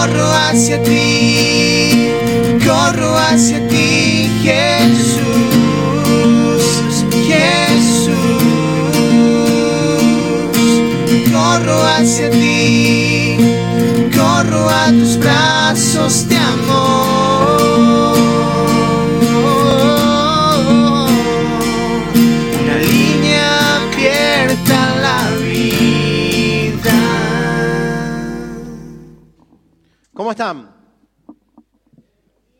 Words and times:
corro 0.00 0.32
hacia 0.32 0.82
ti, 0.82 2.08
corro 2.64 3.18
hacia 3.18 3.68
ti, 3.68 4.30
Jesús, 4.42 5.20
Jesús, 7.28 8.14
corro 11.30 11.82
hacia 11.82 12.30
ti, 12.30 13.36
corro 14.16 14.70
a 14.70 14.86
tus 14.88 15.18
brazos 15.18 16.26
de 16.28 16.36
amor. 16.38 17.59
¿Cómo 30.20 30.32
están? 30.32 30.70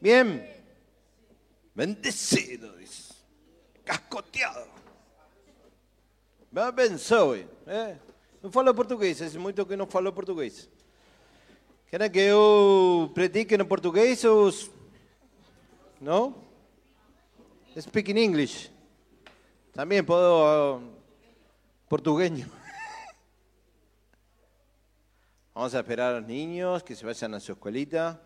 ¿Bien? 0.01 0.49
Bendecido, 1.75 2.75
dice. 2.79 3.13
Cascoteado. 3.85 4.67
Ben 6.51 6.65
abençoe. 6.65 7.47
É. 7.67 7.99
Não 8.43 8.51
fala 8.51 8.73
português, 8.73 9.21
é 9.21 9.39
muito 9.39 9.67
que 9.67 9.77
não 9.77 9.87
falou 9.87 10.11
português. 10.11 10.71
Quer 11.91 12.09
que 12.09 12.21
eu 12.21 13.11
predique 13.13 13.59
no 13.59 13.67
português 13.67 14.25
ou... 14.25 14.51
Não? 16.01 16.43
Speak 17.79 18.11
in 18.11 18.17
English. 18.17 18.73
Também 19.75 20.03
puedo... 20.03 20.81
uh. 21.91 22.60
Vamos 25.61 25.75
a 25.75 25.81
esperar 25.81 26.15
a 26.15 26.21
los 26.21 26.27
niños 26.27 26.83
que 26.83 26.97
se 26.97 27.05
vayan 27.05 27.35
a 27.35 27.39
su 27.39 27.53
escuelita. 27.53 28.19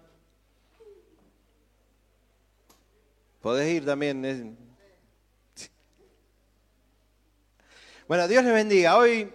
Podés 3.40 3.74
ir 3.74 3.84
también. 3.84 4.56
Bueno, 8.06 8.28
Dios 8.28 8.44
les 8.44 8.52
bendiga. 8.52 8.96
Hoy 8.96 9.32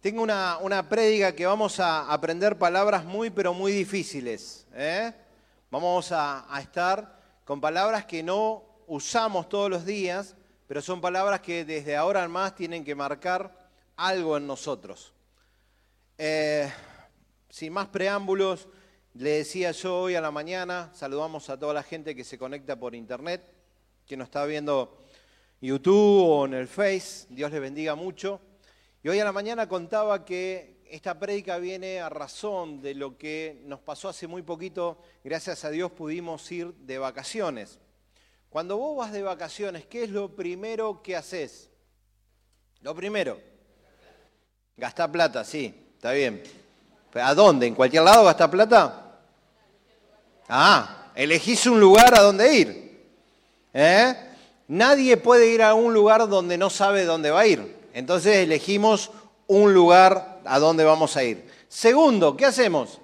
tengo 0.00 0.22
una, 0.22 0.56
una 0.62 0.88
prédica 0.88 1.36
que 1.36 1.44
vamos 1.44 1.78
a 1.78 2.10
aprender 2.10 2.56
palabras 2.56 3.04
muy, 3.04 3.28
pero 3.28 3.52
muy 3.52 3.70
difíciles. 3.70 4.66
¿eh? 4.72 5.12
Vamos 5.70 6.12
a, 6.12 6.46
a 6.48 6.58
estar 6.62 7.20
con 7.44 7.60
palabras 7.60 8.06
que 8.06 8.22
no 8.22 8.64
usamos 8.86 9.46
todos 9.50 9.68
los 9.68 9.84
días, 9.84 10.36
pero 10.66 10.80
son 10.80 11.02
palabras 11.02 11.40
que 11.40 11.66
desde 11.66 11.96
ahora 11.96 12.24
en 12.24 12.30
más 12.30 12.54
tienen 12.54 12.82
que 12.82 12.94
marcar 12.94 13.68
algo 13.94 14.38
en 14.38 14.46
nosotros. 14.46 15.12
Eh, 16.16 16.72
sin 17.56 17.72
más 17.72 17.88
preámbulos, 17.88 18.68
le 19.14 19.30
decía 19.30 19.70
yo 19.70 20.00
hoy 20.00 20.14
a 20.14 20.20
la 20.20 20.30
mañana, 20.30 20.90
saludamos 20.92 21.48
a 21.48 21.58
toda 21.58 21.72
la 21.72 21.82
gente 21.82 22.14
que 22.14 22.22
se 22.22 22.36
conecta 22.36 22.78
por 22.78 22.94
internet, 22.94 23.50
que 24.06 24.14
nos 24.14 24.26
está 24.26 24.44
viendo 24.44 25.06
YouTube 25.62 26.28
o 26.28 26.44
en 26.44 26.52
el 26.52 26.68
Face, 26.68 27.26
Dios 27.30 27.50
les 27.50 27.62
bendiga 27.62 27.94
mucho. 27.94 28.42
Y 29.02 29.08
hoy 29.08 29.20
a 29.20 29.24
la 29.24 29.32
mañana 29.32 29.66
contaba 29.66 30.22
que 30.22 30.82
esta 30.90 31.18
prédica 31.18 31.56
viene 31.56 31.98
a 31.98 32.10
razón 32.10 32.82
de 32.82 32.94
lo 32.94 33.16
que 33.16 33.62
nos 33.64 33.80
pasó 33.80 34.10
hace 34.10 34.26
muy 34.26 34.42
poquito, 34.42 35.00
gracias 35.24 35.64
a 35.64 35.70
Dios 35.70 35.90
pudimos 35.92 36.52
ir 36.52 36.74
de 36.74 36.98
vacaciones. 36.98 37.78
Cuando 38.50 38.76
vos 38.76 38.98
vas 38.98 39.12
de 39.14 39.22
vacaciones, 39.22 39.86
¿qué 39.86 40.02
es 40.04 40.10
lo 40.10 40.36
primero 40.36 41.00
que 41.02 41.16
haces? 41.16 41.70
Lo 42.82 42.94
primero, 42.94 43.40
gastar 44.76 45.10
plata, 45.10 45.42
sí, 45.42 45.92
está 45.96 46.12
bien. 46.12 46.65
¿A 47.22 47.34
dónde? 47.34 47.66
¿En 47.66 47.74
cualquier 47.74 48.02
lado 48.02 48.24
gastar 48.24 48.50
plata? 48.50 49.18
Ah, 50.48 51.10
elegís 51.14 51.66
un 51.66 51.80
lugar 51.80 52.14
a 52.14 52.22
dónde 52.22 52.54
ir. 52.54 53.06
¿Eh? 53.72 54.14
Nadie 54.68 55.16
puede 55.16 55.48
ir 55.48 55.62
a 55.62 55.74
un 55.74 55.94
lugar 55.94 56.28
donde 56.28 56.58
no 56.58 56.70
sabe 56.70 57.04
dónde 57.04 57.30
va 57.30 57.40
a 57.40 57.46
ir. 57.46 57.76
Entonces 57.92 58.36
elegimos 58.36 59.10
un 59.46 59.72
lugar 59.72 60.40
a 60.44 60.58
dónde 60.58 60.84
vamos 60.84 61.16
a 61.16 61.24
ir. 61.24 61.48
Segundo, 61.68 62.36
¿qué 62.36 62.46
hacemos? 62.46 63.00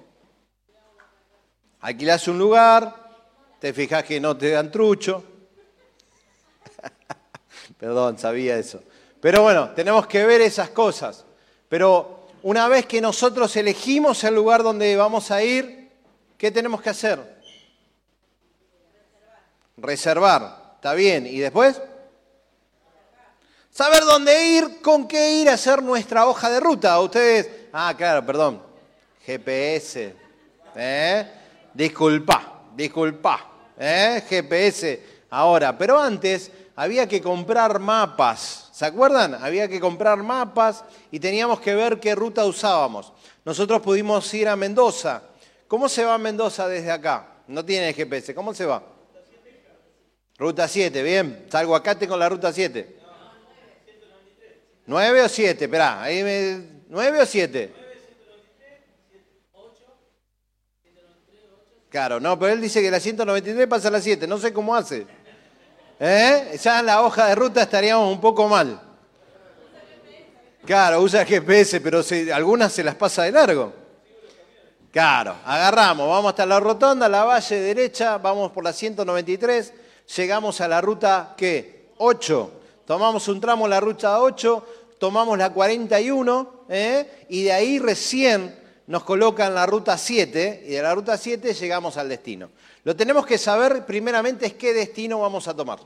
Alquilás 1.81 2.29
un 2.29 2.39
lugar, 2.39 2.95
te 3.59 3.73
fijas 3.73 4.05
que 4.05 4.21
no 4.21 4.37
te 4.37 4.51
dan 4.51 4.71
trucho. 4.71 5.25
Perdón, 7.79 8.19
sabía 8.19 8.57
eso. 8.57 8.83
Pero 9.21 9.43
bueno, 9.43 9.71
tenemos 9.71 10.07
que 10.07 10.25
ver 10.27 10.41
esas 10.41 10.71
cosas. 10.71 11.25
Pero 11.69 12.22
una 12.43 12.69
vez 12.69 12.87
que 12.87 13.01
nosotros 13.01 13.55
elegimos 13.57 14.23
el 14.25 14.35
lugar 14.35 14.63
donde 14.63 14.97
vamos 14.97 15.31
a 15.31 15.43
ir, 15.43 15.91
¿qué 16.37 16.51
tenemos 16.51 16.83
que 16.83 16.91
hacer? 16.91 17.43
Reservar. 19.77 20.75
¿Está 20.75 20.95
bien? 20.95 21.27
¿Y 21.27 21.39
después? 21.39 21.81
Saber 23.71 24.03
dónde 24.03 24.49
ir, 24.49 24.83
con 24.83 25.09
qué 25.09 25.41
ir 25.41 25.49
a 25.49 25.55
hacer 25.55 25.83
nuestra 25.83 26.27
hoja 26.27 26.51
de 26.51 26.61
ruta. 26.61 27.01
Ustedes, 27.01 27.49
ah, 27.73 27.95
claro, 27.97 28.27
perdón. 28.27 28.63
GPS. 29.25 30.15
¿Eh? 30.75 31.27
Disculpa, 31.73 32.65
disculpa. 32.75 33.51
¿Eh? 33.79 34.23
GPS. 34.29 35.03
Ahora, 35.31 35.79
pero 35.79 35.99
antes 35.99 36.51
había 36.77 37.09
que 37.09 37.23
comprar 37.23 37.79
mapas. 37.79 38.62
¿Se 38.83 38.87
acuerdan? 38.87 39.35
Había 39.35 39.69
que 39.69 39.79
comprar 39.79 40.21
mapas 40.25 40.85
y 41.13 41.21
teníamos 41.21 41.61
que 41.61 41.73
ver 41.73 42.01
qué 42.01 42.17
ruta 42.17 42.45
usábamos. 42.45 43.13
Nosotros 43.45 43.81
pudimos 43.81 44.35
ir 44.35 44.49
a 44.49 44.57
Mendoza. 44.57 45.23
¿Cómo 45.69 45.89
se 45.89 46.05
va 46.05 46.15
a 46.15 46.19
Mendoza 46.19 46.67
desde 46.67 46.91
acá? 46.91 47.45
No 47.47 47.65
tiene 47.65 47.95
GPS. 47.95 48.35
¿Cómo 48.35 48.53
se 48.53 48.67
va? 48.67 48.83
Ruta 50.37 50.67
7, 50.67 51.01
bien. 51.05 51.47
Salgo 51.49 51.77
acá, 51.77 51.97
tengo 51.97 52.17
la 52.17 52.29
ruta 52.29 52.53
7. 52.53 52.97
¿9 54.89 55.25
o 55.27 55.29
7? 55.29 55.65
Esperá, 55.65 56.03
ahí 56.03 56.25
me... 56.25 56.83
¿9 56.91 57.23
o 57.23 57.27
7? 57.27 57.75
Claro, 61.89 62.19
no, 62.19 62.37
pero 62.37 62.53
él 62.53 62.61
dice 62.61 62.83
que 62.83 62.91
la 62.91 62.99
193 62.99 63.69
pasa 63.69 63.87
a 63.87 63.91
la 63.93 64.01
7, 64.01 64.27
no 64.27 64.39
sé 64.39 64.53
cómo 64.53 64.75
hace. 64.75 65.07
¿Eh? 66.05 66.59
Ya 66.61 66.81
en 66.81 66.87
la 66.87 67.01
hoja 67.03 67.27
de 67.29 67.37
ruta 67.37 67.63
estaríamos 67.63 68.13
un 68.13 68.21
poco 68.21 68.49
mal. 68.49 68.81
Claro, 70.65 71.01
usa 71.01 71.25
GPS, 71.25 71.81
pero 71.81 72.03
se- 72.03 72.33
algunas 72.33 72.73
se 72.73 72.83
las 72.83 72.97
pasa 72.97 73.23
de 73.23 73.31
largo. 73.31 73.73
Claro, 74.91 75.37
agarramos, 75.45 76.09
vamos 76.09 76.31
hasta 76.31 76.45
la 76.45 76.59
rotonda, 76.59 77.09
la 77.09 77.23
valle 77.23 77.61
derecha, 77.61 78.19
vamos 78.19 78.51
por 78.51 78.65
la 78.65 78.73
193, 78.73 79.73
llegamos 80.17 80.61
a 80.61 80.67
la 80.67 80.81
ruta, 80.81 81.35
¿qué? 81.37 81.91
8. 81.99 82.53
Tomamos 82.85 83.29
un 83.29 83.41
tramo 83.41 83.67
en 83.67 83.71
la 83.71 83.79
ruta 83.81 84.21
8, 84.21 84.67
tomamos 84.99 85.39
la 85.39 85.51
41, 85.51 86.65
¿eh? 86.69 87.27
y 87.29 87.45
de 87.45 87.53
ahí 87.53 87.79
recién 87.79 88.59
nos 88.89 89.05
colocan 89.05 89.55
la 89.55 89.67
ruta 89.67 89.97
7, 89.97 90.65
y 90.67 90.71
de 90.73 90.83
la 90.83 90.95
ruta 90.97 91.17
7 91.17 91.55
llegamos 91.55 91.97
al 91.97 92.09
destino. 92.09 92.51
Lo 92.85 92.97
tenemos 92.97 93.27
que 93.27 93.39
saber 93.39 93.87
primeramente 93.87 94.47
es 94.47 94.55
qué 94.55 94.73
destino 94.73 95.21
vamos 95.21 95.47
a 95.49 95.55
tomar. 95.55 95.79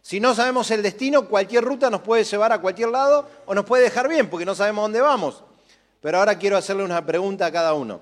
Si 0.00 0.18
no 0.18 0.34
sabemos 0.34 0.70
el 0.72 0.82
destino, 0.82 1.28
cualquier 1.28 1.62
ruta 1.62 1.88
nos 1.88 2.00
puede 2.00 2.24
llevar 2.24 2.52
a 2.52 2.60
cualquier 2.60 2.88
lado 2.88 3.28
o 3.46 3.54
nos 3.54 3.64
puede 3.64 3.84
dejar 3.84 4.08
bien, 4.08 4.28
porque 4.28 4.44
no 4.44 4.54
sabemos 4.54 4.82
dónde 4.82 5.00
vamos. 5.00 5.44
Pero 6.00 6.18
ahora 6.18 6.36
quiero 6.36 6.56
hacerle 6.56 6.82
una 6.82 7.06
pregunta 7.06 7.46
a 7.46 7.52
cada 7.52 7.74
uno. 7.74 8.00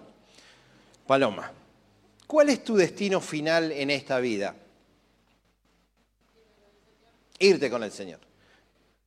Paloma, 1.07 1.53
¿cuál 2.27 2.49
es 2.49 2.65
tu 2.65 2.75
destino 2.77 3.21
final 3.21 3.71
en 3.73 3.91
esta 3.91 4.19
vida? 4.19 4.57
Irte 7.39 7.71
con 7.71 7.83
el 7.83 7.93
Señor. 7.93 8.21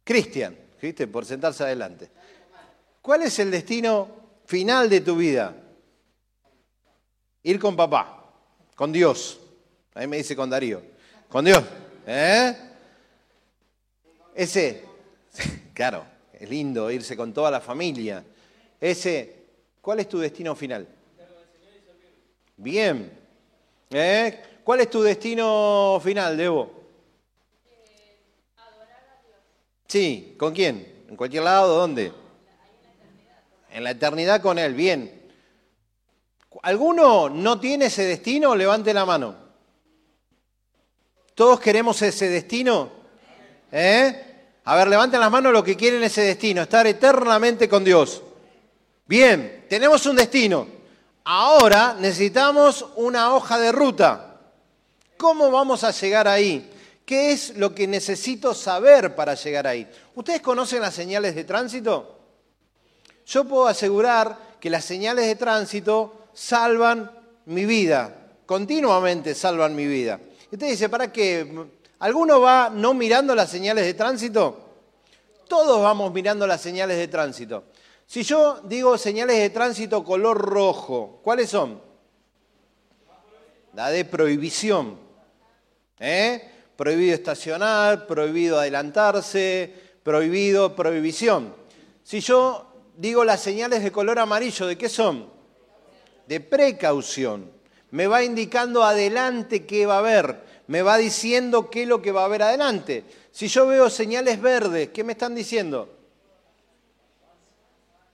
Cristian, 0.03 0.55
¿viste? 0.79 1.07
Por 1.07 1.25
sentarse 1.25 1.63
adelante. 1.63 2.11
¿Cuál 3.01 3.23
es 3.23 3.39
el 3.39 3.49
destino 3.49 4.07
final 4.45 4.89
de 4.89 5.01
tu 5.01 5.16
vida? 5.16 5.55
Ir 7.41 7.59
con 7.59 7.75
papá, 7.75 8.22
con 8.75 8.91
Dios. 8.91 9.40
Ahí 9.93 10.08
me 10.08 10.17
dice 10.17 10.35
con 10.35 10.49
Darío. 10.49 10.81
Con 11.29 11.46
Dios. 11.46 11.64
¿Eh? 12.05 12.55
Ese, 14.35 14.84
claro, 15.73 16.05
es 16.34 16.49
lindo 16.49 16.90
irse 16.91 17.16
con 17.16 17.34
toda 17.34 17.52
la 17.52 17.61
familia. 17.61 18.23
Ese, 18.79 19.35
¿cuál 19.81 19.99
es 19.99 20.09
tu 20.09 20.20
destino 20.20 20.55
final? 20.55 20.87
Bien. 22.58 23.11
¿Eh? 23.90 24.43
¿Cuál 24.64 24.81
es 24.81 24.90
tu 24.90 25.02
destino 25.02 25.99
final, 26.03 26.37
Debo? 26.37 26.84
Sí, 29.87 30.35
¿con 30.40 30.53
quién? 30.53 31.05
¿En 31.08 31.16
cualquier 31.16 31.43
lado? 31.43 31.78
¿Dónde? 31.78 32.11
En 33.72 33.84
la 33.84 33.91
eternidad 33.91 34.41
con 34.41 34.58
Él, 34.58 34.73
bien. 34.73 35.22
¿Alguno 36.61 37.29
no 37.29 37.59
tiene 37.59 37.85
ese 37.85 38.03
destino? 38.03 38.55
Levante 38.55 38.94
la 38.94 39.05
mano. 39.05 39.35
¿Todos 41.35 41.59
queremos 41.59 42.02
ese 42.02 42.29
destino? 42.29 42.91
¿Eh? 43.72 44.34
A 44.66 44.76
ver, 44.76 44.88
levanten 44.88 45.20
las 45.20 45.32
manos 45.32 45.52
los 45.52 45.64
que 45.64 45.76
quieren 45.76 46.03
ese 46.03 46.22
destino, 46.22 46.61
estar 46.61 46.85
eternamente 46.88 47.67
con 47.67 47.84
Dios. 47.84 48.22
Bien, 49.05 49.66
tenemos 49.67 50.05
un 50.05 50.16
destino. 50.16 50.67
Ahora 51.26 51.96
necesitamos 52.00 52.85
una 52.96 53.34
hoja 53.34 53.58
de 53.59 53.72
ruta. 53.72 54.40
¿Cómo 55.17 55.52
vamos 55.52 55.84
a 55.84 55.91
llegar 55.91 56.28
ahí? 56.28 56.70
¿Qué 57.06 57.32
es 57.32 57.58
lo 57.58 57.76
que 57.76 57.88
necesito 57.88 58.53
saber 58.53 59.16
para 59.16 59.34
llegar 59.34 59.67
ahí? 59.67 59.90
¿Ustedes 60.16 60.41
conocen 60.41 60.82
las 60.82 60.94
señales 60.94 61.35
de 61.35 61.44
tránsito? 61.44 62.20
Yo 63.26 63.46
puedo 63.46 63.67
asegurar 63.67 64.58
que 64.59 64.70
las 64.70 64.85
señales 64.85 65.26
de 65.26 65.35
tránsito 65.35 66.22
salvan 66.34 67.12
mi 67.46 67.66
vida, 67.66 68.14
continuamente 68.46 69.35
salvan 69.35 69.76
mi 69.76 69.85
vida. 69.85 70.20
Y 70.52 70.56
usted 70.56 70.70
dice, 70.70 70.90
¿para 70.90 71.12
qué? 71.12 71.47
¿Alguno 72.00 72.41
va 72.41 72.70
no 72.70 72.94
mirando 72.94 73.34
las 73.34 73.50
señales 73.50 73.85
de 73.85 73.94
tránsito? 73.94 74.59
Todos 75.47 75.82
vamos 75.82 76.14
mirando 76.14 76.46
las 76.47 76.62
señales 76.62 76.97
de 76.97 77.08
tránsito. 77.08 77.64
Si 78.06 78.24
yo 78.24 78.62
digo 78.64 78.97
señales 78.97 79.38
de 79.38 79.50
tránsito 79.50 80.03
color 80.03 80.38
rojo, 80.38 81.20
¿cuáles 81.24 81.50
son? 81.50 81.82
La 83.74 83.90
de 83.90 84.06
prohibición. 84.06 85.00
¿Eh? 86.00 86.50
Prohibido 86.76 87.16
estacionar, 87.16 88.06
prohibido 88.06 88.59
adelantarse, 88.59 89.74
prohibido, 90.03 90.76
prohibición. 90.76 91.56
Si 92.03 92.20
yo 92.20 92.68
digo 92.97 93.24
las 93.24 93.41
señales 93.41 93.84
de 93.84 93.91
color 93.91 94.20
amarillo, 94.20 94.68
¿de 94.68 94.78
qué 94.78 94.90
son? 94.90 95.33
De 96.28 96.40
precaución. 96.40 97.52
Me 97.91 98.08
va 98.08 98.23
indicando 98.23 98.84
adelante 98.84 99.66
qué 99.66 99.85
va 99.85 99.96
a 99.96 99.99
haber, 99.99 100.43
me 100.67 100.81
va 100.81 100.97
diciendo 100.97 101.70
qué 101.70 101.84
es 101.84 101.87
lo 101.87 102.02
que 102.02 102.11
va 102.11 102.22
a 102.22 102.25
haber 102.25 102.41
adelante. 102.41 103.03
Si 103.31 103.47
yo 103.47 103.67
veo 103.67 103.90
señales 103.90 104.41
verdes, 104.41 104.90
¿qué 104.90 105.03
me 105.03 105.14
están 105.14 105.35
diciendo? 105.35 105.90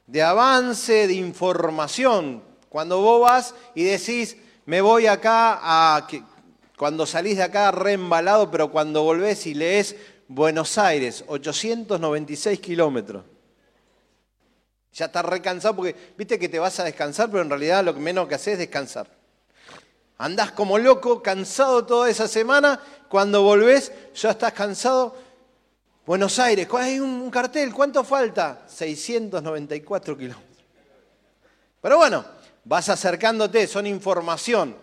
De 0.06 0.22
avance, 0.22 1.08
de 1.08 1.14
información. 1.14 2.44
Cuando 2.68 3.02
vos 3.02 3.22
vas 3.22 3.56
y 3.76 3.84
decís, 3.84 4.38
me 4.66 4.82
voy 4.82 5.08
acá 5.08 5.60
a... 5.62 6.08
Cuando 6.78 7.06
salís 7.06 7.38
de 7.38 7.44
acá 7.44 7.72
reembalado, 7.72 8.50
pero 8.52 8.72
cuando 8.72 9.04
volvés 9.04 9.46
y 9.46 9.54
lees 9.54 9.96
Buenos 10.28 10.78
Aires, 10.78 11.24
896 11.28 12.60
kilómetros. 12.60 13.24
Ya 15.00 15.06
estás 15.06 15.24
recansado 15.24 15.78
porque 15.78 15.96
viste 16.18 16.38
que 16.38 16.50
te 16.50 16.60
vas 16.60 16.78
a 16.82 16.84
descansar, 16.84 17.30
pero 17.30 17.42
en 17.42 17.50
realidad 17.50 17.86
lo 17.86 17.94
menos 17.94 18.28
que 18.28 18.36
haces 18.36 18.54
es 18.54 18.60
descansar. 18.60 19.08
Andás 20.18 20.52
como 20.52 20.78
loco, 20.78 21.24
cansado 21.24 21.86
toda 21.86 22.10
esa 22.10 22.28
semana, 22.28 22.82
cuando 23.08 23.42
volvés 23.42 23.94
ya 24.14 24.32
estás 24.32 24.52
cansado. 24.52 25.16
Buenos 26.06 26.38
Aires, 26.38 26.68
hay 26.74 27.00
un 27.00 27.32
cartel, 27.32 27.74
¿cuánto 27.74 28.04
falta? 28.04 28.64
694 28.68 30.18
kilómetros. 30.18 30.66
Pero 31.80 31.96
bueno, 31.96 32.26
vas 32.66 32.90
acercándote, 32.90 33.68
son 33.68 33.88
información. 33.88 34.76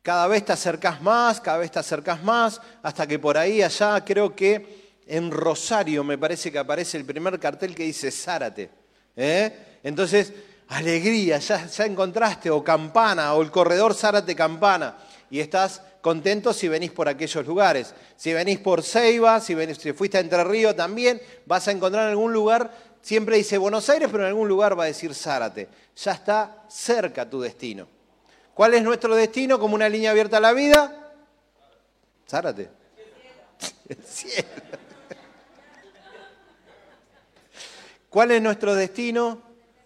Cada 0.00 0.26
vez 0.26 0.42
te 0.42 0.54
acercás 0.54 1.02
más, 1.02 1.38
cada 1.38 1.58
vez 1.58 1.70
te 1.70 1.80
acercás 1.80 2.22
más, 2.22 2.62
hasta 2.82 3.06
que 3.06 3.18
por 3.18 3.36
ahí 3.36 3.60
allá 3.60 4.02
creo 4.06 4.34
que 4.34 4.96
en 5.06 5.30
Rosario 5.30 6.02
me 6.02 6.16
parece 6.16 6.50
que 6.50 6.58
aparece 6.58 6.96
el 6.96 7.04
primer 7.04 7.38
cartel 7.38 7.74
que 7.74 7.82
dice 7.82 8.10
Zárate. 8.10 8.79
¿Eh? 9.16 9.78
Entonces, 9.82 10.32
alegría, 10.68 11.38
ya, 11.38 11.84
encontraste, 11.84 12.50
o 12.50 12.62
campana, 12.62 13.34
o 13.34 13.42
el 13.42 13.50
corredor 13.50 13.94
Zárate 13.94 14.34
Campana, 14.34 14.96
y 15.30 15.40
estás 15.40 15.82
contento 16.00 16.52
si 16.52 16.68
venís 16.68 16.92
por 16.92 17.08
aquellos 17.08 17.46
lugares. 17.46 17.94
Si 18.16 18.32
venís 18.32 18.58
por 18.58 18.82
Ceiba, 18.82 19.40
si, 19.40 19.54
venís, 19.54 19.78
fuiste 19.94 20.18
a 20.18 20.20
Entre 20.20 20.42
Ríos 20.44 20.76
también, 20.76 21.20
vas 21.46 21.68
a 21.68 21.72
encontrar 21.72 22.04
en 22.04 22.10
algún 22.10 22.32
lugar, 22.32 22.70
siempre 23.02 23.36
dice 23.36 23.58
Buenos 23.58 23.88
Aires, 23.88 24.08
pero 24.10 24.24
en 24.24 24.28
algún 24.28 24.48
lugar 24.48 24.78
va 24.78 24.84
a 24.84 24.86
decir 24.86 25.14
Zárate. 25.14 25.68
Ya 25.96 26.12
está 26.12 26.64
cerca 26.68 27.28
tu 27.28 27.40
destino. 27.40 27.86
¿Cuál 28.54 28.74
es 28.74 28.82
nuestro 28.82 29.14
destino 29.14 29.58
como 29.58 29.74
una 29.74 29.88
línea 29.88 30.10
abierta 30.10 30.36
a 30.36 30.40
la 30.40 30.52
vida? 30.52 31.12
Zárate. 32.28 32.68
El 33.88 34.04
cielo. 34.04 34.48
¿Cuál 38.10 38.32
es 38.32 38.42
nuestro 38.42 38.74
destino? 38.74 39.40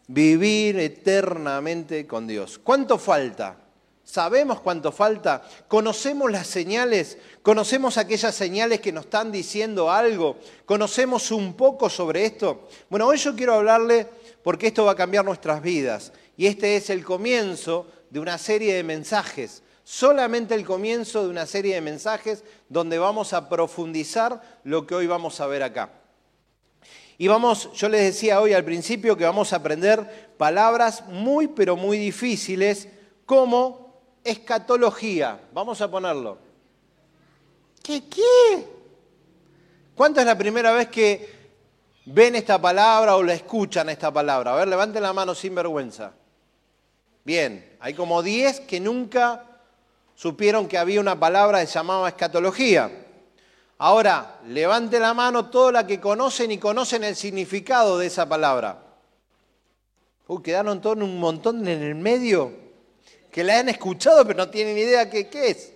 Vivir 0.06 0.78
eternamente 0.78 2.06
con 2.06 2.26
Dios. 2.26 2.58
¿Cuánto 2.58 2.98
falta? 2.98 3.58
¿Sabemos 4.02 4.60
cuánto 4.60 4.92
falta? 4.92 5.42
¿Conocemos 5.68 6.32
las 6.32 6.46
señales? 6.46 7.18
¿Conocemos 7.42 7.98
aquellas 7.98 8.34
señales 8.34 8.80
que 8.80 8.92
nos 8.92 9.04
están 9.04 9.30
diciendo 9.30 9.90
algo? 9.90 10.38
¿Conocemos 10.64 11.30
un 11.32 11.52
poco 11.52 11.90
sobre 11.90 12.24
esto? 12.24 12.66
Bueno, 12.88 13.06
hoy 13.06 13.18
yo 13.18 13.36
quiero 13.36 13.54
hablarle 13.56 14.08
porque 14.42 14.68
esto 14.68 14.86
va 14.86 14.92
a 14.92 14.96
cambiar 14.96 15.26
nuestras 15.26 15.60
vidas. 15.60 16.10
Y 16.38 16.46
este 16.46 16.76
es 16.76 16.88
el 16.88 17.04
comienzo 17.04 17.86
de 18.08 18.20
una 18.20 18.38
serie 18.38 18.72
de 18.72 18.84
mensajes, 18.84 19.62
solamente 19.82 20.54
el 20.54 20.64
comienzo 20.64 21.24
de 21.24 21.28
una 21.28 21.44
serie 21.44 21.74
de 21.74 21.82
mensajes 21.82 22.42
donde 22.70 22.98
vamos 22.98 23.34
a 23.34 23.50
profundizar 23.50 24.60
lo 24.64 24.86
que 24.86 24.94
hoy 24.94 25.06
vamos 25.06 25.40
a 25.40 25.46
ver 25.46 25.62
acá. 25.62 26.03
Y 27.16 27.28
vamos, 27.28 27.72
yo 27.74 27.88
les 27.88 28.02
decía 28.02 28.40
hoy 28.40 28.52
al 28.52 28.64
principio 28.64 29.16
que 29.16 29.24
vamos 29.24 29.52
a 29.52 29.56
aprender 29.56 30.34
palabras 30.36 31.06
muy 31.06 31.48
pero 31.48 31.76
muy 31.76 31.96
difíciles 31.98 32.88
como 33.24 34.02
escatología. 34.24 35.40
Vamos 35.52 35.80
a 35.80 35.90
ponerlo. 35.90 36.38
¿Qué 37.82 38.08
qué? 38.08 38.66
¿Cuánto 39.94 40.20
es 40.20 40.26
la 40.26 40.36
primera 40.36 40.72
vez 40.72 40.88
que 40.88 41.28
ven 42.06 42.34
esta 42.34 42.60
palabra 42.60 43.16
o 43.16 43.22
la 43.22 43.34
escuchan 43.34 43.88
esta 43.90 44.12
palabra? 44.12 44.52
A 44.52 44.56
ver, 44.56 44.68
levanten 44.68 45.02
la 45.02 45.12
mano 45.12 45.34
sin 45.34 45.54
vergüenza. 45.54 46.12
Bien, 47.24 47.76
hay 47.78 47.94
como 47.94 48.22
10 48.22 48.60
que 48.60 48.80
nunca 48.80 49.44
supieron 50.14 50.66
que 50.66 50.78
había 50.78 51.00
una 51.00 51.18
palabra 51.18 51.60
que 51.60 51.66
se 51.66 51.74
llamaba 51.74 52.08
escatología. 52.08 52.90
Ahora, 53.86 54.40
levante 54.46 54.98
la 54.98 55.12
mano 55.12 55.50
toda 55.50 55.70
la 55.70 55.86
que 55.86 56.00
conocen 56.00 56.50
y 56.50 56.56
conocen 56.56 57.04
el 57.04 57.14
significado 57.14 57.98
de 57.98 58.06
esa 58.06 58.26
palabra. 58.26 58.82
Uy, 60.26 60.40
quedaron 60.42 60.80
todos 60.80 60.96
un 60.96 61.20
montón 61.20 61.68
en 61.68 61.82
el 61.82 61.94
medio 61.94 62.50
que 63.30 63.44
la 63.44 63.58
han 63.58 63.68
escuchado 63.68 64.24
pero 64.24 64.38
no 64.38 64.48
tienen 64.48 64.78
idea 64.78 65.10
qué, 65.10 65.28
qué 65.28 65.48
es. 65.48 65.74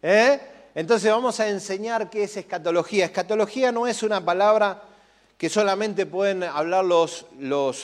¿Eh? 0.00 0.40
Entonces 0.74 1.10
vamos 1.10 1.40
a 1.40 1.48
enseñar 1.50 2.08
qué 2.08 2.22
es 2.22 2.38
escatología. 2.38 3.04
Escatología 3.04 3.70
no 3.70 3.86
es 3.86 4.02
una 4.02 4.24
palabra 4.24 4.84
que 5.36 5.50
solamente 5.50 6.06
pueden 6.06 6.44
hablar 6.44 6.86
los, 6.86 7.26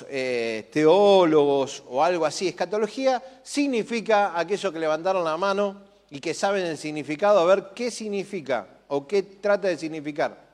eh, 0.09 0.71
teólogos 0.73 1.83
o 1.91 2.03
algo 2.03 2.25
así. 2.25 2.49
Escatología 2.49 3.23
significa 3.43 4.33
aquellos 4.41 4.73
que 4.73 4.79
levantaron 4.79 5.25
la 5.25 5.37
mano 5.37 5.83
y 6.09 6.21
que 6.21 6.33
saben 6.33 6.65
el 6.65 6.79
significado, 6.79 7.41
a 7.41 7.45
ver 7.45 7.73
qué 7.75 7.91
significa 7.91 8.78
o 8.89 9.07
qué 9.07 9.23
trata 9.23 9.69
de 9.69 9.79
significar. 9.79 10.49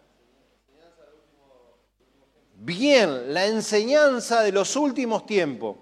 Bien, 2.57 3.33
la 3.35 3.47
enseñanza 3.47 4.43
de 4.43 4.53
los 4.53 4.77
últimos 4.77 5.27
tiempos. 5.27 5.77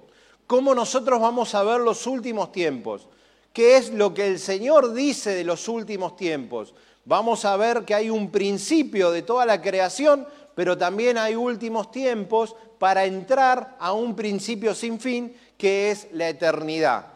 ¿Cómo 0.47 0.75
nosotros 0.75 1.21
vamos 1.21 1.55
a 1.55 1.63
ver 1.63 1.81
los 1.81 2.07
últimos 2.07 2.53
tiempos? 2.53 3.09
¿Qué 3.53 3.77
es 3.77 3.91
lo 3.91 4.15
que 4.15 4.27
el 4.27 4.39
Señor 4.39 4.93
dice 4.95 5.31
de 5.31 5.45
los 5.45 5.69
últimos 5.69 6.17
tiempos? 6.17 6.75
Vamos 7.05 7.45
a 7.45 7.57
ver 7.57 7.85
que 7.85 7.95
hay 7.95 8.11
un 8.11 8.31
principio 8.31 9.11
de 9.11 9.23
toda 9.23 9.45
la 9.45 9.61
creación 9.61 10.27
pero 10.55 10.77
también 10.77 11.19
hay 11.19 11.35
últimos 11.35 11.91
tiempos 11.91 12.55
para 12.79 13.05
entrar 13.05 13.77
a 13.79 13.93
un 13.93 14.15
principio 14.15 14.75
sin 14.75 15.01
fin 15.01 15.35
que 15.57 15.91
es 15.91 16.09
la 16.13 16.29
eternidad. 16.29 17.07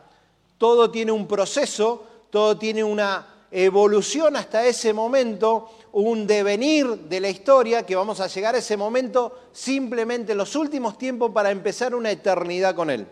Todo 0.58 0.90
tiene 0.90 1.12
un 1.12 1.26
proceso, 1.26 2.04
todo 2.30 2.56
tiene 2.56 2.82
una 2.82 3.26
evolución 3.50 4.36
hasta 4.36 4.66
ese 4.66 4.92
momento, 4.92 5.70
un 5.92 6.26
devenir 6.26 6.86
de 6.86 7.20
la 7.20 7.28
historia 7.28 7.84
que 7.84 7.96
vamos 7.96 8.20
a 8.20 8.26
llegar 8.26 8.54
a 8.54 8.58
ese 8.58 8.76
momento 8.76 9.48
simplemente 9.52 10.32
en 10.32 10.38
los 10.38 10.56
últimos 10.56 10.98
tiempos 10.98 11.30
para 11.32 11.50
empezar 11.50 11.94
una 11.94 12.10
eternidad 12.10 12.74
con 12.74 12.90
Él. 12.90 13.06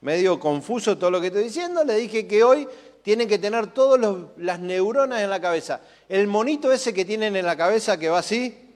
Medio 0.00 0.40
confuso 0.40 0.96
todo 0.96 1.10
lo 1.10 1.20
que 1.20 1.28
estoy 1.28 1.44
diciendo, 1.44 1.84
le 1.84 1.96
dije 1.96 2.26
que 2.26 2.42
hoy 2.42 2.66
tienen 3.02 3.28
que 3.28 3.38
tener 3.38 3.68
todas 3.68 4.16
las 4.36 4.60
neuronas 4.60 5.20
en 5.20 5.30
la 5.30 5.40
cabeza. 5.40 5.80
El 6.08 6.26
monito 6.26 6.72
ese 6.72 6.92
que 6.94 7.04
tienen 7.04 7.36
en 7.36 7.46
la 7.46 7.56
cabeza 7.56 7.98
que 7.98 8.08
va 8.08 8.18
así, 8.18 8.70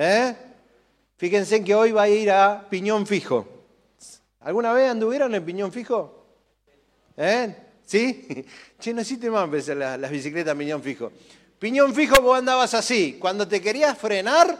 ¿Eh? 0.00 0.32
Fíjense 1.16 1.64
que 1.64 1.74
hoy 1.74 1.90
va 1.90 2.02
a 2.02 2.08
ir 2.08 2.30
a 2.30 2.68
Piñón 2.70 3.04
Fijo. 3.04 3.48
¿Alguna 4.38 4.72
vez 4.72 4.88
anduvieron 4.88 5.34
en 5.34 5.44
Piñón 5.44 5.72
Fijo? 5.72 6.24
¿Eh? 7.16 7.52
¿Sí? 7.88 8.44
Che, 8.78 8.92
no 8.92 9.00
existe 9.00 9.30
más 9.30 9.48
las, 9.68 9.98
las 9.98 10.10
bicicletas 10.10 10.54
Piñón 10.54 10.82
Fijo. 10.82 11.10
Piñón 11.58 11.94
Fijo 11.94 12.20
vos 12.20 12.38
andabas 12.38 12.74
así. 12.74 13.16
Cuando 13.18 13.48
te 13.48 13.60
querías 13.60 13.96
frenar, 13.96 14.56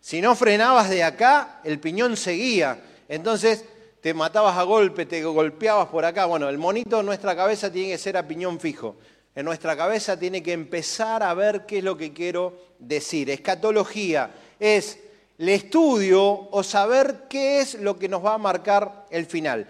si 0.00 0.20
no 0.20 0.36
frenabas 0.36 0.90
de 0.90 1.02
acá, 1.02 1.60
el 1.64 1.80
piñón 1.80 2.16
seguía. 2.16 2.78
Entonces 3.08 3.64
te 4.00 4.14
matabas 4.14 4.56
a 4.56 4.62
golpe, 4.62 5.06
te 5.06 5.24
golpeabas 5.24 5.88
por 5.88 6.04
acá. 6.04 6.26
Bueno, 6.26 6.48
el 6.48 6.58
monito 6.58 7.00
en 7.00 7.06
nuestra 7.06 7.34
cabeza 7.34 7.72
tiene 7.72 7.92
que 7.92 7.98
ser 7.98 8.16
a 8.16 8.28
piñón 8.28 8.60
fijo 8.60 8.96
en 9.38 9.44
nuestra 9.44 9.76
cabeza 9.76 10.18
tiene 10.18 10.42
que 10.42 10.52
empezar 10.52 11.22
a 11.22 11.32
ver 11.32 11.64
qué 11.64 11.78
es 11.78 11.84
lo 11.84 11.96
que 11.96 12.12
quiero 12.12 12.58
decir. 12.80 13.30
Escatología 13.30 14.32
es 14.58 14.98
el 15.38 15.48
estudio 15.50 16.24
o 16.50 16.62
saber 16.64 17.26
qué 17.30 17.60
es 17.60 17.74
lo 17.74 17.96
que 17.96 18.08
nos 18.08 18.24
va 18.24 18.34
a 18.34 18.38
marcar 18.38 19.06
el 19.10 19.26
final. 19.26 19.68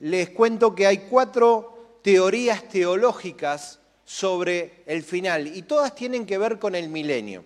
Les 0.00 0.30
cuento 0.30 0.74
que 0.74 0.86
hay 0.86 0.98
cuatro 1.10 1.98
teorías 2.02 2.68
teológicas 2.68 3.80
sobre 4.04 4.82
el 4.86 5.02
final 5.02 5.46
y 5.46 5.62
todas 5.62 5.94
tienen 5.94 6.26
que 6.26 6.38
ver 6.38 6.58
con 6.58 6.74
el 6.74 6.88
milenio. 6.88 7.44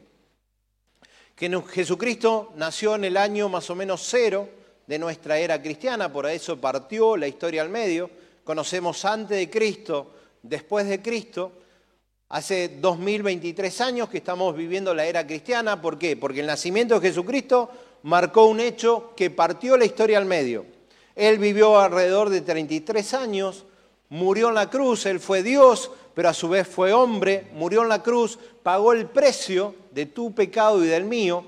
Que 1.35 1.63
Jesucristo 1.69 2.53
nació 2.57 2.95
en 2.95 3.05
el 3.05 3.17
año 3.17 3.49
más 3.49 3.69
o 3.71 3.75
menos 3.75 4.07
cero 4.09 4.49
de 4.87 4.99
nuestra 4.99 5.39
era 5.39 5.61
cristiana, 5.61 6.13
por 6.13 6.27
eso 6.27 6.61
partió 6.61 7.17
la 7.17 7.27
historia 7.27 7.63
al 7.63 7.71
medio. 7.71 8.09
Conocemos 8.45 9.05
antes 9.05 9.37
de 9.37 9.51
Cristo, 9.51 10.15
después 10.43 10.87
de 10.87 11.03
Cristo. 11.03 11.53
Hace 12.29 12.77
2023 12.81 13.81
años 13.81 14.09
que 14.09 14.19
estamos 14.19 14.55
viviendo 14.57 14.95
la 14.95 15.07
era 15.07 15.27
cristiana. 15.27 15.81
¿Por 15.81 15.99
qué? 15.99 16.17
Porque 16.17 16.41
el 16.41 16.47
nacimiento 16.47 17.01
de 17.01 17.09
Jesucristo 17.09 17.71
marcó 18.03 18.47
un 18.47 18.61
hecho 18.61 19.13
que 19.17 19.31
partió 19.31 19.77
la 19.77 19.87
historia 19.87 20.19
al 20.19 20.27
medio. 20.27 20.74
Él 21.17 21.39
vivió 21.39 21.79
alrededor 21.79 22.31
de 22.31 22.41
33 22.41 23.15
años, 23.15 23.65
murió 24.09 24.49
en 24.49 24.55
la 24.55 24.71
cruz, 24.71 25.07
él 25.07 25.21
fue 25.21 25.43
Dios, 25.43 25.91
pero 26.15 26.29
a 26.29 26.35
su 26.35 26.49
vez 26.49 26.67
fue 26.67 26.93
hombre, 26.93 27.49
murió 27.55 27.83
en 27.83 27.89
la 27.89 28.03
cruz, 28.03 28.39
pagó 28.63 28.93
el 28.93 29.07
precio 29.07 29.75
de 29.93 30.07
tu 30.07 30.35
pecado 30.35 30.85
y 30.85 30.89
del 30.89 31.05
mío. 31.05 31.45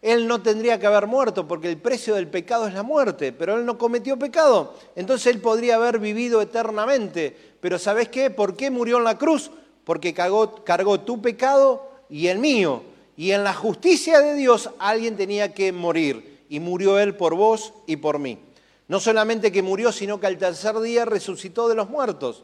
Él 0.00 0.28
no 0.28 0.40
tendría 0.42 0.78
que 0.78 0.86
haber 0.86 1.06
muerto 1.06 1.48
porque 1.48 1.68
el 1.68 1.78
precio 1.78 2.14
del 2.14 2.28
pecado 2.28 2.68
es 2.68 2.74
la 2.74 2.84
muerte, 2.84 3.32
pero 3.32 3.56
él 3.56 3.66
no 3.66 3.78
cometió 3.78 4.16
pecado. 4.18 4.74
Entonces 4.94 5.34
él 5.34 5.40
podría 5.40 5.74
haber 5.74 5.98
vivido 5.98 6.40
eternamente. 6.40 7.36
Pero 7.60 7.78
¿sabes 7.78 8.08
qué? 8.08 8.30
¿Por 8.30 8.56
qué 8.56 8.70
murió 8.70 8.98
en 8.98 9.04
la 9.04 9.18
cruz? 9.18 9.50
Porque 9.84 10.14
cargó, 10.14 10.64
cargó 10.64 11.00
tu 11.00 11.20
pecado 11.20 11.90
y 12.08 12.28
el 12.28 12.38
mío. 12.38 12.82
Y 13.16 13.32
en 13.32 13.42
la 13.42 13.54
justicia 13.54 14.20
de 14.20 14.34
Dios 14.34 14.70
alguien 14.78 15.16
tenía 15.16 15.52
que 15.52 15.72
morir. 15.72 16.44
Y 16.48 16.60
murió 16.60 16.98
Él 16.98 17.16
por 17.16 17.34
vos 17.34 17.74
y 17.86 17.96
por 17.96 18.20
mí. 18.20 18.38
No 18.88 18.98
solamente 18.98 19.52
que 19.52 19.62
murió, 19.62 19.92
sino 19.92 20.18
que 20.18 20.26
al 20.26 20.38
tercer 20.38 20.78
día 20.80 21.04
resucitó 21.04 21.68
de 21.68 21.74
los 21.74 21.88
muertos. 21.88 22.42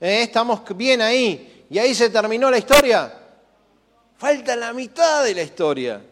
¿Eh? 0.00 0.22
Estamos 0.22 0.62
bien 0.74 1.02
ahí. 1.02 1.66
Y 1.70 1.78
ahí 1.78 1.94
se 1.94 2.10
terminó 2.10 2.50
la 2.50 2.58
historia. 2.58 3.12
Falta 4.16 4.56
la 4.56 4.72
mitad 4.72 5.24
de 5.24 5.34
la 5.34 5.42
historia. 5.42 6.02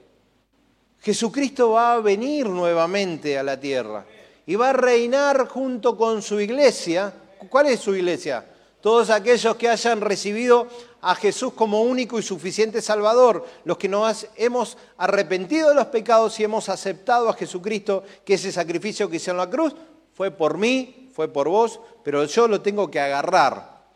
Jesucristo 1.01 1.71
va 1.71 1.95
a 1.95 2.01
venir 2.01 2.49
nuevamente 2.49 3.39
a 3.39 3.43
la 3.43 3.59
tierra 3.59 4.05
y 4.45 4.55
va 4.55 4.71
a 4.71 4.73
reinar 4.73 5.49
junto 5.49 5.97
con 5.97 6.21
su 6.21 6.41
iglesia. 6.41 7.13
¿Cuál 7.49 7.67
es 7.67 7.81
su 7.81 7.95
iglesia? 7.95 8.45
Todos 8.87 9.11
aquellos 9.11 9.57
que 9.57 9.69
hayan 9.69 10.01
recibido 10.01 10.69
a 11.01 11.17
Jesús 11.17 11.55
como 11.55 11.83
único 11.83 12.21
y 12.21 12.23
suficiente 12.23 12.81
Salvador, 12.81 13.45
los 13.65 13.79
que 13.79 13.89
nos 13.89 14.29
hemos 14.37 14.79
arrepentido 14.97 15.71
de 15.71 15.75
los 15.75 15.87
pecados 15.87 16.39
y 16.39 16.45
hemos 16.45 16.69
aceptado 16.69 17.29
a 17.29 17.33
Jesucristo, 17.35 18.05
que 18.25 18.35
ese 18.35 18.53
sacrificio 18.53 19.11
que 19.11 19.17
hizo 19.17 19.33
en 19.33 19.39
la 19.39 19.51
cruz 19.51 19.75
fue 20.15 20.31
por 20.31 20.57
mí, 20.57 21.11
fue 21.13 21.27
por 21.27 21.49
vos, 21.49 21.81
pero 22.05 22.27
yo 22.27 22.47
lo 22.47 22.61
tengo 22.61 22.89
que 22.89 23.01
agarrar. 23.01 23.89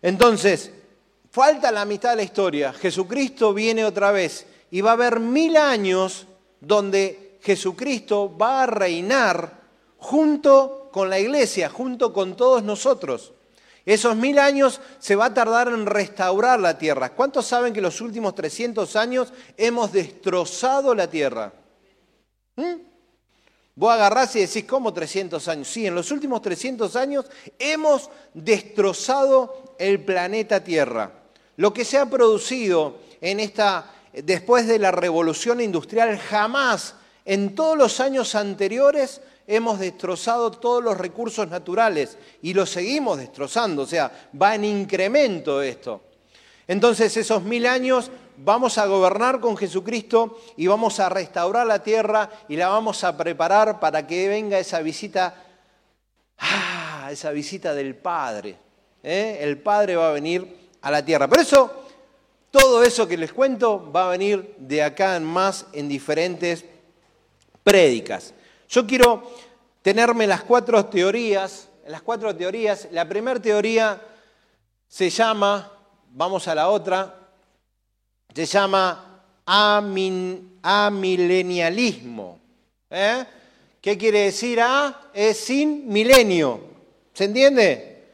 Entonces, 0.00 0.72
falta 1.30 1.70
la 1.70 1.84
mitad 1.84 2.12
de 2.12 2.16
la 2.16 2.22
historia. 2.22 2.72
Jesucristo 2.72 3.52
viene 3.52 3.84
otra 3.84 4.10
vez 4.10 4.46
y 4.70 4.80
va 4.80 4.92
a 4.92 4.94
haber 4.94 5.20
mil 5.20 5.54
años 5.58 6.26
donde 6.62 7.36
Jesucristo 7.42 8.34
va 8.38 8.62
a 8.62 8.66
reinar 8.66 9.60
junto 9.98 10.88
con 10.90 11.10
la 11.10 11.18
iglesia, 11.18 11.68
junto 11.68 12.14
con 12.14 12.38
todos 12.38 12.62
nosotros. 12.62 13.34
Esos 13.86 14.14
mil 14.16 14.38
años 14.38 14.80
se 14.98 15.16
va 15.16 15.26
a 15.26 15.34
tardar 15.34 15.68
en 15.68 15.86
restaurar 15.86 16.60
la 16.60 16.76
tierra. 16.78 17.10
¿Cuántos 17.14 17.46
saben 17.46 17.72
que 17.72 17.80
los 17.80 18.00
últimos 18.00 18.34
300 18.34 18.94
años 18.96 19.32
hemos 19.56 19.92
destrozado 19.92 20.94
la 20.94 21.08
tierra? 21.08 21.52
¿Mm? 22.56 22.90
Vos 23.80 23.92
agarrás 23.92 24.36
y 24.36 24.40
decís, 24.40 24.64
¿cómo 24.64 24.92
300 24.92 25.48
años? 25.48 25.68
Sí, 25.68 25.86
en 25.86 25.94
los 25.94 26.10
últimos 26.10 26.42
300 26.42 26.96
años 26.96 27.24
hemos 27.58 28.10
destrozado 28.34 29.74
el 29.78 30.04
planeta 30.04 30.62
Tierra. 30.62 31.12
Lo 31.56 31.72
que 31.72 31.86
se 31.86 31.96
ha 31.96 32.04
producido 32.04 32.98
en 33.22 33.40
esta, 33.40 33.90
después 34.12 34.66
de 34.66 34.78
la 34.78 34.90
revolución 34.90 35.62
industrial, 35.62 36.18
jamás 36.18 36.96
en 37.24 37.54
todos 37.54 37.78
los 37.78 38.00
años 38.00 38.34
anteriores 38.34 39.22
hemos 39.50 39.80
destrozado 39.80 40.52
todos 40.52 40.82
los 40.82 40.96
recursos 40.96 41.48
naturales 41.48 42.16
y 42.40 42.54
los 42.54 42.70
seguimos 42.70 43.18
destrozando, 43.18 43.82
o 43.82 43.86
sea, 43.86 44.28
va 44.40 44.54
en 44.54 44.64
incremento 44.64 45.60
esto. 45.60 46.02
Entonces 46.68 47.16
esos 47.16 47.42
mil 47.42 47.66
años 47.66 48.12
vamos 48.36 48.78
a 48.78 48.86
gobernar 48.86 49.40
con 49.40 49.56
Jesucristo 49.56 50.38
y 50.56 50.68
vamos 50.68 51.00
a 51.00 51.08
restaurar 51.08 51.66
la 51.66 51.82
tierra 51.82 52.30
y 52.48 52.56
la 52.56 52.68
vamos 52.68 53.02
a 53.02 53.16
preparar 53.16 53.80
para 53.80 54.06
que 54.06 54.28
venga 54.28 54.56
esa 54.56 54.80
visita, 54.82 55.34
ah, 56.38 57.08
esa 57.10 57.32
visita 57.32 57.74
del 57.74 57.96
Padre. 57.96 58.56
¿eh? 59.02 59.38
El 59.40 59.58
Padre 59.58 59.96
va 59.96 60.10
a 60.10 60.12
venir 60.12 60.70
a 60.80 60.92
la 60.92 61.04
tierra. 61.04 61.26
Por 61.26 61.40
eso, 61.40 61.86
todo 62.52 62.84
eso 62.84 63.08
que 63.08 63.16
les 63.16 63.32
cuento 63.32 63.90
va 63.90 64.06
a 64.06 64.10
venir 64.10 64.54
de 64.58 64.84
acá 64.84 65.16
en 65.16 65.24
más 65.24 65.66
en 65.72 65.88
diferentes 65.88 66.64
prédicas. 67.64 68.32
Yo 68.70 68.86
quiero 68.86 69.30
tenerme 69.82 70.28
las 70.28 70.44
cuatro 70.44 70.86
teorías, 70.86 71.68
las 71.88 72.02
cuatro 72.02 72.36
teorías. 72.36 72.86
La 72.92 73.08
primera 73.08 73.42
teoría 73.42 74.00
se 74.86 75.10
llama, 75.10 75.72
vamos 76.12 76.46
a 76.46 76.54
la 76.54 76.68
otra, 76.68 77.32
se 78.32 78.46
llama 78.46 79.24
amilenialismo. 80.62 82.38
¿eh? 82.90 83.24
¿Qué 83.80 83.98
quiere 83.98 84.20
decir 84.20 84.60
A? 84.60 85.10
Es 85.12 85.38
sin 85.38 85.88
milenio. 85.88 86.60
¿Se 87.12 87.24
entiende? 87.24 88.04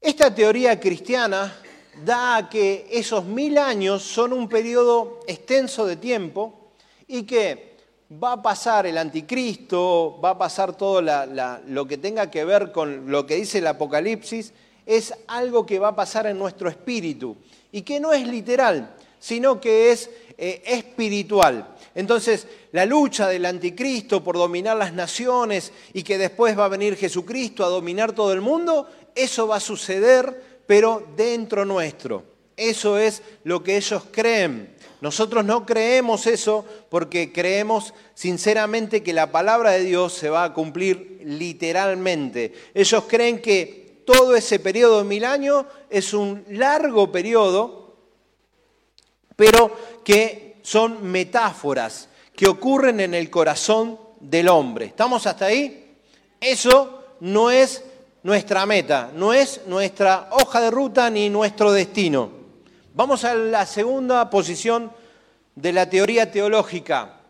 Esta 0.00 0.34
teoría 0.34 0.80
cristiana 0.80 1.54
da 2.02 2.36
a 2.36 2.48
que 2.48 2.88
esos 2.90 3.26
mil 3.26 3.58
años 3.58 4.02
son 4.02 4.32
un 4.32 4.48
periodo 4.48 5.20
extenso 5.26 5.84
de 5.84 5.96
tiempo 5.96 6.72
y 7.06 7.24
que 7.24 7.71
va 8.20 8.32
a 8.32 8.42
pasar 8.42 8.86
el 8.86 8.98
anticristo, 8.98 10.18
va 10.22 10.30
a 10.30 10.38
pasar 10.38 10.76
todo 10.76 11.00
lo 11.66 11.86
que 11.86 11.98
tenga 11.98 12.30
que 12.30 12.44
ver 12.44 12.72
con 12.72 13.10
lo 13.10 13.26
que 13.26 13.36
dice 13.36 13.58
el 13.58 13.66
Apocalipsis, 13.66 14.52
es 14.84 15.14
algo 15.28 15.64
que 15.64 15.78
va 15.78 15.88
a 15.88 15.96
pasar 15.96 16.26
en 16.26 16.38
nuestro 16.38 16.68
espíritu 16.68 17.36
y 17.70 17.82
que 17.82 18.00
no 18.00 18.12
es 18.12 18.26
literal, 18.26 18.94
sino 19.18 19.60
que 19.60 19.92
es 19.92 20.10
eh, 20.36 20.62
espiritual. 20.66 21.68
Entonces, 21.94 22.46
la 22.72 22.84
lucha 22.84 23.28
del 23.28 23.46
anticristo 23.46 24.24
por 24.24 24.36
dominar 24.36 24.76
las 24.76 24.92
naciones 24.92 25.72
y 25.92 26.02
que 26.02 26.18
después 26.18 26.58
va 26.58 26.64
a 26.64 26.68
venir 26.68 26.96
Jesucristo 26.96 27.64
a 27.64 27.68
dominar 27.68 28.12
todo 28.12 28.32
el 28.32 28.40
mundo, 28.40 28.88
eso 29.14 29.46
va 29.46 29.56
a 29.56 29.60
suceder, 29.60 30.62
pero 30.66 31.06
dentro 31.16 31.64
nuestro. 31.64 32.24
Eso 32.56 32.98
es 32.98 33.22
lo 33.44 33.62
que 33.62 33.76
ellos 33.76 34.04
creen. 34.10 34.74
Nosotros 35.02 35.44
no 35.44 35.66
creemos 35.66 36.28
eso 36.28 36.64
porque 36.88 37.32
creemos 37.32 37.92
sinceramente 38.14 39.02
que 39.02 39.12
la 39.12 39.32
palabra 39.32 39.72
de 39.72 39.82
Dios 39.82 40.12
se 40.12 40.30
va 40.30 40.44
a 40.44 40.54
cumplir 40.54 41.20
literalmente. 41.24 42.52
Ellos 42.72 43.02
creen 43.08 43.42
que 43.42 44.04
todo 44.06 44.36
ese 44.36 44.60
periodo 44.60 44.98
de 44.98 45.04
mil 45.08 45.24
años 45.24 45.66
es 45.90 46.14
un 46.14 46.44
largo 46.50 47.10
periodo, 47.10 47.96
pero 49.34 49.76
que 50.04 50.58
son 50.62 51.02
metáforas 51.02 52.08
que 52.36 52.48
ocurren 52.48 53.00
en 53.00 53.14
el 53.14 53.28
corazón 53.28 53.98
del 54.20 54.46
hombre. 54.46 54.84
¿Estamos 54.84 55.26
hasta 55.26 55.46
ahí? 55.46 55.96
Eso 56.40 57.02
no 57.18 57.50
es 57.50 57.82
nuestra 58.22 58.66
meta, 58.66 59.10
no 59.12 59.32
es 59.32 59.62
nuestra 59.66 60.28
hoja 60.30 60.60
de 60.60 60.70
ruta 60.70 61.10
ni 61.10 61.28
nuestro 61.28 61.72
destino. 61.72 62.41
Vamos 62.94 63.24
a 63.24 63.32
la 63.32 63.64
segunda 63.64 64.28
posición 64.28 64.92
de 65.54 65.72
la 65.72 65.88
teoría 65.88 66.30
teológica. 66.30 67.20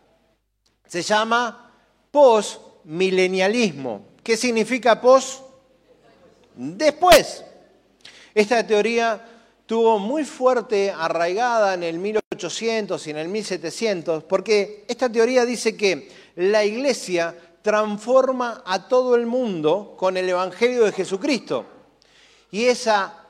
Se 0.85 1.01
llama 1.01 1.71
postmilenialismo. 2.11 4.07
¿Qué 4.21 4.35
significa 4.35 4.99
post? 4.99 5.39
Después. 6.55 7.45
Esta 8.35 8.67
teoría 8.67 9.25
tuvo 9.65 9.99
muy 9.99 10.25
fuerte 10.25 10.91
arraigada 10.91 11.75
en 11.75 11.83
el 11.83 11.97
1800 11.97 13.07
y 13.07 13.11
en 13.11 13.17
el 13.17 13.29
1700, 13.29 14.25
porque 14.25 14.83
esta 14.89 15.09
teoría 15.09 15.45
dice 15.45 15.77
que 15.77 16.11
la 16.35 16.65
iglesia 16.65 17.37
transforma 17.61 18.63
a 18.65 18.89
todo 18.89 19.15
el 19.15 19.25
mundo 19.25 19.95
con 19.97 20.17
el 20.17 20.27
Evangelio 20.27 20.83
de 20.83 20.91
Jesucristo. 20.91 21.65
Y 22.51 22.65
esa 22.65 23.22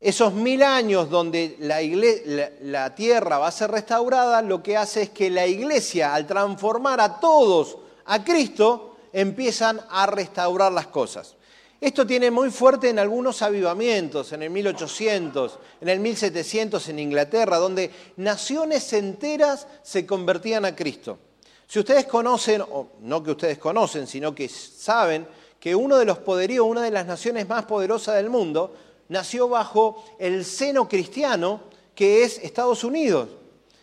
esos 0.00 0.32
mil 0.32 0.62
años 0.62 1.10
donde 1.10 1.56
la, 1.60 2.94
tierra 2.94 3.38
va 3.38 3.48
a 3.48 3.52
ser 3.52 3.70
restaurada, 3.70 4.42
lo 4.42 4.62
que 4.62 4.76
hace 4.76 5.02
es 5.02 5.10
que 5.10 5.28
la 5.28 5.46
iglesia, 5.46 6.14
al 6.14 6.26
transformar 6.26 7.00
a 7.00 7.18
todos 7.18 7.78
a 8.04 8.22
Cristo, 8.22 8.96
empiezan 9.12 9.80
a 9.90 10.06
restaurar 10.06 10.72
las 10.72 10.86
cosas. 10.86 11.34
Esto 11.80 12.06
tiene 12.06 12.30
muy 12.30 12.50
fuerte 12.50 12.88
en 12.88 12.98
algunos 12.98 13.42
avivamientos, 13.42 14.32
en 14.32 14.42
el 14.42 14.50
1800, 14.50 15.58
en 15.80 15.88
el 15.88 16.00
1700 16.00 16.88
en 16.88 16.98
Inglaterra, 16.98 17.58
donde 17.58 17.90
naciones 18.16 18.92
enteras 18.92 19.66
se 19.82 20.04
convertían 20.06 20.64
a 20.64 20.74
Cristo. 20.74 21.18
Si 21.66 21.78
ustedes 21.78 22.06
conocen, 22.06 22.62
o 22.62 22.88
no 23.00 23.22
que 23.22 23.32
ustedes 23.32 23.58
conocen, 23.58 24.06
sino 24.06 24.34
que 24.34 24.48
saben 24.48 25.26
que 25.60 25.74
uno 25.74 25.98
de 25.98 26.04
los 26.04 26.18
poderíos, 26.18 26.66
una 26.66 26.82
de 26.82 26.90
las 26.90 27.06
naciones 27.06 27.48
más 27.48 27.64
poderosas 27.64 28.16
del 28.16 28.30
mundo, 28.30 28.74
nació 29.08 29.48
bajo 29.48 30.04
el 30.18 30.44
seno 30.44 30.88
cristiano 30.88 31.60
que 31.94 32.22
es 32.22 32.38
Estados 32.38 32.84
Unidos. 32.84 33.28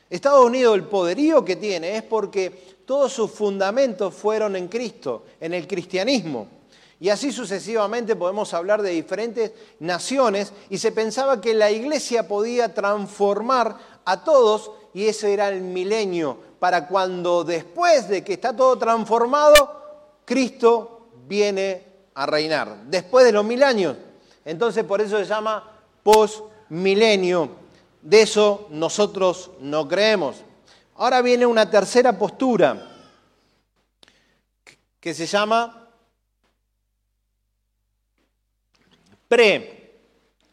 Estados 0.10 0.46
Unidos, 0.46 0.76
el 0.76 0.84
poderío 0.84 1.44
que 1.44 1.56
tiene 1.56 1.98
es 1.98 2.04
porque 2.04 2.78
todos 2.86 3.12
sus 3.12 3.32
fundamentos 3.32 4.14
fueron 4.14 4.56
en 4.56 4.68
Cristo, 4.68 5.24
en 5.40 5.54
el 5.54 5.68
cristianismo. 5.68 6.48
Y 7.00 7.10
así 7.10 7.32
sucesivamente 7.32 8.16
podemos 8.16 8.54
hablar 8.54 8.82
de 8.82 8.92
diferentes 8.92 9.52
naciones 9.80 10.54
y 10.70 10.78
se 10.78 10.92
pensaba 10.92 11.42
que 11.42 11.54
la 11.54 11.70
iglesia 11.70 12.28
podía 12.28 12.74
transformar 12.74 13.78
a 14.06 14.24
todos 14.24 14.72
y 14.94 15.08
ese 15.08 15.34
era 15.34 15.50
el 15.50 15.62
milenio, 15.62 16.38
para 16.58 16.88
cuando 16.88 17.44
después 17.44 18.08
de 18.08 18.24
que 18.24 18.34
está 18.34 18.56
todo 18.56 18.78
transformado, 18.78 19.84
Cristo 20.24 21.10
viene 21.28 21.84
a 22.14 22.26
reinar, 22.26 22.86
después 22.86 23.26
de 23.26 23.34
los 23.34 23.44
mil 23.44 23.62
años. 23.62 23.98
Entonces 24.46 24.84
por 24.84 25.02
eso 25.02 25.18
se 25.18 25.26
llama 25.26 25.72
post-milenio. 26.04 27.50
De 28.02 28.22
eso 28.22 28.68
nosotros 28.70 29.50
no 29.60 29.88
creemos. 29.88 30.38
Ahora 30.96 31.22
viene 31.22 31.46
una 31.46 31.70
tercera 31.70 32.18
postura 32.18 32.92
que 35.00 35.14
se 35.14 35.26
llama 35.26 35.90
pre. 39.28 39.94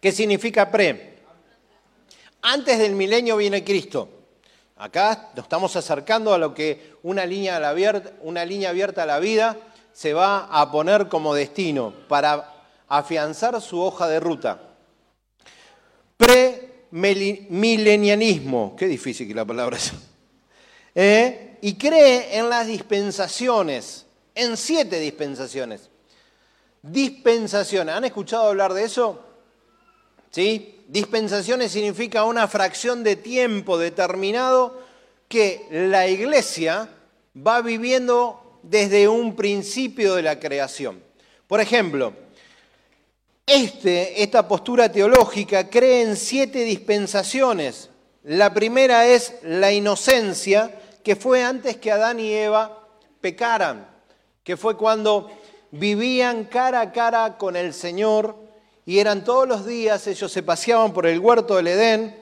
¿Qué 0.00 0.11
significa 0.11 0.70
pre? 0.70 1.20
Antes 2.40 2.78
del 2.78 2.94
milenio 2.94 3.37
viene 3.37 3.62
Cristo. 3.62 4.08
Acá 4.76 5.30
nos 5.37 5.44
estamos 5.44 5.76
acercando 5.76 6.34
a 6.34 6.38
lo 6.38 6.54
que 6.54 6.96
una 7.04 7.25
línea, 7.25 7.56
abierta, 7.68 8.11
una 8.22 8.44
línea 8.44 8.70
abierta 8.70 9.04
a 9.04 9.06
la 9.06 9.20
vida 9.20 9.56
se 9.92 10.12
va 10.12 10.46
a 10.46 10.72
poner 10.72 11.08
como 11.08 11.34
destino 11.34 11.92
para 12.08 12.51
afianzar 12.92 13.61
su 13.62 13.80
hoja 13.80 14.06
de 14.06 14.20
ruta. 14.20 14.61
Premilenianismo, 16.18 18.76
qué 18.76 18.87
difícil 18.87 19.26
que 19.26 19.34
la 19.34 19.46
palabra 19.46 19.78
es. 19.78 19.92
¿Eh? 20.94 21.56
Y 21.62 21.76
cree 21.76 22.37
en 22.37 22.50
las 22.50 22.66
dispensaciones, 22.66 24.04
en 24.34 24.58
siete 24.58 25.00
dispensaciones. 25.00 25.88
Dispensaciones, 26.82 27.94
¿han 27.94 28.04
escuchado 28.04 28.49
hablar 28.49 28.75
de 28.75 28.84
eso? 28.84 29.25
¿Sí? 30.30 30.84
Dispensaciones 30.87 31.72
significa 31.72 32.25
una 32.25 32.46
fracción 32.46 33.02
de 33.02 33.16
tiempo 33.16 33.78
determinado 33.78 34.82
que 35.28 35.66
la 35.70 36.08
iglesia 36.08 36.90
va 37.34 37.62
viviendo 37.62 38.58
desde 38.62 39.08
un 39.08 39.34
principio 39.34 40.14
de 40.14 40.22
la 40.22 40.38
creación. 40.38 41.02
Por 41.46 41.61
ejemplo, 41.61 42.12
este, 43.46 44.22
esta 44.22 44.46
postura 44.46 44.90
teológica 44.90 45.68
cree 45.68 46.02
en 46.02 46.16
siete 46.16 46.64
dispensaciones. 46.64 47.90
La 48.22 48.54
primera 48.54 49.06
es 49.06 49.34
la 49.42 49.72
inocencia, 49.72 50.78
que 51.02 51.16
fue 51.16 51.42
antes 51.42 51.76
que 51.76 51.90
Adán 51.90 52.20
y 52.20 52.32
Eva 52.32 52.87
pecaran, 53.20 53.88
que 54.44 54.56
fue 54.56 54.76
cuando 54.76 55.30
vivían 55.72 56.44
cara 56.44 56.80
a 56.80 56.92
cara 56.92 57.37
con 57.37 57.56
el 57.56 57.75
Señor 57.75 58.37
y 58.84 58.99
eran 58.99 59.25
todos 59.25 59.49
los 59.49 59.66
días, 59.66 60.06
ellos 60.06 60.30
se 60.30 60.42
paseaban 60.42 60.92
por 60.92 61.06
el 61.06 61.18
huerto 61.18 61.56
del 61.56 61.68
Edén 61.68 62.16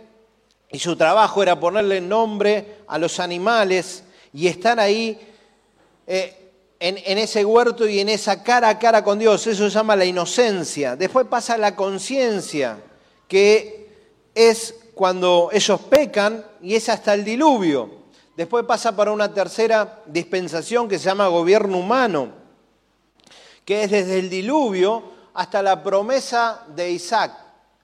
y 0.70 0.78
su 0.78 0.96
trabajo 0.96 1.42
era 1.42 1.58
ponerle 1.58 2.00
nombre 2.00 2.78
a 2.86 2.96
los 2.98 3.18
animales 3.18 4.04
y 4.32 4.46
estar 4.46 4.78
ahí 4.78 5.18
eh, 6.06 6.39
en, 6.80 7.18
ese 7.18 7.44
huerto 7.44 7.86
y 7.86 8.00
en 8.00 8.08
esa 8.08 8.42
cara 8.42 8.70
a 8.70 8.78
cara 8.78 9.04
con 9.04 9.18
Dios. 9.18 9.46
Eso 9.46 9.68
se 9.68 9.70
llama 9.70 9.94
la 9.94 10.06
inocencia. 10.06 10.96
Después 10.96 11.26
pasa 11.26 11.58
la 11.58 11.76
conciencia, 11.76 12.78
que 13.28 13.88
es 14.34 14.74
cuando 14.94 15.50
ellos 15.52 15.80
pecan 15.82 16.44
y 16.62 16.74
es 16.74 16.88
hasta 16.88 17.14
el 17.14 17.24
diluvio. 17.24 18.00
Después 18.36 18.64
pasa 18.64 18.96
para 18.96 19.12
una 19.12 19.32
tercera 19.32 20.02
dispensación 20.06 20.88
que 20.88 20.98
se 20.98 21.04
llama 21.04 21.28
gobierno 21.28 21.78
humano, 21.78 22.30
que 23.66 23.84
es 23.84 23.90
desde 23.90 24.18
el 24.18 24.30
diluvio 24.30 25.02
hasta 25.34 25.62
la 25.62 25.82
promesa 25.82 26.64
de 26.74 26.90
Isaac. 26.90 27.32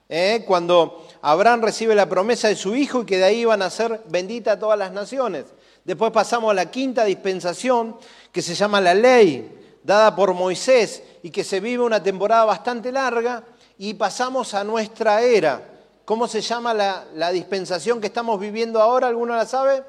¿eh? 0.09 0.43
Cuando 0.47 1.07
Abraham 1.21 1.63
recibe 1.63 1.95
la 1.95 2.09
promesa 2.09 2.49
de 2.49 2.57
su 2.57 2.75
hijo 2.75 3.03
y 3.03 3.07
que 3.07 3.19
de 3.19 3.25
ahí 3.25 3.45
van 3.45 3.61
a 3.61 3.69
ser 3.69 4.03
benditas 4.09 4.59
todas 4.59 4.79
las 4.79 4.93
naciones. 4.93 5.45
Después 5.87 6.11
pasamos 6.11 6.51
a 6.51 6.55
la 6.55 6.69
quinta 6.69 7.05
dispensación, 7.05 7.97
que 8.37 8.43
se 8.43 8.55
llama 8.55 8.83
la 8.83 8.93
ley, 8.93 9.81
dada 9.83 10.15
por 10.15 10.35
Moisés 10.35 11.03
y 11.23 11.31
que 11.31 11.43
se 11.43 11.59
vive 11.59 11.83
una 11.83 12.03
temporada 12.03 12.45
bastante 12.45 12.93
larga, 12.93 13.43
y 13.79 13.95
pasamos 13.95 14.53
a 14.53 14.63
nuestra 14.63 15.23
era. 15.23 15.67
¿Cómo 16.05 16.29
se 16.29 16.43
llama 16.43 16.75
la, 16.75 17.31
dispensación 17.33 17.99
que 17.99 18.09
estamos 18.09 18.39
viviendo 18.39 18.83
ahora? 18.83 19.07
¿Alguno 19.07 19.35
la 19.35 19.47
sabe? 19.47 19.83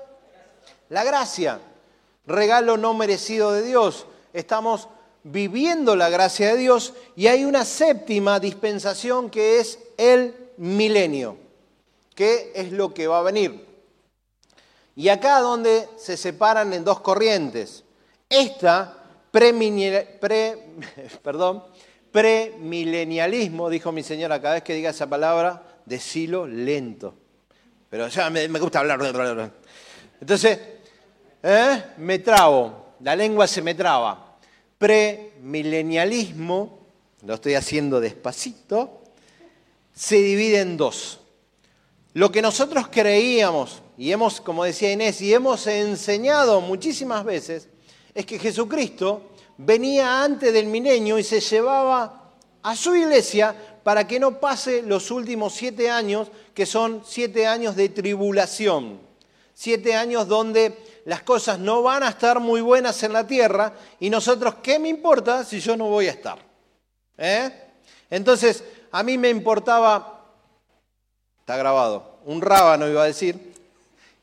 La 0.88 1.04
gracia, 1.04 1.60
regalo 2.26 2.78
no 2.78 2.94
merecido 2.94 3.52
de 3.52 3.64
Dios. 3.64 4.06
Estamos 4.32 4.88
viviendo 5.24 5.98
la 5.98 6.08
gracia 6.08 6.48
de 6.48 6.56
Dios 6.56 6.94
y 7.18 7.28
hay 7.28 7.44
una 7.44 7.66
séptima 7.66 8.40
dispensación 8.40 9.30
que 9.30 9.60
es 9.60 9.78
el 9.98 10.34
milenio, 10.56 11.36
que 12.16 12.54
es 12.56 12.72
lo 12.72 12.94
que 12.94 13.08
va 13.08 13.20
a 13.20 13.24
venir. 13.24 13.68
Y 14.96 15.10
acá 15.10 15.42
donde 15.42 15.90
se 15.98 16.16
separan 16.16 16.72
en 16.72 16.86
dos 16.86 17.02
corrientes. 17.02 17.84
Esta 18.30 18.98
pre, 19.32 19.54
perdón, 21.24 21.64
premilenialismo, 22.12 23.70
dijo 23.70 23.92
mi 23.92 24.04
señora, 24.04 24.42
cada 24.42 24.56
vez 24.56 24.64
que 24.64 24.74
diga 24.74 24.90
esa 24.90 25.08
palabra, 25.08 25.64
decilo 25.86 26.48
lento. 26.48 27.14
Pero 27.90 28.08
ya 28.08 28.30
me, 28.30 28.48
gusta 28.48 28.80
hablar. 28.80 29.52
Entonces, 30.20 30.60
¿eh? 31.42 31.84
me 31.98 32.20
trabo, 32.20 32.96
la 33.02 33.16
lengua 33.16 33.48
se 33.48 33.62
me 33.62 33.76
traba. 33.76 34.36
Premilenialismo, 34.78 36.80
lo 37.24 37.36
estoy 37.36 37.54
haciendo 37.56 38.02
despacito, 38.02 39.04
se 39.94 40.18
divide 40.18 40.60
en 40.62 40.78
dos. 40.78 41.20
Lo 42.14 42.32
que 42.32 42.42
nosotros 42.42 42.88
creíamos 42.90 43.82
y 43.98 44.12
hemos, 44.12 44.42
como 44.42 44.64
decía 44.64 44.92
Inés, 44.92 45.22
y 45.22 45.32
hemos 45.34 45.68
enseñado 45.68 46.62
muchísimas 46.62 47.24
veces, 47.24 47.70
es 48.18 48.26
que 48.26 48.40
Jesucristo 48.40 49.30
venía 49.58 50.24
antes 50.24 50.52
del 50.52 50.66
milenio 50.66 51.20
y 51.20 51.24
se 51.24 51.40
llevaba 51.40 52.32
a 52.64 52.76
su 52.76 52.96
iglesia 52.96 53.56
para 53.84 54.08
que 54.08 54.20
no 54.20 54.40
pase 54.40 54.82
los 54.82 55.12
últimos 55.12 55.54
siete 55.54 55.92
años, 55.92 56.30
que 56.56 56.66
son 56.66 57.04
siete 57.06 57.46
años 57.46 57.76
de 57.76 57.90
tribulación, 57.90 59.00
siete 59.54 59.96
años 59.96 60.28
donde 60.28 61.02
las 61.06 61.22
cosas 61.22 61.60
no 61.60 61.84
van 61.84 62.02
a 62.02 62.10
estar 62.10 62.40
muy 62.40 62.60
buenas 62.62 63.04
en 63.04 63.14
la 63.14 63.28
tierra 63.28 63.72
y 64.00 64.10
nosotros, 64.10 64.56
¿qué 64.64 64.80
me 64.80 64.90
importa 64.90 65.44
si 65.44 65.60
yo 65.60 65.78
no 65.78 65.86
voy 65.86 66.08
a 66.08 66.12
estar? 66.14 66.40
¿Eh? 67.20 67.52
Entonces, 68.10 68.64
a 68.92 69.04
mí 69.04 69.20
me 69.20 69.30
importaba, 69.30 70.26
está 71.42 71.56
grabado, 71.56 72.18
un 72.26 72.42
rábano 72.42 72.90
iba 72.90 73.04
a 73.04 73.06
decir, 73.06 73.54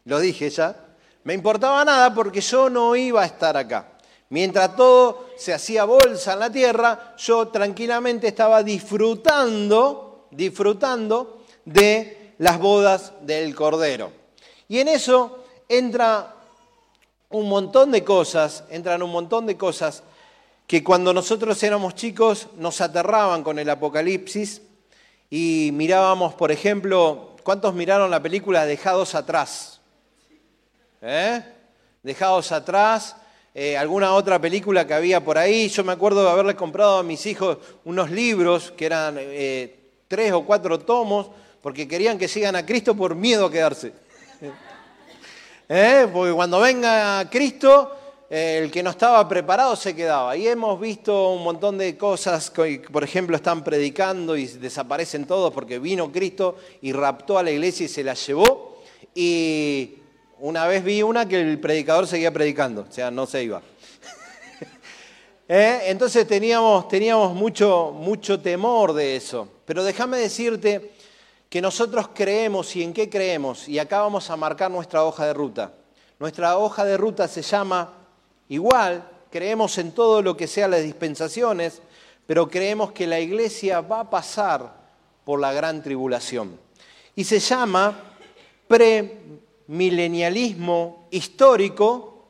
lo 0.04 0.18
dije 0.18 0.50
ya, 0.50 0.84
me 1.25 1.35
importaba 1.35 1.85
nada 1.85 2.15
porque 2.15 2.41
yo 2.41 2.71
no 2.71 2.95
iba 2.95 3.23
a 3.23 3.27
estar 3.27 3.57
acá. 3.57 3.89
Mientras 4.29 4.77
todo 4.77 5.27
se 5.37 5.53
hacía 5.53 5.85
bolsa 5.85 6.35
en 6.35 6.39
la 6.39 6.51
tierra, 6.51 7.15
yo 7.17 7.49
tranquilamente 7.49 8.29
estaba 8.29 8.63
disfrutando, 8.63 10.29
disfrutando 10.31 11.45
de 11.65 12.35
las 12.39 12.59
bodas 12.59 13.13
del 13.23 13.55
Cordero. 13.55 14.13
Y 14.69 14.79
en 14.79 14.89
eso 14.89 15.45
entra 15.69 16.35
un 17.31 17.49
montón 17.49 17.91
de 17.91 18.05
cosas, 18.05 18.65
entran 18.71 19.03
un 19.03 19.11
montón 19.11 19.47
de 19.47 19.57
cosas 19.57 20.03
que 20.67 20.83
cuando 20.83 21.13
nosotros 21.13 21.63
éramos 21.63 21.95
chicos 21.95 22.49
nos 22.57 22.81
aterraban 22.81 23.43
con 23.43 23.59
el 23.59 23.69
Apocalipsis 23.69 24.63
y 25.31 25.71
mirábamos, 25.73 26.35
por 26.35 26.51
ejemplo, 26.53 27.37
¿cuántos 27.43 27.75
miraron 27.75 28.11
la 28.11 28.23
película 28.23 28.67
Dejados 28.67 29.15
atrás? 29.15 29.74
¿Eh? 31.07 31.43
Dejados 32.03 32.51
atrás, 32.51 33.14
eh, 33.55 33.77
alguna 33.77 34.14
otra 34.14 34.38
película 34.38 34.87
que 34.87 34.95
había 34.95 35.23
por 35.23 35.37
ahí. 35.37 35.69
Yo 35.69 35.85
me 35.85 35.93
acuerdo 35.93 36.25
de 36.25 36.31
haberle 36.31 36.57
comprado 36.57 36.97
a 36.97 37.03
mis 37.03 37.27
hijos 37.27 37.59
unos 37.85 38.11
libros 38.11 38.73
que 38.75 38.87
eran 38.87 39.17
eh, 39.19 39.81
tres 40.09 40.33
o 40.33 40.47
cuatro 40.47 40.79
tomos, 40.79 41.27
porque 41.61 41.87
querían 41.87 42.17
que 42.17 42.27
sigan 42.27 42.57
a 42.57 42.64
Cristo 42.64 42.95
por 42.95 43.14
miedo 43.14 43.45
a 43.45 43.51
quedarse. 43.51 43.93
Porque 46.12 46.33
cuando 46.33 46.61
venga 46.61 47.29
Cristo, 47.31 47.97
el 48.29 48.71
que 48.71 48.83
no 48.83 48.90
estaba 48.90 49.27
preparado 49.27 49.75
se 49.77 49.97
quedaba. 49.97 50.37
Y 50.37 50.47
hemos 50.47 50.79
visto 50.79 51.31
un 51.31 51.43
montón 51.43 51.79
de 51.79 51.97
cosas 51.97 52.51
que, 52.51 52.83
por 52.93 53.03
ejemplo, 53.03 53.35
están 53.35 53.64
predicando 53.64 54.37
y 54.37 54.47
desaparecen 54.47 55.27
todos 55.27 55.55
porque 55.55 55.79
vino 55.79 56.12
Cristo 56.12 56.57
y 56.83 56.93
raptó 56.93 57.38
a 57.38 57.43
la 57.43 57.51
iglesia 57.51 57.87
y 57.87 57.88
se 57.88 58.05
la 58.05 58.12
llevó. 58.12 58.83
Y 59.14 60.04
una 60.44 60.66
vez 60.66 60.85
vi 60.85 61.02
una 61.02 61.26
que 61.26 61.40
el 61.40 61.59
predicador 61.59 62.07
seguía 62.07 62.30
predicando, 62.30 62.85
o 62.87 62.92
sea, 62.92 63.11
no 63.11 63.24
se 63.24 63.42
iba. 63.42 63.62
¿Eh? 65.48 65.85
Entonces 65.87 66.26
teníamos, 66.26 66.87
teníamos 66.87 67.35
mucho, 67.35 67.92
mucho 67.94 68.38
temor 68.38 68.92
de 68.92 69.16
eso. 69.16 69.48
Pero 69.64 69.83
déjame 69.83 70.18
decirte 70.18 70.92
que 71.48 71.62
nosotros 71.62 72.11
creemos 72.12 72.76
y 72.76 72.83
en 72.83 72.92
qué 72.92 73.09
creemos. 73.09 73.70
Y 73.70 73.78
acá 73.78 74.02
vamos 74.02 74.28
a 74.28 74.37
marcar 74.37 74.70
nuestra 74.70 75.02
hoja 75.02 75.24
de 75.24 75.33
ruta. 75.33 75.72
Nuestra 76.18 76.59
hoja 76.59 76.85
de 76.85 76.98
ruta 76.98 77.26
se 77.26 77.40
llama 77.40 77.94
igual, 78.50 79.09
creemos 79.30 79.78
en 79.78 79.92
todo 79.92 80.20
lo 80.20 80.37
que 80.37 80.46
sea 80.46 80.68
las 80.68 80.83
dispensaciones, 80.83 81.80
pero 82.26 82.50
creemos 82.50 82.92
que 82.92 83.07
la 83.07 83.18
iglesia 83.18 83.80
va 83.80 84.00
a 84.00 84.11
pasar 84.11 84.74
por 85.24 85.40
la 85.40 85.54
gran 85.54 85.83
tribulación. 85.83 86.61
Y 87.16 87.24
se 87.24 87.38
llama 87.40 87.98
premilenialismo 89.66 91.09
histórico 91.11 92.29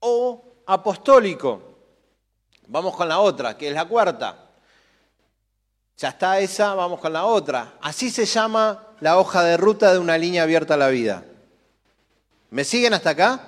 o 0.00 0.44
apostólico. 0.66 1.62
Vamos 2.66 2.96
con 2.96 3.08
la 3.08 3.20
otra, 3.20 3.56
que 3.56 3.68
es 3.68 3.74
la 3.74 3.86
cuarta. 3.86 4.50
Ya 5.96 6.08
está 6.08 6.40
esa, 6.40 6.74
vamos 6.74 7.00
con 7.00 7.12
la 7.12 7.24
otra. 7.24 7.74
Así 7.80 8.10
se 8.10 8.24
llama 8.26 8.88
la 9.00 9.18
hoja 9.18 9.42
de 9.42 9.56
ruta 9.56 9.92
de 9.92 9.98
una 9.98 10.18
línea 10.18 10.42
abierta 10.42 10.74
a 10.74 10.78
la 10.78 10.88
vida. 10.88 11.24
¿Me 12.50 12.64
siguen 12.64 12.94
hasta 12.94 13.10
acá? 13.10 13.40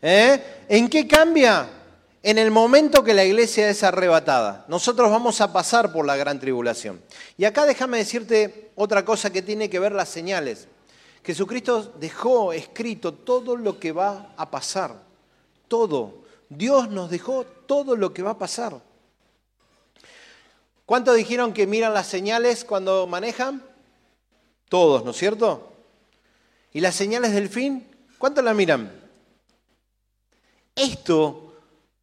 ¿Eh? 0.00 0.64
¿En 0.68 0.88
qué 0.88 1.06
cambia? 1.06 1.68
En 2.22 2.38
el 2.38 2.50
momento 2.50 3.02
que 3.02 3.14
la 3.14 3.24
iglesia 3.24 3.68
es 3.68 3.82
arrebatada. 3.82 4.64
Nosotros 4.68 5.10
vamos 5.10 5.40
a 5.40 5.52
pasar 5.52 5.92
por 5.92 6.06
la 6.06 6.16
gran 6.16 6.38
tribulación. 6.38 7.02
Y 7.36 7.44
acá 7.44 7.66
déjame 7.66 7.98
decirte 7.98 8.70
otra 8.76 9.04
cosa 9.04 9.30
que 9.30 9.42
tiene 9.42 9.68
que 9.68 9.80
ver 9.80 9.92
las 9.92 10.08
señales. 10.08 10.68
Jesucristo 11.24 11.94
dejó 11.98 12.52
escrito 12.52 13.14
todo 13.14 13.56
lo 13.56 13.78
que 13.78 13.92
va 13.92 14.34
a 14.36 14.50
pasar. 14.50 15.02
Todo. 15.68 16.22
Dios 16.48 16.90
nos 16.90 17.10
dejó 17.10 17.44
todo 17.44 17.96
lo 17.96 18.12
que 18.12 18.22
va 18.22 18.32
a 18.32 18.38
pasar. 18.38 18.80
¿Cuántos 20.84 21.16
dijeron 21.16 21.52
que 21.52 21.66
miran 21.66 21.94
las 21.94 22.08
señales 22.08 22.64
cuando 22.64 23.06
manejan? 23.06 23.62
Todos, 24.68 25.04
¿no 25.04 25.12
es 25.12 25.16
cierto? 25.16 25.72
¿Y 26.72 26.80
las 26.80 26.94
señales 26.94 27.32
del 27.32 27.48
fin? 27.48 27.86
¿Cuántos 28.18 28.44
la 28.44 28.52
miran? 28.52 28.90
Esto 30.74 31.54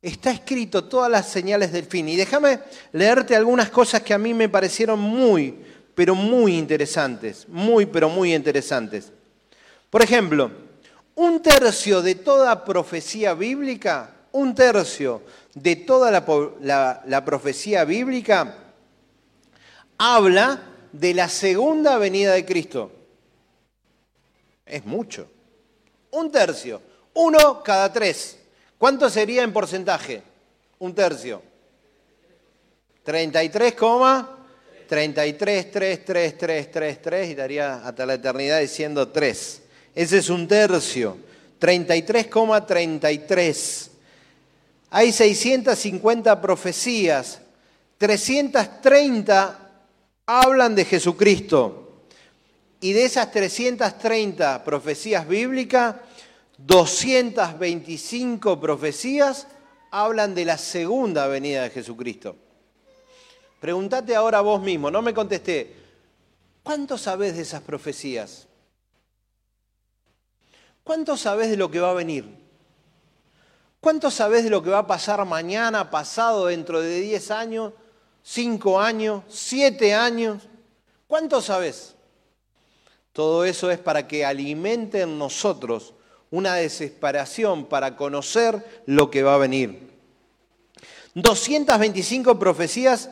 está 0.01 0.31
escrito, 0.31 0.85
todas 0.85 1.11
las 1.11 1.27
señales 1.27 1.71
del 1.71 1.85
fin. 1.85 2.07
Y 2.07 2.15
déjame 2.15 2.59
leerte 2.93 3.35
algunas 3.35 3.69
cosas 3.69 4.01
que 4.01 4.13
a 4.13 4.17
mí 4.17 4.33
me 4.33 4.49
parecieron 4.49 4.99
muy, 4.99 5.65
pero 5.99 6.15
muy 6.15 6.57
interesantes. 6.57 7.45
Muy, 7.49 7.85
pero 7.85 8.07
muy 8.07 8.33
interesantes. 8.33 9.11
Por 9.89 10.01
ejemplo, 10.01 10.49
un 11.15 11.41
tercio 11.41 12.01
de 12.01 12.15
toda 12.15 12.63
profecía 12.63 13.33
bíblica, 13.33 14.09
un 14.31 14.55
tercio 14.55 15.23
de 15.53 15.75
toda 15.75 16.09
la, 16.09 17.25
profecía 17.25 17.83
bíblica 17.83 18.55
habla 19.97 20.61
de 20.93 21.13
la 21.13 21.27
segunda 21.27 21.97
venida 21.97 22.31
de 22.31 22.45
Cristo. 22.45 22.93
Es 24.65 24.85
mucho. 24.85 25.29
Un 26.11 26.31
tercio. 26.31 26.81
Uno 27.13 27.61
cada 27.61 27.91
tres. 27.91 28.39
¿Cuánto 28.77 29.09
sería 29.09 29.43
en 29.43 29.51
porcentaje? 29.51 30.23
Un 30.79 30.95
tercio. 30.95 31.41
33, 33.03 33.73
33, 34.89 35.71
3, 35.71 36.03
3, 36.03 36.37
3, 36.37 36.71
3, 36.71 37.01
3 37.01 37.29
y 37.29 37.35
daría 37.35 37.75
hasta 37.75 38.05
la 38.07 38.15
eternidad 38.15 38.59
diciendo 38.59 39.07
3. 39.07 39.61
Ese 39.93 40.17
es 40.17 40.29
un 40.29 40.47
tercio. 40.47 41.15
33,33. 41.59 42.65
33. 42.65 43.91
Hay 44.89 45.11
650 45.11 46.41
profecías, 46.41 47.39
330 47.99 49.59
hablan 50.25 50.73
de 50.73 50.85
Jesucristo. 50.85 52.05
Y 52.81 52.93
de 52.93 53.05
esas 53.05 53.31
330 53.31 54.63
profecías 54.63 55.27
bíblicas, 55.27 55.97
225 56.57 58.59
profecías 58.59 59.45
hablan 59.91 60.33
de 60.33 60.45
la 60.45 60.57
segunda 60.57 61.27
venida 61.27 61.63
de 61.63 61.69
Jesucristo. 61.69 62.35
Pregúntate 63.59 64.15
ahora 64.15 64.41
vos 64.41 64.61
mismo, 64.61 64.89
no 64.89 65.01
me 65.01 65.13
contesté, 65.13 65.75
¿cuánto 66.63 66.97
sabés 66.97 67.35
de 67.35 67.41
esas 67.41 67.61
profecías? 67.61 68.47
¿Cuánto 70.83 71.17
sabés 71.17 71.49
de 71.49 71.57
lo 71.57 71.69
que 71.69 71.79
va 71.79 71.91
a 71.91 71.93
venir? 71.93 72.25
¿Cuánto 73.81 74.09
sabes 74.11 74.43
de 74.43 74.49
lo 74.49 74.63
que 74.63 74.69
va 74.69 74.79
a 74.79 74.87
pasar 74.87 75.23
mañana, 75.25 75.89
pasado, 75.89 76.47
dentro 76.47 76.81
de 76.81 76.99
10 76.99 77.31
años, 77.31 77.73
5 78.23 78.79
años, 78.79 79.23
7 79.27 79.93
años? 79.93 80.43
¿Cuánto 81.07 81.41
sabes? 81.41 81.95
Todo 83.13 83.45
eso 83.45 83.71
es 83.71 83.79
para 83.79 84.07
que 84.07 84.25
alimente 84.25 85.01
en 85.01 85.17
nosotros 85.17 85.93
una 86.31 86.55
desesperación 86.55 87.65
para 87.65 87.95
conocer 87.95 88.83
lo 88.85 89.09
que 89.09 89.23
va 89.23 89.35
a 89.35 89.39
venir. 89.39 89.89
225 91.15 92.37
profecías 92.37 93.09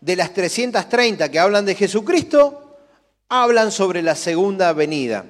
de 0.00 0.16
las 0.16 0.32
330 0.32 1.30
que 1.30 1.38
hablan 1.38 1.64
de 1.64 1.74
Jesucristo 1.74 2.76
hablan 3.28 3.70
sobre 3.70 4.02
la 4.02 4.14
segunda 4.14 4.72
venida. 4.72 5.26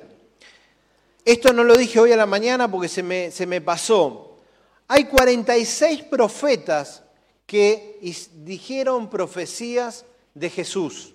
Esto 1.24 1.52
no 1.52 1.64
lo 1.64 1.76
dije 1.76 2.00
hoy 2.00 2.12
a 2.12 2.16
la 2.16 2.26
mañana 2.26 2.70
porque 2.70 2.88
se 2.88 3.02
me, 3.02 3.31
se 3.31 3.46
me 3.46 3.61
pasó, 3.61 4.38
hay 4.87 5.04
46 5.04 6.04
profetas 6.04 7.02
que 7.44 7.98
dijeron 8.35 9.11
profecías 9.11 10.04
de 10.35 10.48
Jesús. 10.50 11.14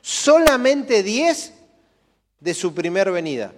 Solamente 0.00 1.02
10 1.02 1.52
de 2.40 2.54
su 2.54 2.74
primer 2.74 3.10
venida. 3.10 3.52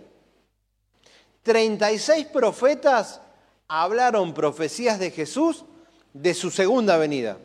36 1.43 2.27
profetas 2.27 3.21
hablaron 3.67 4.35
profecías 4.35 4.99
de 4.99 5.11
Jesús 5.11 5.65
de 6.13 6.35
su 6.35 6.51
segunda 6.51 6.97
venida. 6.97 7.39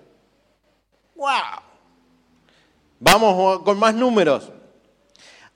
¡Wow! 1.19 1.61
Vamos 3.01 3.61
con 3.63 3.77
más 3.77 3.93
números. 3.93 4.49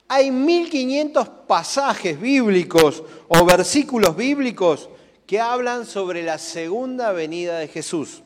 Hay 0.06 0.30
1500 0.30 1.26
pasajes 1.46 2.20
bíblicos 2.20 3.02
o 3.28 3.46
versículos 3.46 4.14
bíblicos 4.14 4.90
que 5.26 5.40
hablan 5.40 5.86
sobre 5.86 6.22
la 6.22 6.36
segunda 6.36 7.12
venida 7.12 7.58
de 7.58 7.68
Jesús. 7.68 8.22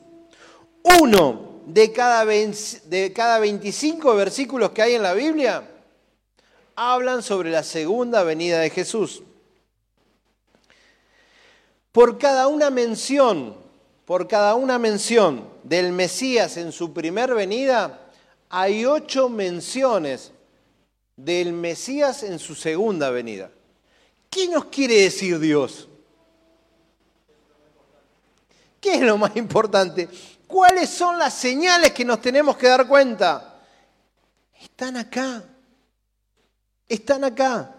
Uno 0.83 1.61
de 1.67 1.93
cada, 1.93 2.25
de 2.25 3.13
cada 3.15 3.39
25 3.39 4.17
versículos 4.17 4.71
que 4.71 4.83
hay 4.83 4.95
en 4.95 5.05
la 5.05 5.15
Biblia 5.15 5.63
hablan 6.75 7.23
sobre 7.23 7.53
la 7.53 7.63
segunda 7.63 8.25
venida 8.25 8.59
de 8.59 8.71
Jesús. 8.71 9.23
Por 11.93 12.19
cada 12.19 12.49
una 12.49 12.71
mención, 12.71 13.55
por 14.07 14.27
cada 14.27 14.57
una 14.57 14.81
mención 14.81 15.57
del 15.69 15.93
Mesías 15.93 16.57
en 16.57 16.73
su 16.73 16.93
primer 16.95 17.35
venida, 17.35 18.07
hay 18.49 18.87
ocho 18.87 19.29
menciones 19.29 20.33
del 21.15 21.53
Mesías 21.53 22.23
en 22.23 22.39
su 22.39 22.55
segunda 22.55 23.11
venida. 23.11 23.51
¿Qué 24.31 24.49
nos 24.49 24.67
quiere 24.67 25.03
decir 25.03 25.39
Dios? 25.39 25.89
¿Qué 28.81 28.95
es 28.95 29.01
lo 29.03 29.19
más 29.19 29.37
importante? 29.37 30.09
¿Cuáles 30.47 30.89
son 30.89 31.19
las 31.19 31.35
señales 31.35 31.93
que 31.93 32.05
nos 32.05 32.21
tenemos 32.23 32.57
que 32.57 32.69
dar 32.69 32.87
cuenta? 32.87 33.61
Están 34.61 34.97
acá. 34.97 35.45
Están 36.89 37.25
acá. 37.25 37.78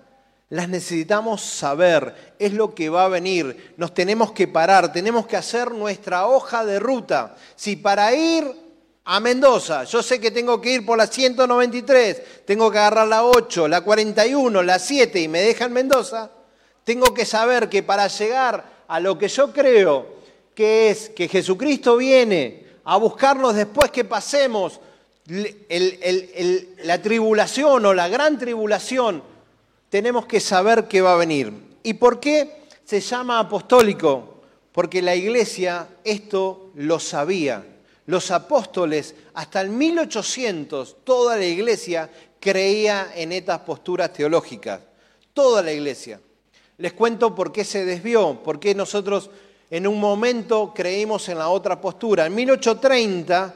Las 0.49 0.67
necesitamos 0.67 1.41
saber. 1.41 2.33
Es 2.39 2.53
lo 2.53 2.73
que 2.73 2.89
va 2.89 3.05
a 3.05 3.09
venir. 3.09 3.73
Nos 3.77 3.93
tenemos 3.93 4.31
que 4.31 4.47
parar. 4.47 4.91
Tenemos 4.91 5.27
que 5.27 5.37
hacer 5.37 5.71
nuestra 5.71 6.27
hoja 6.27 6.65
de 6.65 6.79
ruta. 6.79 7.35
Si 7.55 7.75
para 7.75 8.13
ir 8.15 8.45
a 9.11 9.19
Mendoza, 9.19 9.85
yo 9.85 10.03
sé 10.03 10.19
que 10.19 10.29
tengo 10.29 10.61
que 10.61 10.73
ir 10.73 10.85
por 10.85 10.95
la 10.95 11.07
193, 11.07 12.45
tengo 12.45 12.69
que 12.69 12.77
agarrar 12.77 13.07
la 13.07 13.23
8, 13.25 13.67
la 13.67 13.81
41, 13.81 14.61
la 14.61 14.77
7 14.77 15.19
y 15.19 15.27
me 15.27 15.41
dejan 15.41 15.73
Mendoza, 15.73 16.29
tengo 16.83 17.11
que 17.11 17.25
saber 17.25 17.69
que 17.69 17.81
para 17.81 18.07
llegar 18.07 18.63
a 18.87 18.99
lo 18.99 19.17
que 19.17 19.27
yo 19.27 19.51
creo 19.51 20.19
que 20.53 20.91
es 20.91 21.09
que 21.09 21.27
Jesucristo 21.27 21.97
viene 21.97 22.67
a 22.83 22.97
buscarnos 22.97 23.55
después 23.55 23.89
que 23.89 24.05
pasemos 24.05 24.79
la 26.83 27.01
tribulación 27.01 27.87
o 27.87 27.93
la 27.95 28.07
gran 28.09 28.37
tribulación, 28.37 29.23
tenemos 29.89 30.25
que 30.25 30.39
saber 30.39 30.87
qué 30.87 31.01
va 31.01 31.13
a 31.13 31.17
venir. 31.17 31.51
¿Y 31.83 31.95
por 31.95 32.19
qué 32.19 32.63
se 32.85 33.01
llama 33.01 33.39
apostólico? 33.39 34.41
Porque 34.71 35.01
la 35.01 35.15
iglesia 35.15 35.87
esto 36.03 36.71
lo 36.75 36.99
sabía. 36.99 37.65
Los 38.05 38.31
apóstoles, 38.31 39.15
hasta 39.33 39.61
el 39.61 39.69
1800, 39.69 40.97
toda 41.03 41.37
la 41.37 41.45
iglesia 41.45 42.09
creía 42.39 43.11
en 43.15 43.31
estas 43.31 43.59
posturas 43.59 44.13
teológicas. 44.13 44.81
Toda 45.33 45.61
la 45.61 45.71
iglesia. 45.71 46.19
Les 46.77 46.93
cuento 46.93 47.35
por 47.35 47.51
qué 47.51 47.63
se 47.63 47.85
desvió, 47.85 48.41
por 48.43 48.59
qué 48.59 48.73
nosotros 48.73 49.29
en 49.69 49.85
un 49.85 49.99
momento 49.99 50.73
creímos 50.73 51.29
en 51.29 51.37
la 51.37 51.49
otra 51.49 51.79
postura. 51.79 52.25
En 52.25 52.35
1830, 52.35 53.53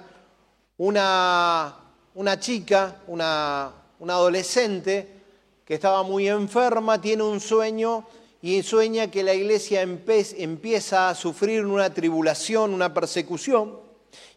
una, 0.78 1.76
una 2.15 2.39
chica, 2.39 2.98
una, 3.08 3.72
una 4.00 4.13
adolescente 4.13 5.22
que 5.65 5.76
estaba 5.76 6.04
muy 6.04 6.28
enferma, 6.28 6.99
tiene 6.99 7.23
un 7.23 7.39
sueño 7.39 8.06
y 8.41 8.62
sueña 8.62 9.10
que 9.10 9.23
la 9.23 9.34
iglesia 9.34 9.82
empieza 9.82 11.10
a 11.10 11.15
sufrir 11.15 11.65
una 11.65 11.93
tribulación, 11.93 12.73
una 12.73 12.93
persecución, 12.93 13.80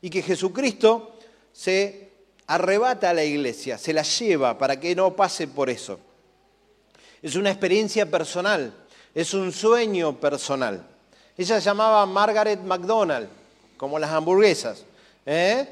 y 0.00 0.10
que 0.10 0.22
Jesucristo 0.22 1.16
se 1.52 2.12
arrebata 2.46 3.10
a 3.10 3.14
la 3.14 3.24
iglesia, 3.24 3.78
se 3.78 3.92
la 3.92 4.02
lleva 4.02 4.56
para 4.56 4.78
que 4.78 4.94
no 4.94 5.16
pase 5.16 5.48
por 5.48 5.68
eso. 5.68 5.98
Es 7.20 7.34
una 7.34 7.50
experiencia 7.50 8.08
personal, 8.08 8.72
es 9.12 9.34
un 9.34 9.50
sueño 9.52 10.20
personal. 10.20 10.86
Ella 11.36 11.60
se 11.60 11.66
llamaba 11.66 12.06
Margaret 12.06 12.60
McDonald, 12.62 13.28
como 13.76 13.98
las 13.98 14.10
hamburguesas. 14.10 14.84
¿eh? 15.26 15.66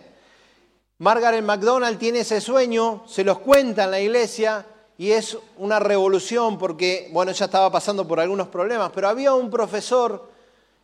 Margaret 0.98 1.44
McDonald 1.44 1.98
tiene 1.98 2.20
ese 2.20 2.40
sueño, 2.40 3.04
se 3.06 3.22
los 3.22 3.38
cuenta 3.38 3.84
en 3.84 3.90
la 3.92 4.00
iglesia 4.00 4.66
y 4.96 5.10
es 5.10 5.36
una 5.58 5.78
revolución 5.80 6.58
porque, 6.58 7.08
bueno, 7.12 7.32
ella 7.32 7.46
estaba 7.46 7.70
pasando 7.70 8.06
por 8.06 8.20
algunos 8.20 8.48
problemas, 8.48 8.90
pero 8.94 9.08
había 9.08 9.34
un 9.34 9.50
profesor, 9.50 10.30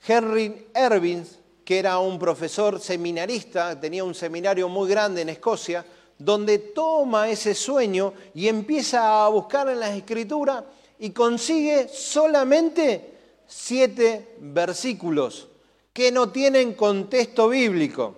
Henry 0.06 0.66
Ervins, 0.74 1.38
que 1.64 1.78
era 1.78 1.98
un 1.98 2.18
profesor 2.18 2.80
seminarista, 2.80 3.78
tenía 3.78 4.02
un 4.02 4.14
seminario 4.14 4.68
muy 4.68 4.88
grande 4.88 5.22
en 5.22 5.28
Escocia, 5.28 5.84
donde 6.18 6.58
toma 6.58 7.28
ese 7.28 7.54
sueño 7.54 8.12
y 8.34 8.48
empieza 8.48 9.24
a 9.24 9.28
buscar 9.28 9.68
en 9.68 9.80
las 9.80 9.96
escrituras 9.96 10.64
y 10.98 11.10
consigue 11.10 11.88
solamente 11.88 13.14
siete 13.46 14.34
versículos 14.40 15.48
que 15.92 16.12
no 16.12 16.30
tienen 16.30 16.74
contexto 16.74 17.48
bíblico. 17.48 18.16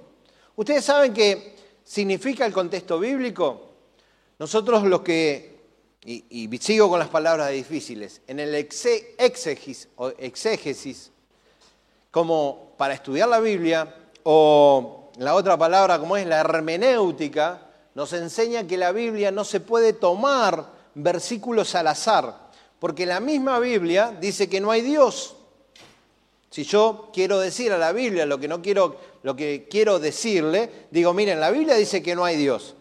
¿Ustedes 0.56 0.84
saben 0.84 1.14
qué 1.14 1.54
significa 1.84 2.44
el 2.44 2.52
contexto 2.52 2.98
bíblico? 2.98 3.68
Nosotros 4.38 4.82
los 4.84 5.02
que, 5.02 5.51
y, 6.04 6.58
sigo 6.58 6.88
con 6.88 6.98
las 6.98 7.08
palabras 7.08 7.50
difíciles, 7.50 8.22
en 8.26 8.40
el 8.40 8.54
exégesis, 8.54 9.88
o 9.96 10.08
exégesis, 10.18 11.12
como 12.10 12.72
para 12.76 12.94
estudiar 12.94 13.28
la 13.28 13.40
Biblia, 13.40 13.94
o 14.24 15.10
la 15.18 15.34
otra 15.34 15.56
palabra 15.56 15.98
como 15.98 16.16
es 16.16 16.26
la 16.26 16.40
hermenéutica, 16.40 17.68
nos 17.94 18.12
enseña 18.14 18.66
que 18.66 18.76
la 18.76 18.92
Biblia 18.92 19.30
no 19.30 19.44
se 19.44 19.60
puede 19.60 19.92
tomar 19.92 20.72
versículos 20.94 21.74
al 21.74 21.86
azar, 21.86 22.50
porque 22.80 23.06
la 23.06 23.20
misma 23.20 23.60
Biblia 23.60 24.16
dice 24.20 24.48
que 24.48 24.60
no 24.60 24.70
hay 24.70 24.80
Dios. 24.80 25.36
Si 26.50 26.64
yo 26.64 27.10
quiero 27.14 27.38
decir 27.38 27.72
a 27.72 27.78
la 27.78 27.92
Biblia 27.92 28.26
lo 28.26 28.38
que 28.38 28.48
no 28.48 28.60
quiero, 28.60 28.96
lo 29.22 29.36
que 29.36 29.68
quiero 29.70 29.98
decirle, 29.98 30.86
digo, 30.90 31.14
miren, 31.14 31.40
la 31.40 31.50
Biblia 31.50 31.76
dice 31.76 32.02
que 32.02 32.16
no 32.16 32.24
hay 32.24 32.36
Dios, 32.36 32.74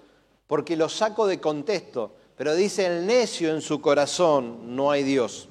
porque 0.48 0.76
lo 0.76 0.90
saco 0.90 1.28
de 1.28 1.40
contexto, 1.40 2.16
pero 2.42 2.56
dice 2.56 2.88
el 2.88 3.06
necio 3.06 3.54
en 3.54 3.62
su 3.62 3.82
corazón, 3.82 4.76
no 4.76 4.90
hay 4.90 5.04
Dios. 5.04 5.48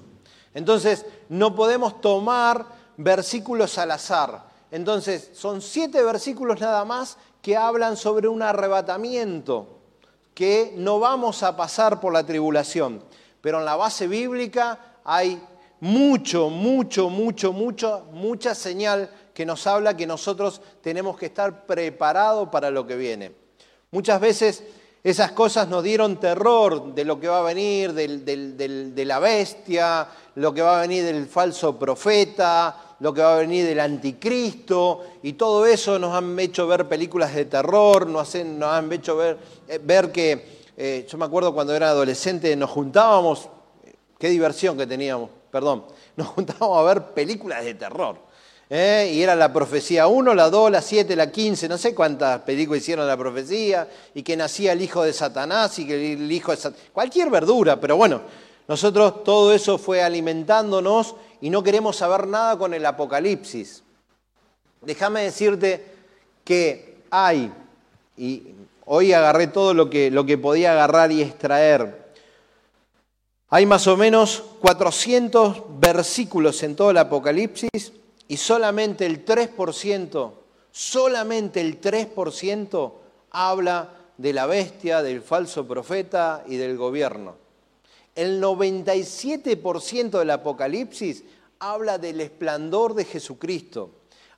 Entonces, 0.54 1.06
no 1.28 1.54
podemos 1.54 2.00
tomar 2.00 2.66
versículos 2.96 3.78
al 3.78 3.92
azar. 3.92 4.48
Entonces, 4.72 5.30
son 5.34 5.62
siete 5.62 6.02
versículos 6.02 6.60
nada 6.60 6.84
más 6.84 7.16
que 7.42 7.56
hablan 7.56 7.96
sobre 7.96 8.26
un 8.26 8.42
arrebatamiento, 8.42 9.78
que 10.34 10.74
no 10.78 10.98
vamos 10.98 11.44
a 11.44 11.56
pasar 11.56 12.00
por 12.00 12.12
la 12.12 12.26
tribulación. 12.26 13.04
Pero 13.40 13.60
en 13.60 13.66
la 13.66 13.76
base 13.76 14.08
bíblica 14.08 14.96
hay 15.04 15.40
mucho, 15.78 16.50
mucho, 16.50 17.08
mucho, 17.08 17.52
mucho, 17.52 18.04
mucha 18.10 18.52
señal 18.52 19.08
que 19.32 19.46
nos 19.46 19.64
habla 19.68 19.96
que 19.96 20.08
nosotros 20.08 20.60
tenemos 20.82 21.16
que 21.16 21.26
estar 21.26 21.66
preparados 21.66 22.48
para 22.48 22.68
lo 22.72 22.84
que 22.84 22.96
viene. 22.96 23.32
Muchas 23.92 24.20
veces 24.20 24.64
esas 25.02 25.32
cosas 25.32 25.68
nos 25.68 25.82
dieron 25.82 26.20
terror 26.20 26.94
de 26.94 27.04
lo 27.04 27.18
que 27.18 27.28
va 27.28 27.40
a 27.40 27.42
venir, 27.42 27.92
de 27.92 29.04
la 29.06 29.18
bestia, 29.18 30.08
lo 30.34 30.52
que 30.52 30.62
va 30.62 30.78
a 30.78 30.80
venir 30.82 31.04
del 31.04 31.26
falso 31.26 31.78
profeta, 31.78 32.96
lo 33.00 33.14
que 33.14 33.22
va 33.22 33.36
a 33.36 33.38
venir 33.38 33.66
del 33.66 33.80
anticristo, 33.80 35.04
y 35.22 35.32
todo 35.32 35.66
eso 35.66 35.98
nos 35.98 36.14
han 36.14 36.38
hecho 36.38 36.66
ver 36.66 36.86
películas 36.86 37.34
de 37.34 37.46
terror, 37.46 38.06
nos, 38.06 38.34
han 38.34 38.92
hecho 38.92 39.16
ver, 39.16 39.38
eh, 39.66 39.80
ver 39.82 40.12
que 40.12 40.60
eh, 40.76 41.06
yo 41.08 41.18
me 41.18 41.24
acuerdo 41.24 41.54
cuando 41.54 41.74
era 41.74 41.88
adolescente, 41.88 42.54
nos 42.56 42.70
juntábamos, 42.70 43.48
qué 44.18 44.28
diversión 44.28 44.76
que 44.76 44.86
teníamos, 44.86 45.30
perdón, 45.50 45.84
nos 46.16 46.28
juntábamos 46.28 46.78
a 46.78 46.82
ver 46.82 47.14
películas 47.14 47.64
de 47.64 47.74
terror. 47.74 48.29
¿Eh? 48.70 49.10
Y 49.12 49.22
era 49.22 49.36
la 49.36 49.52
profecía 49.52 50.06
1, 50.06 50.34
la 50.34 50.48
2, 50.48 50.70
la 50.70 50.80
7, 50.80 51.14
la 51.16 51.30
15, 51.30 51.68
no 51.68 51.76
sé 51.76 51.94
cuántas 51.94 52.40
películas 52.40 52.82
hicieron 52.82 53.06
la 53.06 53.16
profecía, 53.16 53.86
y 54.14 54.22
que 54.22 54.36
nacía 54.36 54.72
el 54.72 54.80
hijo 54.80 55.02
de 55.02 55.12
Satanás, 55.12 55.78
y 55.78 55.86
que 55.86 56.14
el 56.14 56.32
hijo 56.32 56.52
de 56.52 56.56
Satanás, 56.56 56.86
cualquier 56.92 57.28
verdura, 57.28 57.78
pero 57.78 57.96
bueno, 57.96 58.22
nosotros 58.66 59.22
todo 59.24 59.52
eso 59.52 59.76
fue 59.76 60.02
alimentándonos 60.02 61.16
y 61.40 61.50
no 61.50 61.62
queremos 61.62 61.96
saber 61.96 62.26
nada 62.26 62.56
con 62.56 62.72
el 62.72 62.86
Apocalipsis. 62.86 63.82
Déjame 64.80 65.24
decirte 65.24 65.84
que 66.44 67.02
hay, 67.10 67.52
y 68.16 68.54
Hoy 68.92 69.12
agarré 69.12 69.46
todo 69.46 69.72
lo 69.72 69.88
que, 69.88 70.10
lo 70.10 70.26
que 70.26 70.36
podía 70.36 70.72
agarrar 70.72 71.12
y 71.12 71.22
extraer. 71.22 72.10
Hay 73.48 73.64
más 73.64 73.86
o 73.86 73.96
menos 73.96 74.42
400 74.60 75.62
versículos 75.78 76.60
en 76.64 76.74
todo 76.74 76.90
el 76.90 76.98
Apocalipsis 76.98 77.92
y 78.30 78.36
solamente 78.36 79.06
el 79.06 79.24
3%, 79.24 80.32
solamente 80.70 81.60
el 81.60 81.80
3% 81.80 82.92
habla 83.32 83.88
de 84.16 84.32
la 84.32 84.46
bestia, 84.46 85.02
del 85.02 85.20
falso 85.20 85.66
profeta 85.66 86.44
y 86.46 86.54
del 86.54 86.76
gobierno. 86.76 87.34
El 88.14 88.40
97% 88.40 90.16
del 90.16 90.30
Apocalipsis 90.30 91.24
habla 91.58 91.98
del 91.98 92.20
esplendor 92.20 92.94
de 92.94 93.04
Jesucristo 93.04 93.90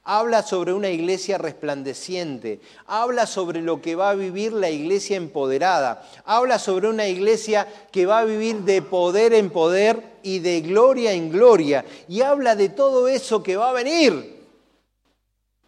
habla 0.05 0.43
sobre 0.43 0.73
una 0.73 0.89
iglesia 0.89 1.39
resplandeciente, 1.39 2.61
habla 2.87 3.27
sobre 3.27 3.63
lo 3.63 3.81
que 3.81 3.95
va 3.95 4.11
a 4.11 4.15
vivir 4.15 4.53
la 4.53 4.69
iglesia 4.69 5.17
empoderada, 5.17 6.09
habla 6.25 6.59
sobre 6.59 6.89
una 6.89 7.07
iglesia 7.07 7.69
que 7.93 8.07
va 8.07 8.21
a 8.21 8.25
vivir 8.25 8.63
de 8.63 8.83
poder 8.83 9.33
en 9.33 9.51
poder 9.51 10.19
y 10.23 10.41
de 10.41 10.61
gloria 10.61 11.13
en 11.13 11.31
gloria, 11.31 11.85
y 12.09 12.23
habla 12.23 12.57
de 12.57 12.69
todo 12.69 13.07
eso 13.07 13.43
que 13.43 13.57
va 13.57 13.71
a 13.71 13.75
venir. 13.75 14.43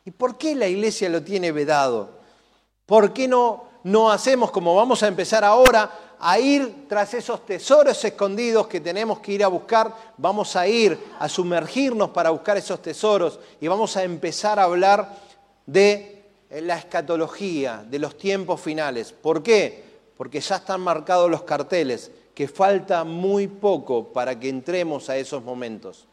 ¿Y 0.04 0.10
por 0.10 0.36
qué 0.36 0.54
la 0.54 0.66
iglesia 0.66 1.08
lo 1.08 1.22
tiene 1.22 1.52
vedado? 1.52 2.10
¿Por 2.86 3.12
qué 3.12 3.26
no, 3.26 3.64
no 3.84 4.10
hacemos 4.10 4.50
como 4.50 4.74
vamos 4.74 5.02
a 5.02 5.08
empezar 5.08 5.44
ahora? 5.44 6.03
A 6.26 6.38
ir 6.38 6.86
tras 6.88 7.12
esos 7.12 7.44
tesoros 7.44 8.02
escondidos 8.02 8.66
que 8.66 8.80
tenemos 8.80 9.18
que 9.18 9.32
ir 9.32 9.44
a 9.44 9.48
buscar, 9.48 9.94
vamos 10.16 10.56
a 10.56 10.66
ir 10.66 10.98
a 11.18 11.28
sumergirnos 11.28 12.10
para 12.10 12.30
buscar 12.30 12.56
esos 12.56 12.80
tesoros 12.80 13.38
y 13.60 13.68
vamos 13.68 13.94
a 13.98 14.04
empezar 14.04 14.58
a 14.58 14.62
hablar 14.62 15.18
de 15.66 16.24
la 16.62 16.78
escatología, 16.78 17.84
de 17.86 17.98
los 17.98 18.16
tiempos 18.16 18.58
finales. 18.58 19.12
¿Por 19.12 19.42
qué? 19.42 19.84
Porque 20.16 20.40
ya 20.40 20.56
están 20.56 20.80
marcados 20.80 21.30
los 21.30 21.42
carteles, 21.42 22.10
que 22.34 22.48
falta 22.48 23.04
muy 23.04 23.46
poco 23.46 24.10
para 24.10 24.40
que 24.40 24.48
entremos 24.48 25.10
a 25.10 25.18
esos 25.18 25.44
momentos. 25.44 26.06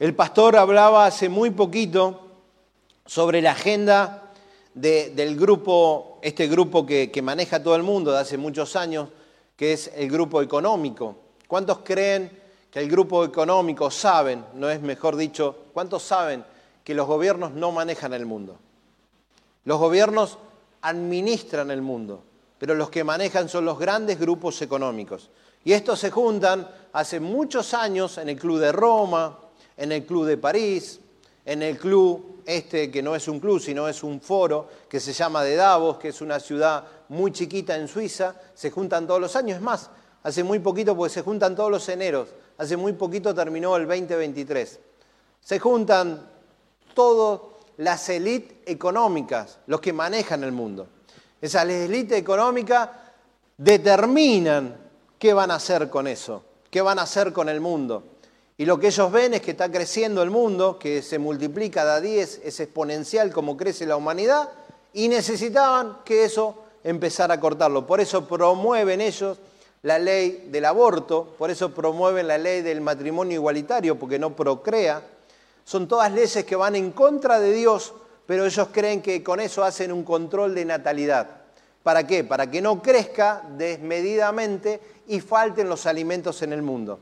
El 0.00 0.16
pastor 0.16 0.56
hablaba 0.56 1.06
hace 1.06 1.28
muy 1.28 1.50
poquito 1.50 2.26
sobre 3.06 3.40
la 3.40 3.52
agenda 3.52 4.32
del 4.74 5.36
grupo, 5.36 6.11
este 6.22 6.46
grupo 6.46 6.86
que, 6.86 7.20
maneja 7.20 7.62
todo 7.62 7.74
el 7.74 7.82
mundo 7.82 8.12
de 8.12 8.20
hace 8.20 8.38
muchos 8.38 8.76
años, 8.76 9.08
que 9.56 9.72
es 9.72 9.90
el 9.94 10.08
grupo 10.08 10.40
económico. 10.40 11.16
¿Cuántos 11.48 11.80
creen 11.80 12.30
que 12.70 12.78
el 12.78 12.88
grupo 12.88 13.24
económico 13.24 13.90
saben, 13.90 14.44
no 14.54 14.70
es 14.70 14.80
mejor 14.80 15.16
dicho, 15.16 15.66
cuántos 15.74 16.04
saben 16.04 16.44
que 16.84 16.94
los 16.94 17.08
gobiernos 17.08 17.50
no 17.52 17.72
manejan 17.72 18.14
el 18.14 18.24
mundo? 18.24 18.56
Los 19.64 19.78
gobiernos 19.80 20.38
administran 20.82 21.72
el 21.72 21.82
mundo, 21.82 22.22
pero 22.56 22.76
los 22.76 22.88
que 22.88 23.02
manejan 23.02 23.48
son 23.48 23.64
los 23.64 23.78
grandes 23.78 24.18
grupos 24.18 24.62
económicos. 24.62 25.28
Y 25.64 25.72
estos 25.72 25.98
se 25.98 26.12
juntan 26.12 26.68
hace 26.92 27.18
muchos 27.18 27.74
años 27.74 28.16
en 28.18 28.28
el 28.28 28.38
Club 28.38 28.60
de 28.60 28.70
Roma, 28.70 29.38
en 29.76 29.90
el 29.90 30.06
Club 30.06 30.26
de 30.26 30.36
París, 30.36 31.00
en 31.44 31.62
el 31.62 31.78
Club 31.78 32.32
este 32.46 32.90
que 32.90 33.02
no 33.02 33.14
es 33.14 33.28
un 33.28 33.40
club, 33.40 33.60
sino 33.60 33.88
es 33.88 34.02
un 34.02 34.20
foro 34.20 34.68
que 34.88 35.00
se 35.00 35.12
llama 35.12 35.42
de 35.42 35.56
Davos, 35.56 35.98
que 35.98 36.08
es 36.08 36.20
una 36.20 36.40
ciudad 36.40 36.84
muy 37.08 37.32
chiquita 37.32 37.76
en 37.76 37.88
Suiza, 37.88 38.34
se 38.54 38.70
juntan 38.70 39.06
todos 39.06 39.20
los 39.20 39.36
años. 39.36 39.56
Es 39.56 39.62
más, 39.62 39.90
hace 40.22 40.42
muy 40.42 40.58
poquito, 40.58 40.96
porque 40.96 41.12
se 41.12 41.22
juntan 41.22 41.54
todos 41.54 41.70
los 41.70 41.88
eneros, 41.88 42.28
hace 42.58 42.76
muy 42.76 42.92
poquito 42.94 43.34
terminó 43.34 43.76
el 43.76 43.86
2023. 43.86 44.80
Se 45.40 45.58
juntan 45.58 46.28
todas 46.94 47.40
las 47.78 48.08
élites 48.08 48.58
económicas, 48.66 49.58
los 49.66 49.80
que 49.80 49.92
manejan 49.92 50.44
el 50.44 50.52
mundo. 50.52 50.88
Esas 51.40 51.68
élites 51.68 52.18
económicas 52.18 52.88
determinan 53.56 54.76
qué 55.18 55.32
van 55.32 55.50
a 55.50 55.56
hacer 55.56 55.90
con 55.90 56.06
eso, 56.06 56.44
qué 56.70 56.80
van 56.80 56.98
a 56.98 57.02
hacer 57.02 57.32
con 57.32 57.48
el 57.48 57.60
mundo. 57.60 58.04
Y 58.62 58.64
lo 58.64 58.78
que 58.78 58.86
ellos 58.86 59.10
ven 59.10 59.34
es 59.34 59.40
que 59.40 59.50
está 59.50 59.72
creciendo 59.72 60.22
el 60.22 60.30
mundo, 60.30 60.78
que 60.78 61.02
se 61.02 61.18
multiplica 61.18 61.84
de 61.84 61.90
a 61.90 62.00
10, 62.00 62.42
es 62.44 62.60
exponencial 62.60 63.32
como 63.32 63.56
crece 63.56 63.86
la 63.86 63.96
humanidad, 63.96 64.50
y 64.92 65.08
necesitaban 65.08 65.98
que 66.04 66.22
eso 66.22 66.54
empezara 66.84 67.34
a 67.34 67.40
cortarlo. 67.40 67.84
Por 67.88 68.00
eso 68.00 68.28
promueven 68.28 69.00
ellos 69.00 69.38
la 69.82 69.98
ley 69.98 70.46
del 70.52 70.64
aborto, 70.64 71.34
por 71.36 71.50
eso 71.50 71.74
promueven 71.74 72.28
la 72.28 72.38
ley 72.38 72.62
del 72.62 72.80
matrimonio 72.80 73.34
igualitario, 73.34 73.98
porque 73.98 74.20
no 74.20 74.36
procrea. 74.36 75.02
Son 75.64 75.88
todas 75.88 76.12
leyes 76.12 76.44
que 76.44 76.54
van 76.54 76.76
en 76.76 76.92
contra 76.92 77.40
de 77.40 77.52
Dios, 77.52 77.92
pero 78.26 78.46
ellos 78.46 78.68
creen 78.70 79.02
que 79.02 79.24
con 79.24 79.40
eso 79.40 79.64
hacen 79.64 79.90
un 79.90 80.04
control 80.04 80.54
de 80.54 80.66
natalidad. 80.66 81.26
¿Para 81.82 82.06
qué? 82.06 82.22
Para 82.22 82.48
que 82.48 82.62
no 82.62 82.80
crezca 82.80 83.42
desmedidamente 83.58 84.80
y 85.08 85.18
falten 85.18 85.68
los 85.68 85.84
alimentos 85.86 86.42
en 86.42 86.52
el 86.52 86.62
mundo. 86.62 87.00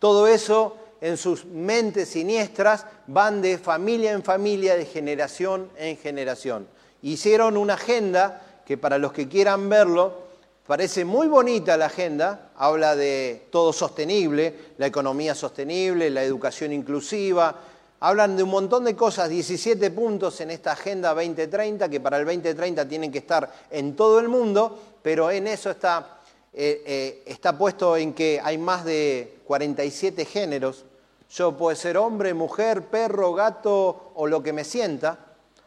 Todo 0.00 0.26
eso 0.26 0.76
en 1.00 1.16
sus 1.16 1.44
mentes 1.44 2.08
siniestras 2.08 2.86
van 3.06 3.40
de 3.42 3.58
familia 3.58 4.12
en 4.12 4.22
familia, 4.22 4.76
de 4.76 4.84
generación 4.84 5.70
en 5.76 5.96
generación. 5.96 6.66
Hicieron 7.02 7.56
una 7.56 7.74
agenda 7.74 8.42
que 8.66 8.76
para 8.76 8.98
los 8.98 9.12
que 9.12 9.28
quieran 9.28 9.68
verlo, 9.68 10.28
parece 10.66 11.04
muy 11.04 11.28
bonita 11.28 11.76
la 11.76 11.86
agenda, 11.86 12.50
habla 12.56 12.94
de 12.96 13.46
todo 13.50 13.72
sostenible, 13.72 14.54
la 14.76 14.86
economía 14.86 15.34
sostenible, 15.34 16.10
la 16.10 16.22
educación 16.22 16.72
inclusiva, 16.72 17.54
hablan 18.00 18.36
de 18.36 18.42
un 18.42 18.50
montón 18.50 18.84
de 18.84 18.94
cosas, 18.94 19.28
17 19.28 19.90
puntos 19.90 20.40
en 20.40 20.50
esta 20.50 20.72
Agenda 20.72 21.14
2030, 21.14 21.88
que 21.88 22.00
para 22.00 22.18
el 22.18 22.24
2030 22.24 22.86
tienen 22.86 23.10
que 23.10 23.18
estar 23.18 23.50
en 23.70 23.96
todo 23.96 24.20
el 24.20 24.28
mundo, 24.28 24.78
pero 25.02 25.30
en 25.30 25.46
eso 25.46 25.70
está, 25.70 26.17
eh, 26.52 26.82
eh, 26.86 27.22
está 27.26 27.56
puesto 27.56 27.96
en 27.96 28.14
que 28.14 28.40
hay 28.42 28.58
más 28.58 28.84
de 28.84 29.40
47 29.46 30.24
géneros. 30.24 30.84
Yo 31.30 31.56
puedo 31.56 31.76
ser 31.76 31.96
hombre, 31.98 32.34
mujer, 32.34 32.86
perro, 32.86 33.34
gato 33.34 34.12
o 34.14 34.26
lo 34.26 34.42
que 34.42 34.52
me 34.52 34.64
sienta. 34.64 35.18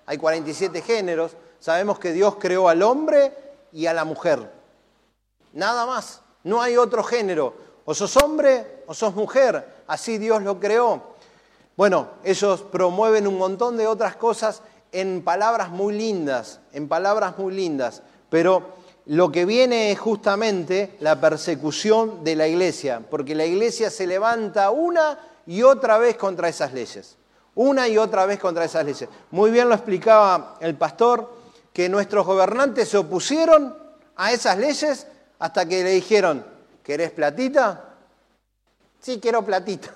Hay 0.06 0.18
47 0.18 0.82
géneros. 0.82 1.38
Sabemos 1.60 2.00
que 2.00 2.12
Dios 2.12 2.36
creó 2.40 2.68
al 2.68 2.82
hombre 2.82 3.34
y 3.72 3.86
a 3.86 3.94
la 3.94 4.06
mujer. 4.06 4.52
Nada 5.54 5.86
más. 5.86 6.22
No 6.44 6.62
hay 6.62 6.78
otro 6.78 7.04
género. 7.04 7.54
O 7.86 7.94
sos 7.94 8.18
hombre 8.18 8.84
o 8.88 8.94
sos 8.94 9.14
mujer. 9.14 9.84
Así 9.88 10.18
Dios 10.18 10.42
lo 10.42 10.60
creó. 10.60 11.12
Bueno, 11.78 12.10
ellos 12.24 12.62
promueven 12.64 13.28
un 13.28 13.38
montón 13.38 13.78
de 13.78 13.88
otras 13.88 14.16
cosas 14.16 14.62
en 14.92 15.24
palabras 15.24 15.70
muy 15.70 15.94
lindas, 15.94 16.60
en 16.74 16.88
palabras 16.88 17.38
muy 17.38 17.54
lindas, 17.54 18.04
pero 18.30 18.81
lo 19.06 19.32
que 19.32 19.46
viene 19.46 19.92
es 19.92 20.00
justamente 20.00 20.96
la 21.00 21.20
persecución 21.20 22.24
de 22.24 22.36
la 22.36 22.48
iglesia, 22.48 23.02
porque 23.10 23.36
la 23.36 23.46
iglesia 23.46 23.90
se 23.90 24.08
levanta 24.08 24.72
una 24.72 25.20
y 25.48 25.64
otra 25.64 25.98
vez 25.98 26.18
contra 26.18 26.50
esas 26.50 26.74
leyes, 26.74 27.18
una 27.56 27.88
y 27.88 27.98
otra 27.98 28.26
vez 28.26 28.40
contra 28.40 28.66
esas 28.66 28.86
leyes. 28.86 29.10
Muy 29.32 29.52
bien 29.52 29.70
lo 29.70 29.76
explicaba 29.76 30.58
el 30.62 30.76
pastor, 30.76 31.42
que 31.74 31.90
nuestros 31.90 32.26
gobernantes 32.26 32.90
se 32.90 32.98
opusieron 32.98 33.76
a 34.16 34.32
esas 34.32 34.58
leyes 34.58 35.08
hasta 35.40 35.66
que 35.66 35.84
le 35.84 35.92
dijeron, 35.92 36.46
¿querés 36.84 37.12
platita? 37.12 37.96
Sí, 39.00 39.20
quiero 39.20 39.44
platita. 39.44 39.90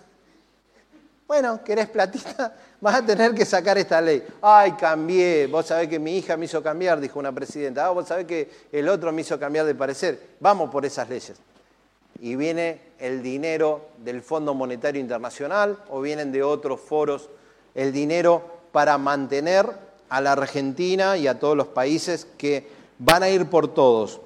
Bueno, 1.28 1.64
¿querés 1.64 1.90
platita? 1.90 2.56
Vas 2.82 2.96
a 2.96 3.06
tener 3.06 3.34
que 3.34 3.46
sacar 3.46 3.78
esta 3.78 4.02
ley. 4.02 4.24
Ay, 4.42 4.74
cambié. 4.74 5.48
Vos 5.48 5.68
sabés 5.68 5.88
que 5.88 6.00
mi 6.00 6.18
hija 6.18 6.38
me 6.38 6.46
hizo 6.46 6.62
cambiar, 6.62 7.00
dijo 7.00 7.20
una 7.20 7.32
presidenta. 7.32 7.86
Ah, 7.86 7.90
vos 7.90 8.08
sabés 8.08 8.26
que 8.26 8.50
el 8.72 8.90
otro 8.90 9.12
me 9.12 9.22
hizo 9.22 9.40
cambiar 9.40 9.66
de 9.66 9.76
parecer. 9.76 10.20
Vamos 10.40 10.70
por 10.70 10.86
esas 10.86 11.10
leyes. 11.10 11.34
Y 12.20 12.36
viene 12.36 12.82
el 13.00 13.24
dinero 13.24 13.90
del 13.98 14.22
Fondo 14.22 14.54
Monetario 14.54 15.02
Internacional 15.02 15.78
o 15.90 16.02
vienen 16.02 16.32
de 16.32 16.44
otros 16.44 16.80
foros 16.80 17.30
el 17.74 17.92
dinero 17.92 18.44
para 18.72 18.98
mantener 18.98 19.68
a 20.10 20.22
la 20.22 20.34
Argentina 20.34 21.18
y 21.18 21.28
a 21.28 21.40
todos 21.40 21.58
los 21.58 21.68
países 21.68 22.28
que 22.38 22.68
van 23.00 23.24
a 23.24 23.30
ir 23.30 23.50
por 23.50 23.74
todos. 23.74 24.22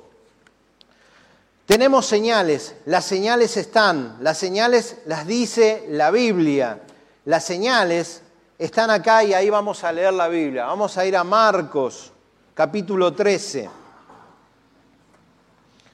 Tenemos 1.66 2.08
señales, 2.08 2.76
las 2.86 3.06
señales 3.06 3.56
están, 3.56 4.18
las 4.22 4.40
señales 4.40 4.98
las 5.06 5.28
dice 5.28 5.86
la 5.90 6.10
Biblia. 6.10 6.80
Las 7.26 7.46
señales 7.46 8.24
están 8.60 8.90
acá 8.90 9.24
y 9.24 9.34
ahí 9.34 9.50
vamos 9.50 9.84
a 9.86 9.92
leer 9.92 10.14
la 10.14 10.28
Biblia. 10.28 10.66
Vamos 10.66 10.98
a 10.98 11.06
ir 11.06 11.16
a 11.16 11.24
Marcos, 11.24 12.12
capítulo 12.54 13.14
13. 13.14 13.70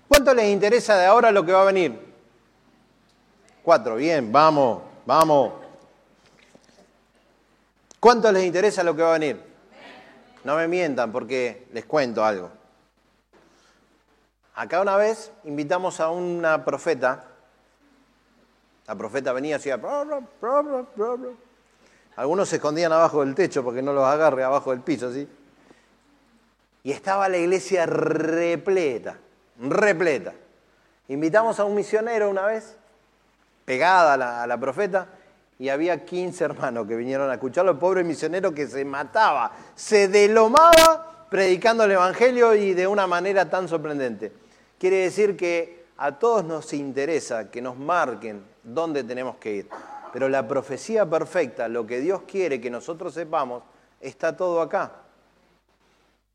¿Cuánto 0.08 0.34
les 0.34 0.52
interesa 0.52 0.98
de 0.98 1.06
ahora 1.06 1.32
lo 1.32 1.46
que 1.46 1.52
va 1.52 1.62
a 1.62 1.66
venir? 1.66 2.14
Cuatro, 3.64 3.96
bien, 3.96 4.32
vamos, 4.32 4.82
vamos. 5.06 5.54
¿Cuánto 8.00 8.32
les 8.32 8.44
interesa 8.44 8.84
lo 8.84 8.96
que 8.96 9.04
va 9.04 9.10
a 9.10 9.20
venir? 9.20 9.42
No 10.44 10.56
me 10.56 10.68
mientan 10.68 11.12
porque 11.12 11.68
les 11.72 11.86
cuento 11.86 12.26
algo. 12.26 12.50
Acá 14.56 14.82
una 14.82 14.96
vez 14.96 15.32
invitamos 15.44 16.00
a 16.00 16.10
una 16.10 16.66
profeta 16.66 17.26
la 18.88 18.96
profeta 18.96 19.34
venía 19.34 19.56
y 19.56 19.58
decía, 19.58 19.80
algunos 22.16 22.48
se 22.50 22.58
escondían 22.58 22.92
abajo 22.92 23.24
del 23.26 23.36
techo 23.36 23.64
porque 23.64 23.82
no 23.82 23.94
los 23.94 24.06
agarre 24.06 24.44
abajo 24.44 24.72
del 24.72 24.82
piso, 24.82 25.12
¿sí? 25.12 25.28
Y 26.84 26.92
estaba 26.92 27.28
la 27.28 27.38
iglesia 27.38 27.86
repleta, 27.86 29.18
repleta. 29.60 30.34
Invitamos 31.08 31.60
a 31.60 31.66
un 31.66 31.76
misionero 31.76 32.30
una 32.30 32.46
vez, 32.46 32.78
pegada 33.66 34.44
a 34.44 34.48
la, 34.48 34.60
profeta, 34.60 35.08
y 35.58 35.70
había 35.70 36.06
15 36.06 36.44
hermanos 36.44 36.88
que 36.88 36.96
vinieron 36.96 37.30
a 37.30 37.34
escucharlo, 37.34 37.72
el 37.72 37.78
pobre 37.78 38.04
misionero 38.04 38.54
que 38.54 38.68
se 38.68 38.86
mataba, 38.86 39.52
se 39.74 40.08
delomaba 40.08 41.28
predicando 41.30 41.84
el 41.84 41.92
Evangelio 41.92 42.54
y 42.54 42.74
de 42.74 42.88
una 42.88 43.08
manera 43.08 43.50
tan 43.50 43.68
sorprendente. 43.68 44.32
Quiere 44.78 44.98
decir 44.98 45.36
que 45.36 45.86
a 45.98 46.20
todos 46.20 46.46
nos 46.46 46.72
interesa 46.74 47.50
que 47.50 47.62
nos 47.62 47.78
marquen 47.78 48.44
dónde 48.64 49.04
tenemos 49.04 49.38
que 49.38 49.56
ir. 49.56 49.70
Pero 50.16 50.30
la 50.30 50.48
profecía 50.48 51.06
perfecta, 51.06 51.68
lo 51.68 51.86
que 51.86 52.00
Dios 52.00 52.22
quiere 52.26 52.62
que 52.62 52.70
nosotros 52.70 53.14
sepamos, 53.14 53.64
está 54.00 54.34
todo 54.34 54.62
acá. 54.62 54.94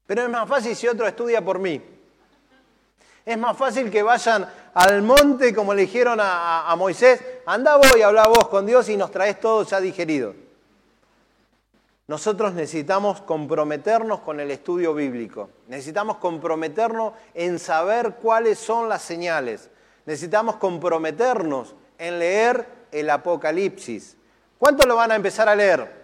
Pero 0.06 0.20
es 0.20 0.28
más 0.28 0.46
fácil 0.46 0.76
si 0.76 0.86
otro 0.86 1.06
estudia 1.06 1.42
por 1.42 1.58
mí. 1.58 1.80
Es 3.24 3.38
más 3.38 3.56
fácil 3.56 3.90
que 3.90 4.02
vayan 4.02 4.46
al 4.74 5.00
monte, 5.00 5.54
como 5.54 5.72
le 5.72 5.80
dijeron 5.80 6.18
a, 6.20 6.74
Moisés, 6.76 7.24
anda 7.46 7.78
vos 7.78 7.96
y 7.96 8.02
habla 8.02 8.26
vos 8.28 8.48
con 8.48 8.66
Dios 8.66 8.86
y 8.90 8.98
nos 8.98 9.10
traes 9.10 9.40
todo 9.40 9.62
ya 9.62 9.80
digerido. 9.80 10.34
Nosotros 12.06 12.52
necesitamos 12.52 13.22
comprometernos 13.22 14.20
con 14.20 14.40
el 14.40 14.50
estudio 14.50 14.92
bíblico. 14.92 15.48
Necesitamos 15.68 16.18
comprometernos 16.18 17.14
en 17.32 17.58
saber 17.58 18.16
cuáles 18.16 18.58
son 18.58 18.90
las 18.90 19.00
señales. 19.00 19.70
Necesitamos 20.04 20.56
comprometernos 20.56 21.74
en 21.96 22.18
leer 22.18 22.79
el 22.92 23.10
Apocalipsis. 23.10 24.16
¿Cuántos 24.58 24.86
lo 24.86 24.96
van 24.96 25.12
a 25.12 25.16
empezar 25.16 25.48
a 25.48 25.56
leer? 25.56 26.00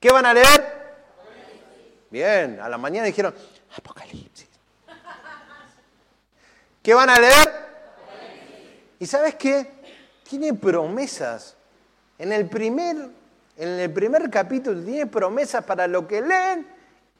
¿Qué 0.00 0.12
van 0.12 0.26
a 0.26 0.34
leer? 0.34 0.84
Bien, 2.10 2.60
a 2.60 2.68
la 2.68 2.78
mañana 2.78 3.06
dijeron, 3.06 3.34
Apocalipsis. 3.76 4.48
¿Qué 6.82 6.92
van 6.92 7.08
a 7.08 7.18
leer? 7.18 7.64
¿Y 8.98 9.06
sabes 9.06 9.34
qué? 9.36 9.66
Tiene 10.28 10.52
promesas. 10.54 11.56
En 12.18 12.32
el 12.32 12.48
primer, 12.48 12.96
en 13.56 13.68
el 13.68 13.92
primer 13.92 14.28
capítulo 14.30 14.82
tiene 14.82 15.06
promesas 15.06 15.64
para 15.64 15.86
lo 15.86 16.06
que 16.06 16.20
leen 16.20 16.66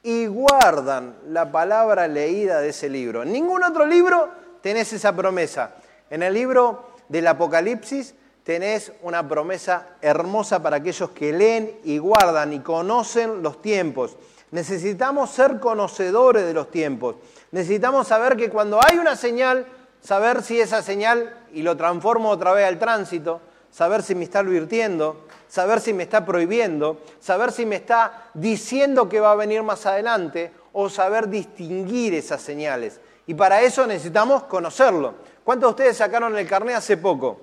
y 0.02 0.26
guardan 0.26 1.16
la 1.28 1.50
palabra 1.50 2.06
leída 2.06 2.60
de 2.60 2.68
ese 2.68 2.90
libro. 2.90 3.22
En 3.22 3.32
ningún 3.32 3.64
otro 3.64 3.86
libro 3.86 4.30
tenés 4.60 4.92
esa 4.92 5.16
promesa. 5.16 5.76
En 6.10 6.22
el 6.22 6.34
libro 6.34 6.93
del 7.08 7.26
Apocalipsis 7.26 8.14
tenés 8.44 8.92
una 9.02 9.26
promesa 9.26 9.88
hermosa 10.02 10.62
para 10.62 10.76
aquellos 10.76 11.10
que 11.10 11.32
leen 11.32 11.78
y 11.82 11.98
guardan 11.98 12.52
y 12.52 12.60
conocen 12.60 13.42
los 13.42 13.60
tiempos. 13.60 14.16
Necesitamos 14.50 15.30
ser 15.30 15.58
conocedores 15.58 16.44
de 16.44 16.54
los 16.54 16.70
tiempos. 16.70 17.16
Necesitamos 17.50 18.06
saber 18.06 18.36
que 18.36 18.50
cuando 18.50 18.78
hay 18.84 18.98
una 18.98 19.16
señal, 19.16 19.66
saber 20.00 20.42
si 20.42 20.60
esa 20.60 20.82
señal, 20.82 21.34
y 21.52 21.62
lo 21.62 21.76
transformo 21.76 22.30
otra 22.30 22.52
vez 22.52 22.68
al 22.68 22.78
tránsito, 22.78 23.40
saber 23.70 24.02
si 24.02 24.14
me 24.14 24.24
está 24.24 24.40
advirtiendo, 24.40 25.26
saber 25.48 25.80
si 25.80 25.92
me 25.92 26.04
está 26.04 26.24
prohibiendo, 26.24 27.00
saber 27.18 27.50
si 27.50 27.66
me 27.66 27.76
está 27.76 28.30
diciendo 28.34 29.08
que 29.08 29.18
va 29.18 29.32
a 29.32 29.36
venir 29.36 29.62
más 29.64 29.86
adelante, 29.86 30.52
o 30.72 30.88
saber 30.88 31.28
distinguir 31.28 32.14
esas 32.14 32.42
señales. 32.42 33.00
Y 33.26 33.34
para 33.34 33.62
eso 33.62 33.86
necesitamos 33.86 34.44
conocerlo. 34.44 35.14
¿Cuántos 35.44 35.68
de 35.68 35.70
ustedes 35.70 35.96
sacaron 35.98 36.36
el 36.36 36.48
carnet 36.48 36.76
hace 36.76 36.96
poco? 36.96 37.40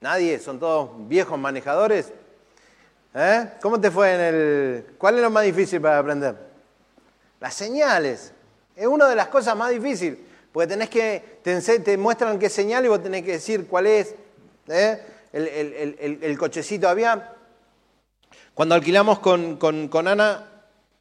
Nadie, 0.00 0.38
son 0.38 0.60
todos 0.60 0.90
viejos 1.08 1.38
manejadores. 1.38 2.12
¿Eh? 3.14 3.48
¿Cómo 3.60 3.80
te 3.80 3.90
fue 3.90 4.14
en 4.14 4.20
el... 4.20 4.86
¿Cuál 4.98 5.16
es 5.16 5.22
lo 5.22 5.30
más 5.30 5.44
difícil 5.44 5.80
para 5.80 5.98
aprender? 5.98 6.36
Las 7.40 7.54
señales. 7.54 8.32
Es 8.76 8.86
una 8.86 9.08
de 9.08 9.16
las 9.16 9.28
cosas 9.28 9.56
más 9.56 9.70
difíciles, 9.70 10.18
porque 10.52 10.68
tenés 10.68 10.88
que, 10.88 11.40
te, 11.42 11.60
te 11.80 11.96
muestran 11.96 12.38
qué 12.38 12.48
señal 12.48 12.84
y 12.84 12.88
vos 12.88 13.02
tenés 13.02 13.24
que 13.24 13.32
decir 13.32 13.66
cuál 13.66 13.86
es, 13.86 14.14
¿eh? 14.68 15.02
el, 15.32 16.38
cochecito. 16.38 16.88
Había, 16.88 17.34
cuando 18.54 18.74
alquilamos 18.74 19.18
con, 19.18 19.56
con- 19.56 20.08
Ana 20.08 20.46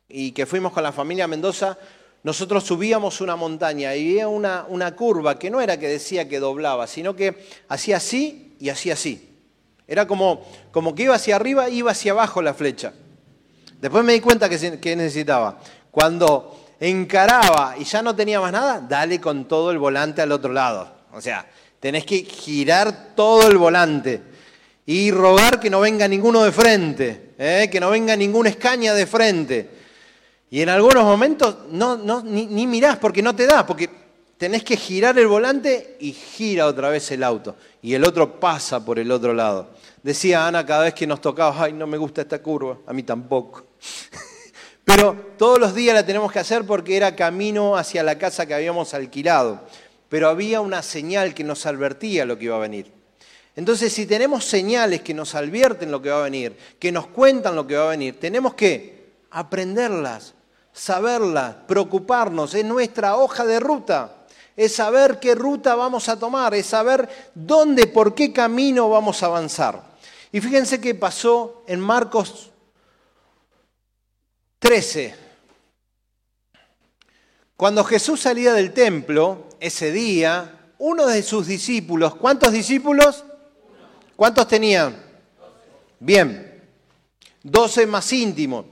y 0.07 0.31
que 0.31 0.45
fuimos 0.45 0.73
con 0.73 0.83
la 0.83 0.91
familia 0.91 1.27
Mendoza, 1.27 1.77
nosotros 2.23 2.63
subíamos 2.63 3.21
una 3.21 3.35
montaña 3.35 3.95
y 3.95 4.09
había 4.09 4.27
una, 4.27 4.65
una 4.67 4.95
curva 4.95 5.39
que 5.39 5.49
no 5.49 5.61
era 5.61 5.79
que 5.79 5.87
decía 5.87 6.27
que 6.27 6.39
doblaba, 6.39 6.87
sino 6.87 7.15
que 7.15 7.45
hacía 7.69 7.97
así 7.97 8.55
y 8.59 8.69
hacía 8.69 8.93
así. 8.93 9.29
Era 9.87 10.05
como, 10.05 10.45
como 10.71 10.93
que 10.93 11.03
iba 11.03 11.15
hacia 11.15 11.35
arriba 11.35 11.69
iba 11.69 11.91
hacia 11.91 12.11
abajo 12.11 12.41
la 12.41 12.53
flecha. 12.53 12.93
Después 13.81 14.03
me 14.03 14.13
di 14.13 14.19
cuenta 14.19 14.49
que 14.49 14.95
necesitaba. 14.95 15.59
Cuando 15.89 16.67
encaraba 16.79 17.75
y 17.77 17.83
ya 17.83 18.01
no 18.01 18.15
tenía 18.15 18.39
más 18.39 18.51
nada, 18.51 18.79
dale 18.87 19.19
con 19.19 19.47
todo 19.47 19.71
el 19.71 19.77
volante 19.77 20.21
al 20.21 20.31
otro 20.31 20.53
lado. 20.53 20.91
O 21.13 21.21
sea, 21.21 21.45
tenés 21.79 22.05
que 22.05 22.23
girar 22.23 23.15
todo 23.15 23.47
el 23.47 23.57
volante 23.57 24.21
y 24.85 25.11
rogar 25.11 25.59
que 25.59 25.69
no 25.69 25.79
venga 25.81 26.07
ninguno 26.07 26.43
de 26.43 26.51
frente, 26.51 27.33
¿eh? 27.37 27.69
que 27.71 27.79
no 27.79 27.89
venga 27.89 28.15
ninguna 28.15 28.49
escaña 28.49 28.93
de 28.93 29.05
frente. 29.05 29.78
Y 30.51 30.61
en 30.61 30.69
algunos 30.69 31.03
momentos 31.03 31.55
no, 31.71 31.97
ni, 32.23 32.47
ni 32.47 32.65
mirás 32.65 32.97
porque 32.97 33.21
no 33.21 33.35
te 33.35 33.45
da, 33.45 33.65
porque 33.65 33.89
tenés 34.37 34.63
que 34.63 34.77
girar 34.77 35.19
el 35.19 35.27
volante 35.27 35.97
y 35.99 36.13
gira 36.13 36.65
otra 36.65 36.89
vez 36.89 37.11
el 37.11 37.23
auto. 37.23 37.55
Y 37.81 37.93
el 37.93 38.03
otro 38.05 38.39
pasa 38.39 38.83
por 38.83 38.97
el 38.97 39.11
otro 39.11 39.33
lado. 39.33 39.69
Decía 40.01 40.47
Ana 40.47 40.65
cada 40.65 40.83
vez 40.85 40.93
que 40.93 41.05
nos 41.05 41.21
tocaba, 41.21 41.63
ay, 41.63 41.73
no 41.73 41.85
me 41.85 41.97
gusta 41.97 42.21
esta 42.21 42.41
curva, 42.41 42.77
a 42.87 42.93
mí 42.93 43.03
tampoco. 43.03 43.65
Pero 44.85 45.33
todos 45.37 45.59
los 45.59 45.75
días 45.75 45.93
la 45.93 46.05
tenemos 46.05 46.31
que 46.31 46.39
hacer 46.39 46.65
porque 46.65 46.97
era 46.97 47.15
camino 47.15 47.75
hacia 47.77 48.01
la 48.01 48.17
casa 48.17 48.45
que 48.45 48.55
habíamos 48.55 48.93
alquilado. 48.93 49.61
Pero 50.07 50.29
había 50.29 50.61
una 50.61 50.81
señal 50.81 51.35
que 51.35 51.43
nos 51.43 51.67
advertía 51.67 52.25
lo 52.25 52.39
que 52.39 52.45
iba 52.45 52.55
a 52.55 52.59
venir. 52.59 52.91
Entonces, 53.55 53.93
si 53.93 54.05
tenemos 54.05 54.45
señales 54.45 55.01
que 55.01 55.13
nos 55.13 55.35
advierten 55.35 55.91
lo 55.91 56.01
que 56.01 56.09
va 56.09 56.21
a 56.21 56.23
venir, 56.23 56.55
que 56.79 56.91
nos 56.91 57.07
cuentan 57.07 57.55
lo 57.55 57.67
que 57.67 57.75
va 57.75 57.87
a 57.87 57.89
venir, 57.89 58.19
tenemos 58.19 58.53
que 58.53 59.11
aprenderlas, 59.31 60.33
saberlas, 60.79 61.55
preocuparnos. 61.67 62.53
Es 62.53 62.63
nuestra 62.63 63.17
hoja 63.17 63.45
de 63.45 63.59
ruta. 63.59 64.15
Es 64.55 64.75
saber 64.75 65.19
qué 65.19 65.35
ruta 65.35 65.75
vamos 65.75 66.09
a 66.09 66.17
tomar, 66.17 66.53
es 66.53 66.65
saber 66.65 67.07
dónde, 67.33 67.87
por 67.87 68.13
qué 68.13 68.33
camino 68.33 68.89
vamos 68.89 69.21
a 69.23 69.27
avanzar. 69.27 69.81
Y 70.31 70.41
fíjense 70.41 70.81
qué 70.81 70.95
pasó 70.95 71.63
en 71.67 71.79
Marcos 71.79 72.49
13. 74.59 75.15
Cuando 77.55 77.83
Jesús 77.83 78.21
salía 78.21 78.53
del 78.53 78.73
templo 78.73 79.47
ese 79.59 79.91
día, 79.91 80.71
uno 80.77 81.07
de 81.07 81.23
sus 81.23 81.47
discípulos, 81.47 82.15
¿cuántos 82.15 82.51
discípulos? 82.51 83.23
¿Cuántos 84.15 84.47
tenían? 84.47 85.01
Bien, 85.99 86.63
12 87.43 87.85
más 87.85 88.11
íntimos. 88.11 88.65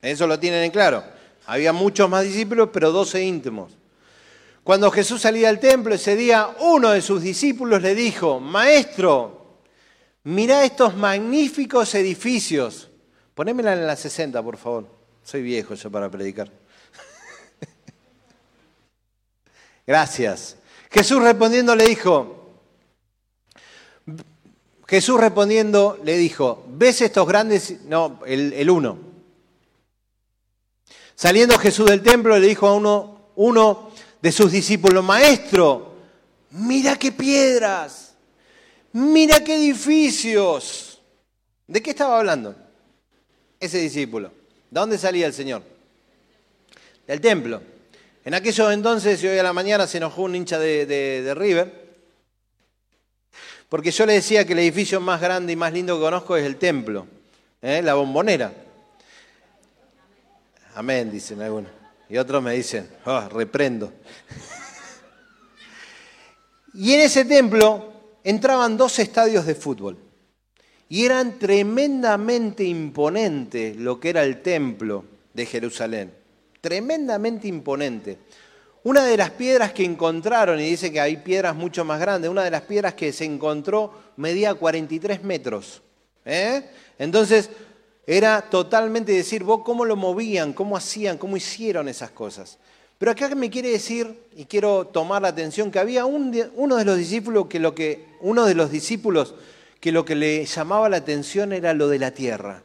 Eso 0.00 0.26
lo 0.26 0.38
tienen 0.38 0.64
en 0.64 0.70
claro. 0.70 1.04
Había 1.46 1.72
muchos 1.72 2.10
más 2.10 2.24
discípulos, 2.24 2.68
pero 2.72 2.92
12 2.92 3.22
íntimos. 3.22 3.72
Cuando 4.64 4.90
Jesús 4.90 5.22
salía 5.22 5.46
del 5.46 5.60
templo 5.60 5.94
ese 5.94 6.16
día, 6.16 6.56
uno 6.58 6.90
de 6.90 7.00
sus 7.00 7.22
discípulos 7.22 7.80
le 7.82 7.94
dijo, 7.94 8.40
Maestro, 8.40 9.60
mirá 10.24 10.64
estos 10.64 10.96
magníficos 10.96 11.94
edificios. 11.94 12.90
Ponémela 13.34 13.74
en 13.74 13.86
la 13.86 13.94
60, 13.94 14.42
por 14.42 14.56
favor. 14.56 14.88
Soy 15.22 15.42
viejo 15.42 15.74
yo 15.74 15.88
para 15.88 16.10
predicar. 16.10 16.50
Gracias. 19.86 20.56
Jesús 20.90 21.22
respondiendo 21.22 21.76
le 21.76 21.86
dijo, 21.86 22.50
Jesús 24.88 25.20
respondiendo 25.20 26.00
le 26.02 26.16
dijo, 26.16 26.64
¿ves 26.68 27.02
estos 27.02 27.28
grandes? 27.28 27.82
No, 27.82 28.18
el, 28.26 28.52
el 28.52 28.68
uno. 28.68 29.05
Saliendo 31.16 31.58
Jesús 31.58 31.86
del 31.86 32.02
templo 32.02 32.38
le 32.38 32.46
dijo 32.46 32.66
a 32.68 32.74
uno, 32.74 33.90
de 34.20 34.32
sus 34.32 34.52
discípulos, 34.52 35.02
Maestro, 35.02 35.94
mira 36.50 36.98
qué 36.98 37.10
piedras, 37.10 38.14
mira 38.92 39.42
qué 39.42 39.56
edificios. 39.56 41.00
¿De 41.66 41.82
qué 41.82 41.90
estaba 41.90 42.18
hablando 42.18 42.54
ese 43.58 43.78
discípulo? 43.78 44.28
¿De 44.70 44.80
dónde 44.80 44.98
salía 44.98 45.26
el 45.26 45.32
Señor? 45.32 45.62
Del 47.06 47.20
templo. 47.20 47.62
En 48.24 48.34
aquellos 48.34 48.72
entonces, 48.72 49.22
y 49.22 49.28
hoy 49.28 49.38
a 49.38 49.42
la 49.42 49.52
mañana 49.52 49.86
se 49.86 49.96
enojó 49.98 50.22
un 50.22 50.34
hincha 50.36 50.58
de, 50.58 50.84
de- 50.84 51.22
de 51.22 51.34
River, 51.34 51.86
porque 53.68 53.90
yo 53.90 54.04
le 54.04 54.12
decía 54.14 54.44
que 54.46 54.52
el 54.52 54.58
edificio 54.60 55.00
más 55.00 55.20
grande 55.20 55.52
y 55.52 55.56
más 55.56 55.72
lindo 55.72 55.96
que 55.96 56.02
conozco 56.02 56.36
es 56.36 56.44
el 56.44 56.56
templo, 56.56 57.06
¿eh? 57.62 57.80
la 57.82 57.94
bombonera. 57.94 58.52
Amén, 60.76 61.10
dicen 61.10 61.40
algunos. 61.40 61.70
Y 62.06 62.18
otros 62.18 62.42
me 62.42 62.52
dicen, 62.52 62.86
"Ah, 63.06 63.30
reprendo. 63.32 63.94
y 66.74 66.92
en 66.92 67.00
ese 67.00 67.24
templo 67.24 67.94
entraban 68.22 68.76
dos 68.76 68.98
estadios 68.98 69.46
de 69.46 69.54
fútbol. 69.54 69.96
Y 70.90 71.06
eran 71.06 71.38
tremendamente 71.38 72.62
imponentes 72.62 73.74
lo 73.76 73.98
que 73.98 74.10
era 74.10 74.22
el 74.22 74.42
templo 74.42 75.06
de 75.32 75.46
Jerusalén. 75.46 76.12
Tremendamente 76.60 77.48
imponente. 77.48 78.18
Una 78.82 79.02
de 79.02 79.16
las 79.16 79.30
piedras 79.30 79.72
que 79.72 79.82
encontraron, 79.82 80.60
y 80.60 80.68
dice 80.68 80.92
que 80.92 81.00
hay 81.00 81.16
piedras 81.16 81.56
mucho 81.56 81.86
más 81.86 81.98
grandes, 81.98 82.30
una 82.30 82.44
de 82.44 82.50
las 82.50 82.62
piedras 82.62 82.92
que 82.92 83.14
se 83.14 83.24
encontró 83.24 83.94
medía 84.18 84.52
43 84.52 85.24
metros. 85.24 85.80
¿eh? 86.26 86.68
Entonces, 86.98 87.48
era 88.06 88.42
totalmente 88.42 89.12
decir, 89.12 89.42
vos 89.42 89.62
cómo 89.64 89.84
lo 89.84 89.96
movían, 89.96 90.52
cómo 90.52 90.76
hacían, 90.76 91.18
cómo 91.18 91.36
hicieron 91.36 91.88
esas 91.88 92.10
cosas. 92.10 92.58
Pero 92.98 93.10
acá 93.12 93.28
me 93.34 93.50
quiere 93.50 93.70
decir, 93.70 94.28
y 94.36 94.44
quiero 94.46 94.86
tomar 94.86 95.20
la 95.22 95.28
atención, 95.28 95.70
que 95.70 95.78
había 95.78 96.06
uno 96.06 96.76
de 96.76 96.84
los 96.84 96.96
discípulos 96.96 97.46
que 97.48 97.58
lo 97.58 97.74
que, 97.74 98.06
uno 98.20 98.44
de 98.46 98.54
los 98.54 98.70
discípulos 98.70 99.34
que 99.80 99.92
lo 99.92 100.04
que 100.04 100.14
le 100.14 100.44
llamaba 100.46 100.88
la 100.88 100.96
atención 100.98 101.52
era 101.52 101.74
lo 101.74 101.88
de 101.88 101.98
la 101.98 102.10
tierra. 102.12 102.62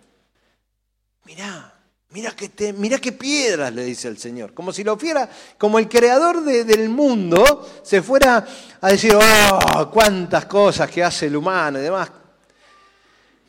Mirá, 1.26 1.74
mirá 2.12 2.32
que 2.32 2.50
te, 2.50 2.72
mirá 2.74 2.98
qué 3.00 3.12
piedras, 3.12 3.74
le 3.74 3.84
dice 3.84 4.08
el 4.08 4.18
Señor. 4.18 4.54
Como 4.54 4.72
si 4.72 4.84
lo 4.84 4.98
fuera, 4.98 5.30
como 5.58 5.78
el 5.80 5.90
creador 5.90 6.44
de- 6.44 6.64
del 6.64 6.90
mundo 6.90 7.68
se 7.84 8.02
fuera 8.02 8.46
a 8.80 8.90
decir, 8.90 9.14
oh, 9.16 9.90
cuántas 9.92 10.46
cosas 10.46 10.90
que 10.90 11.04
hace 11.04 11.28
el 11.28 11.36
humano 11.36 11.80
y 11.80 11.84
demás. 11.84 12.10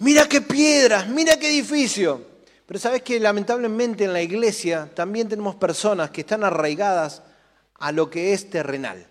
Mira 0.03 0.29
qué 0.29 0.41
piedras, 0.41 1.07
mira 1.07 1.37
qué 1.37 1.49
edificio. 1.49 2.27
Pero 2.67 2.81
sabes 2.81 3.03
que 3.03 3.21
lamentablemente 3.21 4.03
en 4.03 4.13
la 4.13 4.21
iglesia 4.21 4.91
también 4.93 5.29
tenemos 5.29 5.55
personas 5.55 6.11
que 6.11 6.23
están 6.23 6.43
arraigadas 6.43 7.23
a 7.79 7.93
lo 7.93 8.11
que 8.11 8.33
es 8.33 8.51
terrenal, 8.51 9.07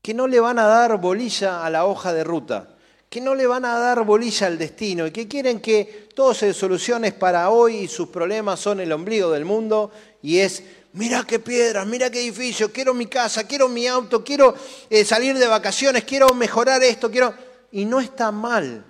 que 0.00 0.14
no 0.14 0.28
le 0.28 0.38
van 0.38 0.60
a 0.60 0.66
dar 0.66 1.00
bolilla 1.00 1.66
a 1.66 1.70
la 1.70 1.84
hoja 1.84 2.12
de 2.12 2.22
ruta, 2.22 2.76
que 3.08 3.20
no 3.20 3.34
le 3.34 3.48
van 3.48 3.64
a 3.64 3.76
dar 3.76 4.04
bolilla 4.04 4.46
al 4.46 4.56
destino 4.56 5.08
y 5.08 5.10
que 5.10 5.26
quieren 5.26 5.58
que 5.58 6.08
todo 6.14 6.32
se 6.32 6.54
solucione 6.54 7.10
para 7.10 7.50
hoy 7.50 7.78
y 7.78 7.88
sus 7.88 8.08
problemas 8.10 8.60
son 8.60 8.78
el 8.78 8.92
ombligo 8.92 9.32
del 9.32 9.44
mundo 9.44 9.90
y 10.22 10.38
es, 10.38 10.62
mira 10.92 11.24
qué 11.26 11.40
piedras, 11.40 11.88
mira 11.88 12.08
qué 12.08 12.20
edificio, 12.20 12.70
quiero 12.72 12.94
mi 12.94 13.06
casa, 13.06 13.48
quiero 13.48 13.68
mi 13.68 13.88
auto, 13.88 14.22
quiero 14.22 14.54
eh, 14.90 15.04
salir 15.04 15.36
de 15.36 15.48
vacaciones, 15.48 16.04
quiero 16.04 16.32
mejorar 16.34 16.84
esto, 16.84 17.10
quiero... 17.10 17.34
Y 17.72 17.84
no 17.84 18.00
está 18.00 18.32
mal, 18.32 18.89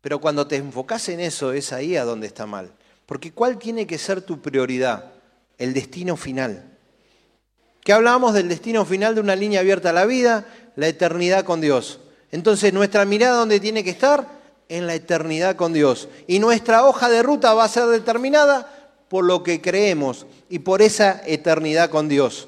pero 0.00 0.20
cuando 0.20 0.46
te 0.46 0.56
enfocas 0.56 1.08
en 1.08 1.20
eso 1.20 1.52
es 1.52 1.72
ahí 1.72 1.96
a 1.96 2.04
donde 2.04 2.26
está 2.26 2.46
mal. 2.46 2.72
Porque 3.06 3.32
¿cuál 3.32 3.58
tiene 3.58 3.86
que 3.86 3.98
ser 3.98 4.22
tu 4.22 4.40
prioridad? 4.40 5.12
El 5.58 5.74
destino 5.74 6.16
final. 6.16 6.64
¿Qué 7.82 7.92
hablábamos 7.92 8.34
del 8.34 8.48
destino 8.48 8.84
final 8.84 9.14
de 9.14 9.20
una 9.20 9.36
línea 9.36 9.60
abierta 9.60 9.90
a 9.90 9.92
la 9.92 10.06
vida? 10.06 10.46
La 10.76 10.88
eternidad 10.88 11.44
con 11.44 11.60
Dios. 11.60 12.00
Entonces, 12.30 12.72
¿nuestra 12.72 13.04
mirada 13.04 13.38
dónde 13.38 13.60
tiene 13.60 13.82
que 13.82 13.90
estar? 13.90 14.40
En 14.68 14.86
la 14.86 14.94
eternidad 14.94 15.56
con 15.56 15.72
Dios. 15.72 16.08
Y 16.26 16.38
nuestra 16.38 16.84
hoja 16.84 17.10
de 17.10 17.22
ruta 17.22 17.52
va 17.54 17.64
a 17.64 17.68
ser 17.68 17.86
determinada 17.86 18.92
por 19.08 19.24
lo 19.24 19.42
que 19.42 19.60
creemos 19.60 20.26
y 20.48 20.60
por 20.60 20.80
esa 20.80 21.20
eternidad 21.26 21.90
con 21.90 22.08
Dios. 22.08 22.46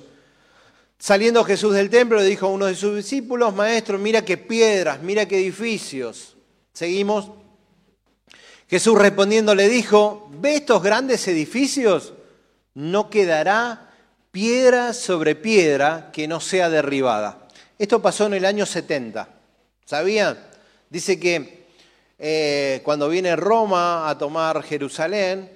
Saliendo 0.97 1.43
Jesús 1.43 1.75
del 1.75 1.91
templo, 1.91 2.19
le 2.19 2.27
dijo 2.27 2.47
a 2.47 2.51
uno 2.51 2.67
de 2.67 2.77
sus 2.77 2.95
discípulos, 2.95 3.53
maestro, 3.53 3.99
mira 3.99 4.25
qué 4.25 4.37
piedras, 4.37 5.03
mira 5.03 5.27
qué 5.27 5.39
edificios. 5.39 6.37
Seguimos. 6.73 7.42
Jesús 8.73 8.99
respondiendo 8.99 9.55
le 9.55 9.69
dijo, 9.69 10.31
¿ve 10.41 10.55
estos 10.55 10.83
grandes 10.83 11.29
edificios? 11.29 12.15
No 12.73 13.11
quedará 13.11 13.91
piedra 14.31 14.95
sobre 14.95 15.35
piedra 15.35 16.09
que 16.11 16.27
no 16.27 16.41
sea 16.41 16.71
derribada. 16.71 17.49
Esto 17.79 18.01
pasó 18.01 18.25
en 18.25 18.33
el 18.33 18.47
año 18.47 18.65
70. 18.65 19.29
¿Sabían? 19.85 20.39
Dice 20.89 21.21
que 21.21 21.67
eh, 22.19 22.81
cuando 22.83 23.11
viene 23.11 23.37
Roma 23.37 24.09
a 24.09 24.17
tomar 24.17 24.63
Jerusalén, 24.63 25.51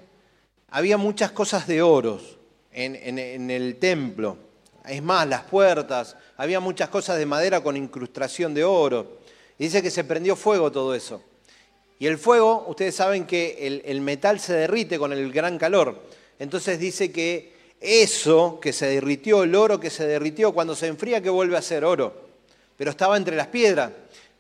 había 0.69 0.99
muchas 0.99 1.31
cosas 1.31 1.67
de 1.67 1.81
oros 1.81 2.37
en, 2.71 2.97
en- 2.97 3.51
el 3.51 3.77
templo. 3.79 4.37
Es 4.87 5.03
más, 5.03 5.27
las 5.27 5.45
puertas, 5.45 6.17
había 6.37 6.61
muchas 6.61 6.91
cosas 6.91 7.17
de 7.17 7.25
madera 7.25 7.63
con 7.63 7.79
incrustación 7.79 8.53
de 8.53 8.63
oro. 8.65 9.21
Y 9.59 9.65
dice 9.65 9.83
que 9.83 9.91
se 9.91 10.05
prendió 10.05 10.37
fuego 10.37 10.71
todo 10.71 10.95
eso. 10.95 11.23
Y 11.99 12.07
el 12.07 12.19
fuego, 12.19 12.67
ustedes 12.69 12.95
saben 12.95 13.27
que 13.27 13.83
el, 13.85 14.01
metal 14.01 14.39
se 14.39 14.53
derrite 14.53 14.99
con 14.99 15.13
el 15.13 15.33
gran 15.33 15.59
calor. 15.59 16.03
Entonces 16.39 16.79
dice 16.79 17.11
que 17.11 17.55
eso 17.81 18.59
que 18.61 18.73
se 18.73 18.87
derritió, 18.87 19.43
el 19.43 19.55
oro 19.55 19.81
que 19.81 19.91
se 19.91 20.07
derritió, 20.07 20.53
cuando 20.53 20.75
se 20.75 20.89
enfría 20.89 21.23
que 21.23 21.31
vuelve 21.31 21.57
a 21.57 21.63
ser 21.63 21.85
oro. 21.85 22.13
Pero 22.77 22.91
estaba 22.91 23.17
entre 23.17 23.37
las 23.37 23.47
piedras. 23.47 23.93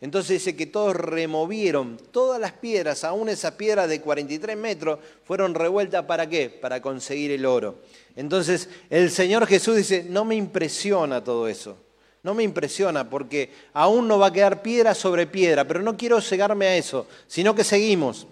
Entonces 0.02 0.44
dice 0.44 0.54
que 0.54 0.66
todos 0.66 0.94
removieron 0.94 1.98
todas 2.10 2.38
las 2.38 2.52
piedras, 2.52 3.02
aún 3.02 3.30
esas 3.30 3.52
piedras 3.52 3.88
de 3.88 4.02
43 4.02 4.54
metros, 4.54 4.98
fueron 5.24 5.54
revueltas 5.54 6.04
para 6.04 6.28
qué? 6.28 6.50
Para 6.50 6.82
conseguir 6.82 7.30
el 7.30 7.46
oro. 7.46 7.76
Entonces 8.14 8.68
el 8.90 9.10
Señor 9.10 9.46
Jesús 9.46 9.76
dice, 9.76 10.04
no 10.06 10.26
me 10.26 10.34
impresiona 10.34 11.24
todo 11.24 11.48
eso. 11.48 11.78
No 12.26 12.34
me 12.34 12.42
impresiona 12.42 13.08
porque 13.08 13.52
aún 13.72 14.08
no 14.08 14.18
va 14.18 14.26
a 14.26 14.32
quedar 14.32 14.60
piedra 14.60 14.96
sobre 14.96 15.28
piedra, 15.28 15.64
pero 15.64 15.80
no 15.80 15.96
quiero 15.96 16.20
cegarme 16.20 16.66
a 16.66 16.76
eso, 16.76 17.06
sino 17.28 17.54
que 17.54 17.62
seguimos. 17.62 18.26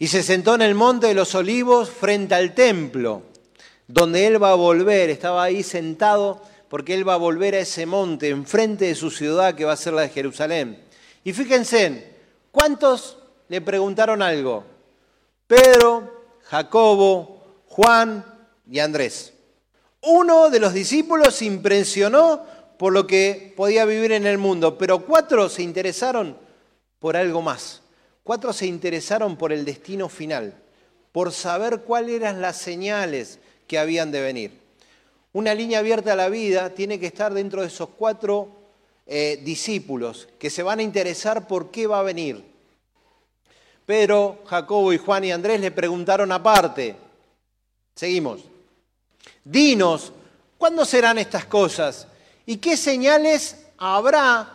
Y 0.00 0.08
se 0.08 0.24
sentó 0.24 0.56
en 0.56 0.62
el 0.62 0.74
monte 0.74 1.06
de 1.06 1.14
los 1.14 1.36
olivos 1.36 1.88
frente 1.88 2.34
al 2.34 2.52
templo, 2.52 3.22
donde 3.86 4.26
él 4.26 4.42
va 4.42 4.50
a 4.50 4.56
volver, 4.56 5.08
estaba 5.08 5.44
ahí 5.44 5.62
sentado 5.62 6.42
porque 6.68 6.94
él 6.94 7.08
va 7.08 7.14
a 7.14 7.16
volver 7.16 7.54
a 7.54 7.60
ese 7.60 7.86
monte 7.86 8.28
enfrente 8.28 8.86
de 8.86 8.96
su 8.96 9.12
ciudad 9.12 9.54
que 9.54 9.64
va 9.64 9.74
a 9.74 9.76
ser 9.76 9.92
la 9.92 10.02
de 10.02 10.08
Jerusalén. 10.08 10.82
Y 11.22 11.32
fíjense, 11.32 12.12
¿cuántos 12.50 13.18
le 13.46 13.60
preguntaron 13.60 14.20
algo? 14.20 14.64
Pedro, 15.46 16.24
Jacobo, 16.42 17.62
Juan 17.68 18.24
y 18.68 18.80
Andrés. 18.80 19.37
Uno 20.02 20.50
de 20.50 20.60
los 20.60 20.72
discípulos 20.72 21.34
se 21.34 21.44
impresionó 21.46 22.44
por 22.78 22.92
lo 22.92 23.06
que 23.06 23.52
podía 23.56 23.84
vivir 23.84 24.12
en 24.12 24.26
el 24.26 24.38
mundo, 24.38 24.78
pero 24.78 25.04
cuatro 25.04 25.48
se 25.48 25.62
interesaron 25.62 26.36
por 27.00 27.16
algo 27.16 27.42
más. 27.42 27.82
Cuatro 28.22 28.52
se 28.52 28.66
interesaron 28.66 29.36
por 29.36 29.52
el 29.52 29.64
destino 29.64 30.08
final, 30.08 30.54
por 31.12 31.32
saber 31.32 31.80
cuáles 31.80 32.16
eran 32.16 32.40
las 32.40 32.56
señales 32.58 33.40
que 33.66 33.78
habían 33.78 34.12
de 34.12 34.20
venir. 34.20 34.60
Una 35.32 35.54
línea 35.54 35.80
abierta 35.80 36.12
a 36.12 36.16
la 36.16 36.28
vida 36.28 36.70
tiene 36.70 37.00
que 37.00 37.06
estar 37.06 37.34
dentro 37.34 37.62
de 37.62 37.68
esos 37.68 37.88
cuatro 37.90 38.48
eh, 39.06 39.40
discípulos 39.42 40.28
que 40.38 40.50
se 40.50 40.62
van 40.62 40.78
a 40.78 40.82
interesar 40.82 41.48
por 41.48 41.70
qué 41.70 41.86
va 41.86 42.00
a 42.00 42.04
venir. 42.04 42.44
Pedro, 43.86 44.40
Jacobo 44.44 44.92
y 44.92 44.98
Juan 44.98 45.24
y 45.24 45.32
Andrés 45.32 45.60
le 45.60 45.70
preguntaron 45.70 46.30
aparte. 46.30 46.94
Seguimos. 47.94 48.44
Dinos, 49.50 50.12
¿cuándo 50.58 50.84
serán 50.84 51.16
estas 51.16 51.46
cosas? 51.46 52.06
¿Y 52.44 52.58
qué 52.58 52.76
señales 52.76 53.56
habrá 53.78 54.46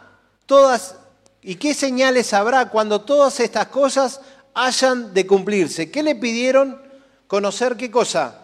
todas 0.45 0.97
y 1.41 1.55
qué 1.55 1.73
señales 1.73 2.31
habrá 2.31 2.69
cuando 2.69 3.01
todas 3.01 3.39
estas 3.39 3.67
cosas 3.67 4.21
hayan 4.53 5.11
de 5.11 5.25
cumplirse? 5.25 5.89
¿Qué 5.89 6.03
le 6.03 6.13
pidieron? 6.13 6.79
Conocer 7.25 7.75
qué 7.75 7.89
cosa? 7.89 8.41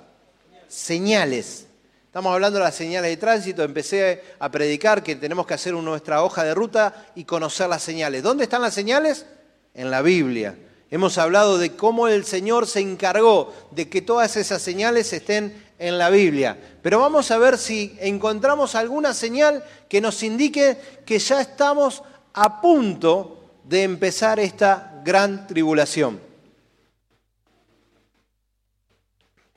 Señales. 0.68 1.68
Estamos 2.08 2.34
hablando 2.34 2.58
de 2.58 2.66
las 2.66 2.74
señales 2.74 3.12
de 3.12 3.18
tránsito, 3.18 3.62
empecé 3.62 4.24
a 4.40 4.50
predicar 4.50 5.04
que 5.04 5.16
tenemos 5.16 5.46
que 5.46 5.54
hacer 5.54 5.76
nuestra 5.76 6.24
hoja 6.24 6.44
de 6.44 6.56
ruta 6.56 7.12
y 7.14 7.26
conocer 7.26 7.70
las 7.70 7.84
señales. 7.84 8.24
¿Dónde 8.24 8.46
están 8.46 8.64
las 8.64 8.74
señales? 8.74 9.28
En 9.76 9.92
la 9.92 10.02
Biblia. 10.02 10.58
Hemos 10.90 11.20
hablado 11.20 11.60
de 11.60 11.76
cómo 11.76 12.08
el 12.08 12.26
Señor 12.26 12.66
se 12.66 12.80
encargó 12.80 13.54
de 13.70 13.88
que 13.88 14.02
todas 14.02 14.36
esas 14.36 14.64
señales 14.64 15.14
estén 15.14 15.69
en 15.80 15.98
la 15.98 16.10
Biblia. 16.10 16.58
Pero 16.82 17.00
vamos 17.00 17.32
a 17.32 17.38
ver 17.38 17.58
si 17.58 17.98
encontramos 18.00 18.76
alguna 18.76 19.14
señal 19.14 19.64
que 19.88 20.02
nos 20.02 20.22
indique 20.22 20.78
que 21.06 21.18
ya 21.18 21.42
estamos 21.42 22.04
a 22.34 22.62
punto 22.62 23.52
de 23.64 23.84
empezar 23.84 24.40
esta 24.40 25.02
gran 25.04 25.48
tribulación. 25.48 26.20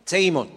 Seguimos. 0.04 0.48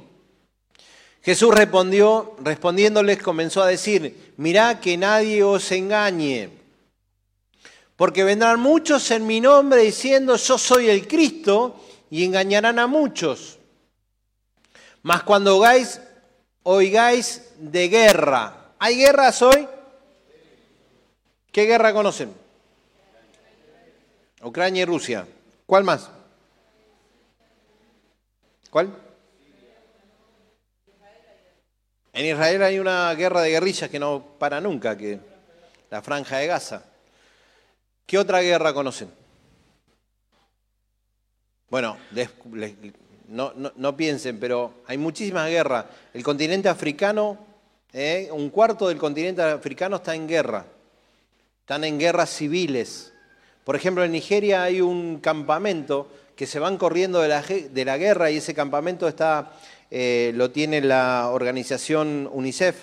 Jesús 1.22 1.54
respondió, 1.54 2.36
respondiéndoles 2.40 3.22
comenzó 3.22 3.64
a 3.64 3.68
decir, 3.68 4.34
mirá 4.38 4.80
que 4.80 4.96
nadie 4.96 5.44
os 5.44 5.72
engañe, 5.72 6.50
porque 7.96 8.24
vendrán 8.24 8.60
muchos 8.60 9.10
en 9.10 9.26
mi 9.26 9.42
nombre 9.42 9.82
diciendo, 9.82 10.36
yo 10.36 10.58
soy 10.60 10.90
el 10.90 11.08
Cristo, 11.08 11.82
y 12.10 12.24
engañarán 12.24 12.80
a 12.80 12.88
muchos. 12.88 13.60
Mas 15.06 15.22
cuando 15.22 15.56
oigáis, 15.56 16.02
oigáis 16.64 17.54
de 17.60 17.90
guerra, 17.90 18.72
¿hay 18.80 18.98
guerras 18.98 19.40
hoy? 19.44 19.68
¿Qué 21.52 21.66
guerra 21.66 21.94
conocen? 21.94 22.34
Ucrania 24.42 24.82
y 24.82 24.86
Rusia. 24.86 25.28
¿Cuál 25.68 25.84
más? 25.84 26.10
¿Cuál? 28.72 28.96
En 32.12 32.26
Israel 32.26 32.64
hay 32.64 32.80
una 32.80 33.14
guerra 33.14 33.42
de 33.42 33.52
guerrillas 33.52 33.92
que 33.92 34.00
no 34.00 34.26
para 34.40 34.60
nunca, 34.60 34.98
que 34.98 35.20
la 35.92 36.02
franja 36.02 36.38
de 36.38 36.48
Gaza. 36.48 36.84
¿Qué 38.08 38.18
otra 38.18 38.42
guerra 38.42 38.74
conocen? 38.74 39.14
Bueno, 41.70 41.96
no, 43.28 43.98
piensen, 43.98 44.40
pero 44.40 44.74
hay 44.88 44.98
muchísimas 44.98 45.50
guerras. 45.50 45.86
El 46.14 46.24
continente 46.24 46.70
africano, 46.70 47.38
eh, 47.94 48.30
un 48.32 48.50
cuarto 48.50 48.88
del 48.88 48.98
continente 48.98 49.42
africano 49.42 49.98
está 49.98 50.16
en 50.16 50.28
guerra. 50.28 50.66
Están 51.62 51.84
en 51.84 52.00
guerras 52.00 52.30
civiles. 52.30 53.14
Por 53.64 53.76
ejemplo, 53.76 54.04
en 54.04 54.12
Nigeria 54.12 54.64
hay 54.64 54.82
un 54.82 55.20
campamento 55.20 56.08
que 56.36 56.46
se 56.46 56.60
van 56.60 56.78
corriendo 56.78 57.22
de 57.22 57.30
la, 57.30 57.42
de 57.42 57.86
la 57.86 57.98
guerra 57.98 58.30
y 58.30 58.38
ese 58.38 58.54
campamento 58.54 59.08
está 59.08 59.54
eh, 59.92 60.32
lo 60.36 60.52
tiene 60.52 60.82
la 60.82 61.30
organización 61.32 62.30
UNICEF 62.32 62.76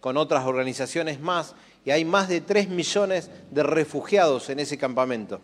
con 0.00 0.16
otras 0.16 0.44
organizaciones 0.46 1.20
más, 1.20 1.54
y 1.84 1.90
hay 1.90 2.04
más 2.04 2.28
de 2.28 2.40
3 2.40 2.68
millones 2.68 3.30
de 3.50 3.62
refugiados 3.62 4.50
en 4.50 4.60
ese 4.60 4.78
campamento. 4.78 5.40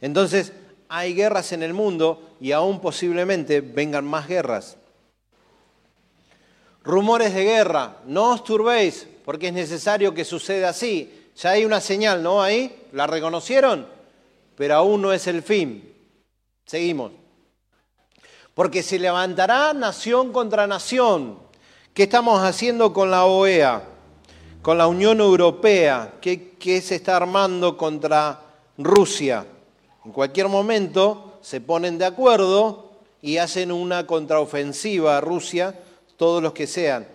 Entonces, 0.00 0.52
hay 0.94 1.14
guerras 1.14 1.52
en 1.52 1.62
el 1.62 1.72
mundo 1.72 2.36
y 2.40 2.52
aún 2.52 2.80
posiblemente 2.80 3.60
vengan 3.60 4.04
más 4.04 4.28
guerras. 4.28 4.76
Rumores 6.84 7.32
de 7.32 7.44
guerra, 7.44 7.96
no 8.06 8.32
os 8.32 8.44
turbéis, 8.44 9.06
porque 9.24 9.48
es 9.48 9.52
necesario 9.52 10.12
que 10.12 10.24
suceda 10.24 10.70
así. 10.70 11.30
Ya 11.36 11.50
hay 11.50 11.64
una 11.64 11.80
señal, 11.80 12.22
¿no? 12.22 12.42
Ahí, 12.42 12.88
¿la 12.92 13.06
reconocieron? 13.06 13.86
Pero 14.56 14.74
aún 14.74 15.00
no 15.00 15.12
es 15.12 15.26
el 15.26 15.42
fin. 15.42 15.94
Seguimos 16.66 17.12
porque 18.54 18.82
se 18.82 18.98
levantará 18.98 19.72
nación 19.72 20.32
contra 20.32 20.66
nación. 20.66 21.38
¿Qué 21.94 22.04
estamos 22.04 22.42
haciendo 22.42 22.92
con 22.92 23.10
la 23.10 23.24
OEA? 23.24 23.82
Con 24.60 24.78
la 24.78 24.86
Unión 24.86 25.20
Europea, 25.20 26.14
¿qué, 26.20 26.80
se 26.82 26.94
está 26.94 27.16
armando 27.16 27.76
contra 27.76 28.40
Rusia? 28.78 29.46
En 30.04 30.12
cualquier 30.12 30.48
momento 30.48 31.38
se 31.42 31.60
ponen 31.60 31.98
de 31.98 32.04
acuerdo 32.04 32.90
y 33.20 33.36
hacen 33.36 33.70
una 33.70 34.06
contraofensiva 34.06 35.16
a 35.16 35.20
Rusia, 35.20 35.78
todos 36.16 36.42
los 36.42 36.52
que 36.52 36.66
sean. 36.66 37.06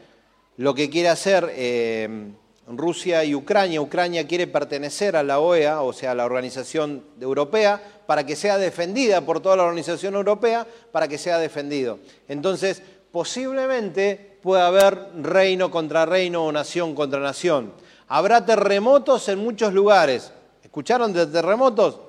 Lo 0.56 0.74
que 0.74 0.90
quiere 0.90 1.10
hacer 1.10 1.52
eh, 1.54 2.32
Rusia 2.68 3.24
y 3.24 3.36
Ucrania, 3.36 3.82
Ucrania 3.82 4.28
quiere 4.28 4.48
pertenecer 4.48 5.16
a 5.16 5.24
la 5.24 5.40
OEA, 5.40 5.82
o 5.82 5.94
sea, 5.94 6.12
a 6.12 6.16
la 6.16 6.26
Organización 6.26 7.04
Europea, 7.20 7.82
para 8.06 8.26
que 8.26 8.36
sea 8.36 8.58
defendida 8.58 9.22
por 9.22 9.42
toda 9.42 9.58
la 9.58 9.64
organización 9.64 10.16
europea, 10.16 10.66
para 10.92 11.08
que 11.08 11.18
sea 11.18 11.40
defendido. 11.40 12.00
Entonces, 12.28 12.82
posiblemente 13.12 14.38
pueda 14.42 14.68
haber 14.68 15.10
reino 15.22 15.70
contra 15.70 16.06
reino 16.06 16.46
o 16.46 16.52
nación 16.52 16.96
contra 16.96 17.20
nación. 17.20 17.74
Habrá 18.08 18.46
terremotos 18.46 19.28
en 19.28 19.40
muchos 19.40 19.74
lugares. 19.74 20.32
¿Escucharon 20.64 21.12
de 21.12 21.28
terremotos? 21.28 22.00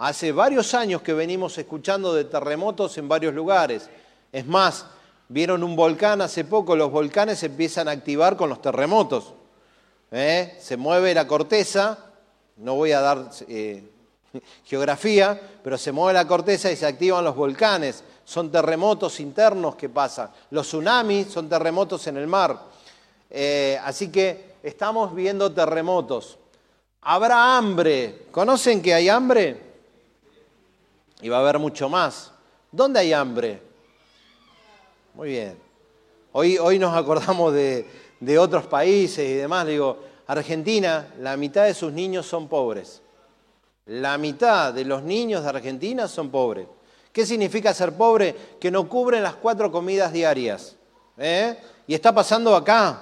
Hace 0.00 0.32
varios 0.32 0.72
años 0.72 1.02
que 1.02 1.12
venimos 1.12 1.58
escuchando 1.58 2.14
de 2.14 2.24
terremotos 2.24 2.96
en 2.96 3.06
varios 3.06 3.34
lugares. 3.34 3.90
Es 4.32 4.46
más, 4.46 4.86
vieron 5.28 5.62
un 5.62 5.76
volcán 5.76 6.22
hace 6.22 6.46
poco, 6.46 6.74
los 6.74 6.90
volcanes 6.90 7.42
empiezan 7.42 7.86
a 7.86 7.90
activar 7.90 8.34
con 8.34 8.48
los 8.48 8.62
terremotos. 8.62 9.34
¿Eh? 10.10 10.56
Se 10.58 10.78
mueve 10.78 11.12
la 11.12 11.26
corteza, 11.26 11.98
no 12.56 12.76
voy 12.76 12.92
a 12.92 13.02
dar 13.02 13.30
eh, 13.46 13.90
geografía, 14.64 15.38
pero 15.62 15.76
se 15.76 15.92
mueve 15.92 16.14
la 16.14 16.26
corteza 16.26 16.72
y 16.72 16.76
se 16.76 16.86
activan 16.86 17.22
los 17.22 17.36
volcanes. 17.36 18.02
Son 18.24 18.50
terremotos 18.50 19.20
internos 19.20 19.76
que 19.76 19.90
pasan. 19.90 20.30
Los 20.48 20.66
tsunamis 20.66 21.26
son 21.26 21.46
terremotos 21.46 22.06
en 22.06 22.16
el 22.16 22.26
mar. 22.26 22.58
Eh, 23.28 23.78
así 23.84 24.10
que 24.10 24.54
estamos 24.62 25.14
viendo 25.14 25.52
terremotos. 25.52 26.38
Habrá 27.02 27.58
hambre. 27.58 28.28
¿Conocen 28.30 28.80
que 28.80 28.94
hay 28.94 29.10
hambre? 29.10 29.68
Y 31.22 31.28
va 31.28 31.38
a 31.38 31.40
haber 31.40 31.58
mucho 31.58 31.88
más. 31.88 32.32
¿Dónde 32.72 33.00
hay 33.00 33.12
hambre? 33.12 33.62
Muy 35.14 35.30
bien. 35.30 35.58
Hoy, 36.32 36.58
hoy 36.58 36.78
nos 36.78 36.96
acordamos 36.96 37.52
de, 37.52 37.86
de 38.20 38.38
otros 38.38 38.66
países 38.66 39.28
y 39.28 39.34
demás. 39.34 39.66
Digo, 39.66 39.98
Argentina, 40.26 41.12
la 41.18 41.36
mitad 41.36 41.64
de 41.64 41.74
sus 41.74 41.92
niños 41.92 42.26
son 42.26 42.48
pobres. 42.48 43.02
La 43.86 44.16
mitad 44.18 44.72
de 44.72 44.84
los 44.84 45.02
niños 45.02 45.42
de 45.42 45.48
Argentina 45.48 46.06
son 46.06 46.30
pobres. 46.30 46.68
¿Qué 47.12 47.26
significa 47.26 47.74
ser 47.74 47.92
pobre? 47.94 48.36
Que 48.60 48.70
no 48.70 48.88
cubren 48.88 49.22
las 49.22 49.34
cuatro 49.34 49.72
comidas 49.72 50.12
diarias. 50.12 50.76
¿eh? 51.18 51.58
Y 51.86 51.94
está 51.94 52.14
pasando 52.14 52.54
acá, 52.54 53.00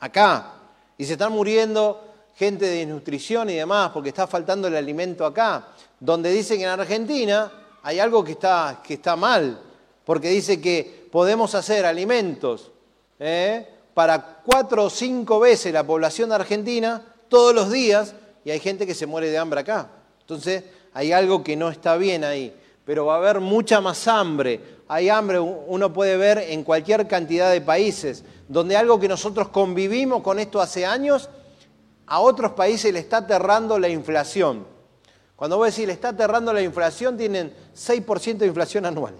acá. 0.00 0.54
Y 0.98 1.04
se 1.04 1.12
están 1.12 1.32
muriendo 1.32 2.13
gente 2.36 2.66
de 2.66 2.78
desnutrición 2.78 3.50
y 3.50 3.54
demás 3.54 3.90
porque 3.92 4.10
está 4.10 4.26
faltando 4.26 4.68
el 4.68 4.76
alimento 4.76 5.24
acá. 5.24 5.68
Donde 6.00 6.30
dice 6.30 6.56
que 6.56 6.64
en 6.64 6.68
Argentina 6.68 7.52
hay 7.82 8.00
algo 8.00 8.24
que 8.24 8.32
está, 8.32 8.80
que 8.82 8.94
está 8.94 9.16
mal. 9.16 9.60
Porque 10.04 10.28
dice 10.28 10.60
que 10.60 11.08
podemos 11.10 11.54
hacer 11.54 11.86
alimentos 11.86 12.70
¿eh? 13.18 13.66
para 13.94 14.40
cuatro 14.44 14.84
o 14.84 14.90
cinco 14.90 15.40
veces 15.40 15.72
la 15.72 15.84
población 15.84 16.28
de 16.28 16.34
Argentina 16.34 17.02
todos 17.28 17.54
los 17.54 17.70
días 17.70 18.14
y 18.44 18.50
hay 18.50 18.60
gente 18.60 18.86
que 18.86 18.94
se 18.94 19.06
muere 19.06 19.30
de 19.30 19.38
hambre 19.38 19.60
acá. 19.60 19.88
Entonces 20.20 20.64
hay 20.92 21.12
algo 21.12 21.42
que 21.42 21.56
no 21.56 21.70
está 21.70 21.96
bien 21.96 22.24
ahí, 22.24 22.54
pero 22.84 23.06
va 23.06 23.14
a 23.14 23.18
haber 23.18 23.40
mucha 23.40 23.80
más 23.80 24.06
hambre. 24.06 24.60
Hay 24.86 25.08
hambre, 25.08 25.40
uno 25.40 25.92
puede 25.92 26.16
ver 26.16 26.38
en 26.38 26.62
cualquier 26.62 27.08
cantidad 27.08 27.50
de 27.50 27.60
países, 27.60 28.22
donde 28.48 28.76
algo 28.76 29.00
que 29.00 29.08
nosotros 29.08 29.48
convivimos 29.48 30.22
con 30.22 30.38
esto 30.38 30.60
hace 30.60 30.84
años, 30.84 31.30
a 32.06 32.20
otros 32.20 32.52
países 32.52 32.92
le 32.92 32.98
está 33.00 33.18
aterrando 33.18 33.78
la 33.78 33.88
inflación. 33.88 34.66
Cuando 35.36 35.56
vos 35.56 35.66
decís 35.66 35.86
le 35.86 35.92
está 35.92 36.08
aterrando 36.10 36.52
la 36.52 36.62
inflación, 36.62 37.16
tienen 37.16 37.52
6% 37.74 38.36
de 38.38 38.46
inflación 38.46 38.86
anual. 38.86 39.14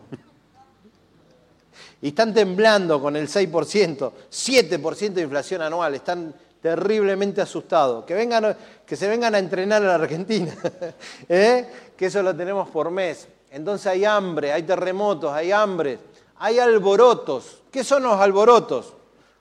Y 2.00 2.08
están 2.08 2.34
temblando 2.34 3.00
con 3.00 3.16
el 3.16 3.28
6%, 3.28 4.12
7% 4.30 5.12
de 5.12 5.22
inflación 5.22 5.62
anual, 5.62 5.94
están 5.94 6.34
terriblemente 6.60 7.40
asustados. 7.40 8.04
Que, 8.04 8.14
vengan, 8.14 8.56
que 8.84 8.94
se 8.94 9.08
vengan 9.08 9.34
a 9.34 9.38
entrenar 9.38 9.82
a 9.82 9.86
la 9.86 9.94
Argentina, 9.94 10.52
¿eh? 11.28 11.66
que 11.96 12.06
eso 12.06 12.22
lo 12.22 12.36
tenemos 12.36 12.68
por 12.68 12.90
mes. 12.90 13.26
Entonces 13.50 13.86
hay 13.86 14.04
hambre, 14.04 14.52
hay 14.52 14.64
terremotos, 14.64 15.32
hay 15.32 15.50
hambre, 15.50 15.98
hay 16.36 16.58
alborotos. 16.58 17.62
¿Qué 17.70 17.82
son 17.82 18.02
los 18.02 18.20
alborotos? 18.20 18.92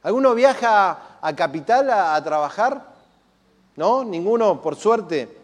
¿Alguno 0.02 0.34
viaja 0.34 1.20
a 1.22 1.36
Capital 1.36 1.90
a, 1.90 2.16
a 2.16 2.24
trabajar? 2.24 2.93
¿No? 3.76 4.04
Ninguno, 4.04 4.62
por 4.62 4.76
suerte. 4.76 5.38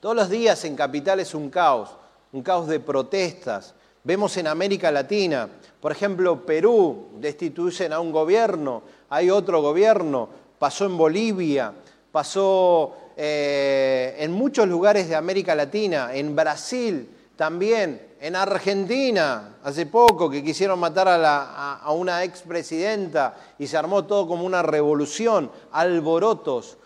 Todos 0.00 0.16
los 0.16 0.30
días 0.30 0.64
en 0.64 0.76
Capital 0.76 1.20
es 1.20 1.34
un 1.34 1.50
caos, 1.50 1.90
un 2.32 2.42
caos 2.42 2.66
de 2.66 2.80
protestas. 2.80 3.74
Vemos 4.02 4.36
en 4.36 4.46
América 4.46 4.90
Latina, 4.90 5.48
por 5.84 5.92
ejemplo, 5.92 6.46
Perú 6.46 7.08
destituyen 7.18 7.92
a 7.92 8.00
un 8.00 8.10
gobierno, 8.10 8.82
hay 9.10 9.28
otro 9.28 9.60
gobierno, 9.60 10.30
pasó 10.58 10.86
en 10.86 10.96
Bolivia, 10.96 11.74
pasó 12.10 12.96
eh, 13.16 14.16
en 14.18 14.32
muchos 14.32 14.66
lugares 14.66 15.10
de 15.10 15.14
América 15.14 15.54
Latina, 15.54 16.14
en 16.14 16.34
Brasil 16.34 17.08
también, 17.36 18.14
en 18.18 18.34
Argentina, 18.34 19.56
hace 19.62 19.84
poco 19.84 20.30
que 20.30 20.42
quisieron 20.42 20.78
matar 20.78 21.08
a, 21.08 21.74
a 21.74 21.92
una 21.92 22.24
expresidenta 22.24 23.36
y 23.58 23.66
se 23.66 23.76
armó 23.76 24.06
todo 24.06 24.26
como 24.26 24.44
una 24.44 24.62
revolución, 24.62 25.50
alborotos, 25.70 26.78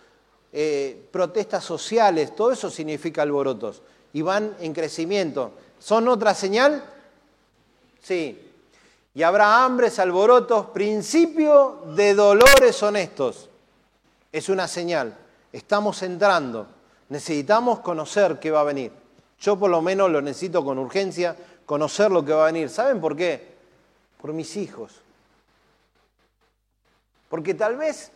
eh, 0.51 1.07
protestas 1.11 1.63
sociales, 1.63 2.35
todo 2.35 2.51
eso 2.51 2.69
significa 2.69 3.21
alborotos 3.21 3.81
y 4.13 4.21
van 4.21 4.55
en 4.59 4.73
crecimiento. 4.73 5.51
¿Son 5.79 6.07
otra 6.07 6.33
señal? 6.33 6.83
Sí, 8.01 8.49
y 9.13 9.23
habrá 9.23 9.63
hambres, 9.63 9.99
alborotos, 9.99 10.67
principio 10.67 11.81
de 11.95 12.13
dolores 12.13 12.81
honestos 12.83 13.49
es 14.31 14.49
una 14.49 14.67
señal. 14.67 15.17
Estamos 15.51 16.01
entrando. 16.03 16.67
Necesitamos 17.09 17.79
conocer 17.79 18.39
qué 18.39 18.51
va 18.51 18.61
a 18.61 18.65
venir. 18.65 18.91
Yo 19.39 19.57
por 19.57 19.69
lo 19.69 19.81
menos 19.81 20.11
lo 20.11 20.21
necesito 20.21 20.63
con 20.63 20.77
urgencia, 20.77 21.35
conocer 21.65 22.11
lo 22.11 22.23
que 22.23 22.33
va 22.33 22.43
a 22.43 22.51
venir. 22.51 22.69
¿Saben 22.69 23.01
por 23.01 23.15
qué? 23.15 23.55
Por 24.21 24.33
mis 24.33 24.55
hijos. 24.57 25.01
Porque 27.29 27.53
tal 27.53 27.77
vez 27.77 28.11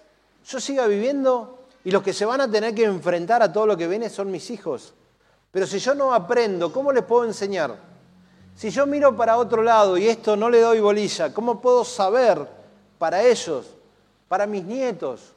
yo 0.45 0.59
siga 0.59 0.85
viviendo 0.85 1.62
y 1.83 1.91
los 1.91 2.01
que 2.01 2.13
se 2.13 2.25
van 2.25 2.41
a 2.41 2.49
tener 2.49 2.73
que 2.73 2.85
enfrentar 2.85 3.41
a 3.43 3.51
todo 3.51 3.65
lo 3.65 3.77
que 3.77 3.87
viene 3.87 4.09
son 4.09 4.31
mis 4.31 4.49
hijos. 4.49 4.93
Pero 5.51 5.67
si 5.67 5.79
yo 5.79 5.93
no 5.93 6.13
aprendo, 6.13 6.71
¿cómo 6.71 6.91
les 6.91 7.03
puedo 7.03 7.25
enseñar? 7.25 7.77
Si 8.55 8.69
yo 8.69 8.85
miro 8.85 9.15
para 9.15 9.37
otro 9.37 9.61
lado 9.61 9.97
y 9.97 10.07
esto 10.07 10.35
no 10.35 10.49
le 10.49 10.61
doy 10.61 10.79
bolilla, 10.79 11.33
¿cómo 11.33 11.59
puedo 11.59 11.83
saber 11.83 12.47
para 12.97 13.23
ellos, 13.23 13.67
para 14.27 14.45
mis 14.45 14.63
nietos? 14.63 15.33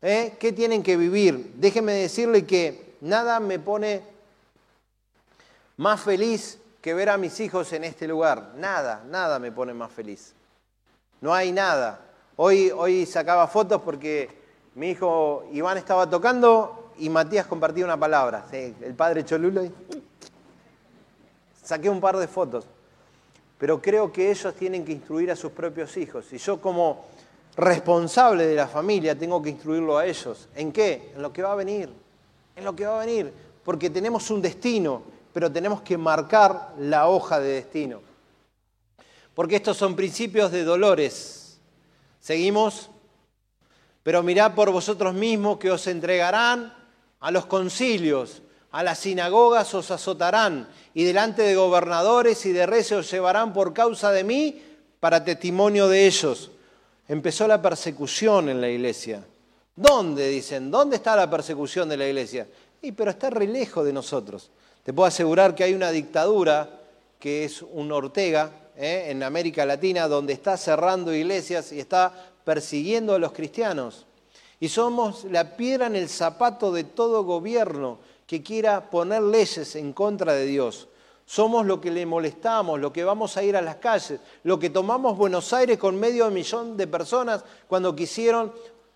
¿Eh? 0.00 0.36
¿Qué 0.38 0.52
tienen 0.52 0.82
que 0.82 0.96
vivir? 0.96 1.52
Déjenme 1.56 1.92
decirle 1.92 2.44
que 2.46 2.96
nada 3.00 3.38
me 3.38 3.58
pone 3.58 4.02
más 5.76 6.00
feliz 6.00 6.58
que 6.80 6.94
ver 6.94 7.10
a 7.10 7.18
mis 7.18 7.38
hijos 7.40 7.72
en 7.72 7.84
este 7.84 8.08
lugar. 8.08 8.54
Nada, 8.56 9.04
nada 9.08 9.38
me 9.38 9.52
pone 9.52 9.74
más 9.74 9.92
feliz. 9.92 10.32
No 11.20 11.32
hay 11.32 11.52
nada. 11.52 12.00
Hoy, 12.36 12.72
hoy 12.74 13.06
sacaba 13.06 13.46
fotos 13.46 13.82
porque 13.82 14.41
mi 14.74 14.90
hijo 14.90 15.44
Iván 15.52 15.76
estaba 15.78 16.08
tocando 16.08 16.92
y 16.98 17.08
Matías 17.08 17.46
compartía 17.46 17.84
una 17.84 17.98
palabra. 17.98 18.46
el 18.52 18.94
padre 18.94 19.24
Cholulo. 19.24 19.62
Saqué 21.62 21.90
un 21.90 22.00
par 22.00 22.16
de 22.16 22.26
fotos. 22.26 22.64
Pero 23.58 23.80
creo 23.80 24.12
que 24.12 24.30
ellos 24.30 24.54
tienen 24.54 24.84
que 24.84 24.92
instruir 24.92 25.30
a 25.30 25.36
sus 25.36 25.52
propios 25.52 25.96
hijos. 25.96 26.32
Y 26.32 26.38
yo 26.38 26.60
como 26.60 27.04
responsable 27.56 28.46
de 28.46 28.56
la 28.56 28.66
familia, 28.66 29.16
tengo 29.16 29.40
que 29.42 29.50
instruirlo 29.50 29.98
a 29.98 30.06
ellos. 30.06 30.48
¿En 30.54 30.72
qué? 30.72 31.12
En 31.14 31.22
lo 31.22 31.32
que 31.32 31.42
va 31.42 31.52
a 31.52 31.56
venir. 31.56 31.88
En 32.56 32.64
lo 32.64 32.74
que 32.74 32.86
va 32.86 32.96
a 33.00 33.06
venir. 33.06 33.32
Porque 33.64 33.90
tenemos 33.90 34.30
un 34.30 34.42
destino, 34.42 35.02
pero 35.32 35.52
tenemos 35.52 35.82
que 35.82 35.96
marcar 35.96 36.74
la 36.78 37.08
hoja 37.08 37.38
de 37.38 37.52
destino. 37.52 38.00
Porque 39.34 39.56
estos 39.56 39.76
son 39.76 39.94
principios 39.94 40.50
de 40.50 40.64
dolores. 40.64 41.60
¿Seguimos? 42.20 42.90
Pero 44.02 44.22
mirad 44.22 44.54
por 44.54 44.70
vosotros 44.70 45.14
mismos 45.14 45.58
que 45.58 45.70
os 45.70 45.86
entregarán 45.86 46.74
a 47.20 47.30
los 47.30 47.46
concilios, 47.46 48.42
a 48.70 48.82
las 48.82 48.98
sinagogas 48.98 49.74
os 49.74 49.90
azotarán, 49.90 50.68
y 50.94 51.04
delante 51.04 51.42
de 51.42 51.54
gobernadores 51.54 52.44
y 52.46 52.52
de 52.52 52.66
reyes 52.66 52.92
os 52.92 53.10
llevarán 53.10 53.52
por 53.52 53.72
causa 53.72 54.10
de 54.10 54.24
mí 54.24 54.62
para 55.00 55.24
testimonio 55.24 55.88
de 55.88 56.06
ellos 56.06 56.50
empezó 57.08 57.46
la 57.46 57.60
persecución 57.60 58.48
en 58.48 58.60
la 58.60 58.68
iglesia. 58.68 59.22
¿Dónde? 59.76 60.28
Dicen, 60.28 60.70
¿dónde 60.70 60.96
está 60.96 61.16
la 61.16 61.28
persecución 61.28 61.88
de 61.88 61.96
la 61.96 62.06
iglesia? 62.06 62.46
Y 62.80 62.92
pero 62.92 63.10
está 63.10 63.28
re 63.28 63.46
lejos 63.46 63.84
de 63.84 63.92
nosotros. 63.92 64.50
Te 64.82 64.92
puedo 64.92 65.06
asegurar 65.06 65.54
que 65.54 65.64
hay 65.64 65.74
una 65.74 65.90
dictadura 65.90 66.68
que 67.18 67.44
es 67.44 67.62
un 67.62 67.92
Ortega 67.92 68.50
¿eh? 68.76 69.06
en 69.08 69.22
América 69.22 69.64
Latina 69.64 70.08
donde 70.08 70.32
está 70.32 70.56
cerrando 70.56 71.14
iglesias 71.14 71.70
y 71.72 71.80
está 71.80 72.31
persiguiendo 72.44 73.14
a 73.14 73.18
los 73.18 73.32
cristianos. 73.32 74.06
Y 74.60 74.68
somos 74.68 75.24
la 75.24 75.56
piedra 75.56 75.86
en 75.86 75.96
el 75.96 76.08
zapato 76.08 76.72
de 76.72 76.84
todo 76.84 77.24
gobierno 77.24 77.98
que 78.26 78.42
quiera 78.42 78.90
poner 78.90 79.22
leyes 79.22 79.76
en 79.76 79.92
contra 79.92 80.32
de 80.34 80.46
Dios. 80.46 80.88
Somos 81.26 81.66
lo 81.66 81.80
que 81.80 81.90
le 81.90 82.06
molestamos, 82.06 82.78
lo 82.78 82.92
que 82.92 83.04
vamos 83.04 83.36
a 83.36 83.42
ir 83.42 83.56
a 83.56 83.62
las 83.62 83.76
calles, 83.76 84.20
lo 84.44 84.58
que 84.58 84.70
tomamos 84.70 85.16
Buenos 85.16 85.52
Aires 85.52 85.78
con 85.78 85.98
medio 85.98 86.30
millón 86.30 86.76
de 86.76 86.86
personas 86.86 87.44
cuando 87.68 87.96
quisieron, 87.96 88.52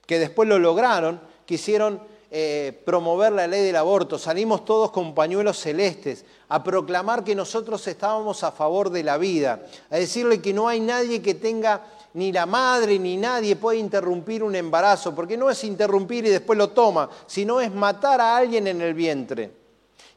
que 0.07 0.19
después 0.19 0.49
lo 0.49 0.59
lograron, 0.59 1.21
quisieron 1.47 2.01
eh, 2.31 2.83
promover 2.85 3.33
la 3.33 3.47
ley 3.47 3.65
del 3.65 3.77
aborto. 3.77 4.19
Salimos 4.19 4.65
todos 4.65 4.91
con 4.91 5.15
pañuelos 5.15 5.59
celestes 5.59 6.25
a 6.49 6.63
proclamar 6.63 7.25
que 7.25 7.35
nosotros 7.35 7.87
estábamos 7.87 8.43
a 8.43 8.53
favor 8.53 8.91
de 8.91 9.05
la 9.05 9.17
vida, 9.17 9.65
a 9.91 9.97
decirle 9.97 10.43
que 10.43 10.53
no 10.53 10.69
hay 10.69 10.81
nadie 10.81 11.23
que 11.23 11.35
tenga, 11.35 11.87
ni 12.15 12.33
la 12.33 12.47
madre 12.47 12.99
ni 12.99 13.17
nadie 13.17 13.57
puede 13.57 13.79
interrumpir 13.79 14.43
un 14.43 14.55
embarazo, 14.55 15.15
porque 15.15 15.37
no 15.37 15.51
es 15.51 15.63
interrumpir 15.65 16.27
y 16.27 16.31
después 16.31 16.59
lo 16.59 16.71
toma, 16.71 17.11
sino 17.27 17.61
es 17.61 17.73
matar 17.73 18.21
a 18.21 18.37
alguien 18.37 18.67
en 18.67 18.81
el 18.81 18.95
vientre. 18.95 19.67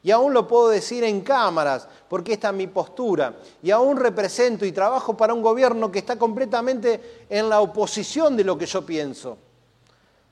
Y 0.02 0.10
aún 0.10 0.32
lo 0.32 0.48
puedo 0.48 0.70
decir 0.70 1.04
en 1.04 1.20
cámaras, 1.20 1.86
porque 2.08 2.32
esta 2.32 2.48
es 2.48 2.54
mi 2.54 2.66
postura. 2.66 3.34
Y 3.62 3.70
aún 3.70 3.98
represento 3.98 4.64
y 4.64 4.72
trabajo 4.72 5.14
para 5.16 5.34
un 5.34 5.42
gobierno 5.42 5.92
que 5.92 5.98
está 5.98 6.16
completamente 6.16 7.26
en 7.28 7.50
la 7.50 7.60
oposición 7.60 8.36
de 8.36 8.44
lo 8.44 8.56
que 8.56 8.66
yo 8.66 8.86
pienso. 8.86 9.36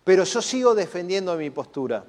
Pero 0.05 0.25
yo 0.25 0.41
sigo 0.41 0.75
defendiendo 0.75 1.37
mi 1.37 1.51
postura. 1.51 2.03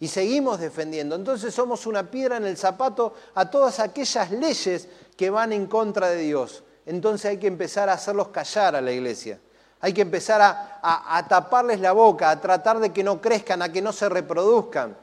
Y 0.00 0.08
seguimos 0.08 0.58
defendiendo. 0.58 1.14
Entonces 1.14 1.54
somos 1.54 1.86
una 1.86 2.10
piedra 2.10 2.38
en 2.38 2.44
el 2.44 2.56
zapato 2.56 3.14
a 3.36 3.48
todas 3.48 3.78
aquellas 3.78 4.32
leyes 4.32 4.88
que 5.16 5.30
van 5.30 5.52
en 5.52 5.66
contra 5.66 6.10
de 6.10 6.22
Dios. 6.22 6.64
Entonces 6.86 7.30
hay 7.30 7.38
que 7.38 7.48
empezar 7.48 7.88
a 7.88 7.94
hacerlos 7.94 8.28
callar 8.28 8.76
a 8.76 8.80
la 8.80 8.92
iglesia. 8.92 9.38
Hay 9.80 9.92
que 9.92 10.02
empezar 10.02 10.40
a, 10.40 11.26
taparles 11.28 11.80
la 11.80 11.92
boca, 11.92 12.30
a 12.30 12.40
tratar 12.40 12.78
de 12.78 12.92
que 12.92 13.04
no 13.04 13.20
crezcan, 13.20 13.60
a 13.60 13.70
que 13.70 13.82
no 13.82 13.92
se 13.92 14.08
reproduzcan. 14.08 14.96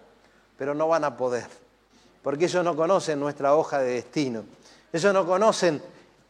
Pero 0.57 0.73
no 0.73 0.87
van 0.87 1.03
a 1.03 1.15
poder 1.15 1.45
porque 2.23 2.45
ellos 2.45 2.63
no 2.63 2.75
conocen 2.75 3.19
nuestra 3.19 3.53
hoja 3.53 3.79
de 3.79 3.95
destino. 3.95 4.45
Ellos 4.91 5.13
no 5.13 5.27
conocen 5.27 5.81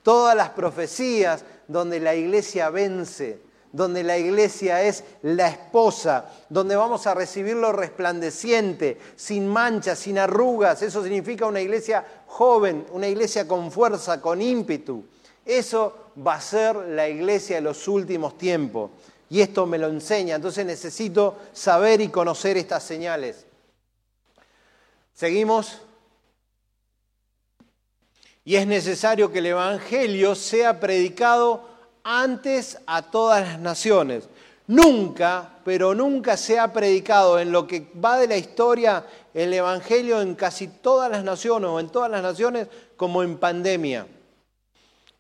todas 0.02 0.36
las 0.36 0.50
profecías 0.50 1.46
donde 1.68 2.00
la 2.00 2.16
iglesia 2.16 2.72
vence, 2.72 3.40
donde 3.72 4.04
la 4.04 4.18
iglesia 4.18 4.82
es 4.82 5.04
la 5.22 5.48
esposa, 5.48 6.26
donde 6.50 6.76
vamos 6.76 7.06
a 7.06 7.14
recibirlo 7.14 7.72
resplandeciente, 7.72 8.98
sin 9.16 9.48
manchas, 9.48 10.00
sin 10.00 10.18
arrugas. 10.18 10.82
Eso 10.82 11.04
significa 11.04 11.46
una 11.46 11.62
iglesia 11.62 12.04
joven, 12.26 12.88
una 12.92 13.08
iglesia 13.08 13.48
con 13.48 13.72
fuerza, 13.72 14.20
con 14.20 14.42
ímpetu. 14.42 15.06
Eso 15.46 16.12
va 16.26 16.36
a 16.36 16.42
ser 16.42 16.76
la 16.76 17.08
iglesia 17.08 17.58
de 17.58 17.62
los 17.62 17.88
últimos 17.88 18.38
tiempos. 18.38 18.92
Y 19.30 19.42
esto 19.42 19.66
me 19.66 19.78
lo 19.78 19.88
enseña, 19.88 20.36
entonces 20.36 20.66
necesito 20.66 21.38
saber 21.54 22.02
y 22.02 22.10
conocer 22.10 22.56
estas 22.58 22.84
señales. 22.84 23.46
Seguimos. 25.14 25.80
Y 28.46 28.56
es 28.56 28.68
necesario 28.68 29.32
que 29.32 29.40
el 29.40 29.48
Evangelio 29.48 30.36
sea 30.36 30.80
predicado 30.80 31.68
antes 32.04 32.78
a 32.86 33.02
todas 33.02 33.48
las 33.48 33.60
naciones. 33.60 34.26
Nunca, 34.68 35.58
pero 35.66 35.94
nunca 35.96 36.38
se 36.38 36.60
ha 36.60 36.72
predicado 36.72 37.40
en 37.40 37.52
lo 37.52 37.68
que 37.68 37.92
va 38.04 38.18
de 38.18 38.28
la 38.28 38.38
historia 38.38 39.06
el 39.34 39.54
Evangelio 39.54 40.22
en 40.22 40.36
casi 40.36 40.68
todas 40.68 41.10
las 41.10 41.24
naciones 41.24 41.70
o 41.70 41.80
en 41.80 41.90
todas 41.90 42.12
las 42.12 42.22
naciones 42.22 42.68
como 42.96 43.24
en 43.24 43.38
pandemia. 43.38 44.06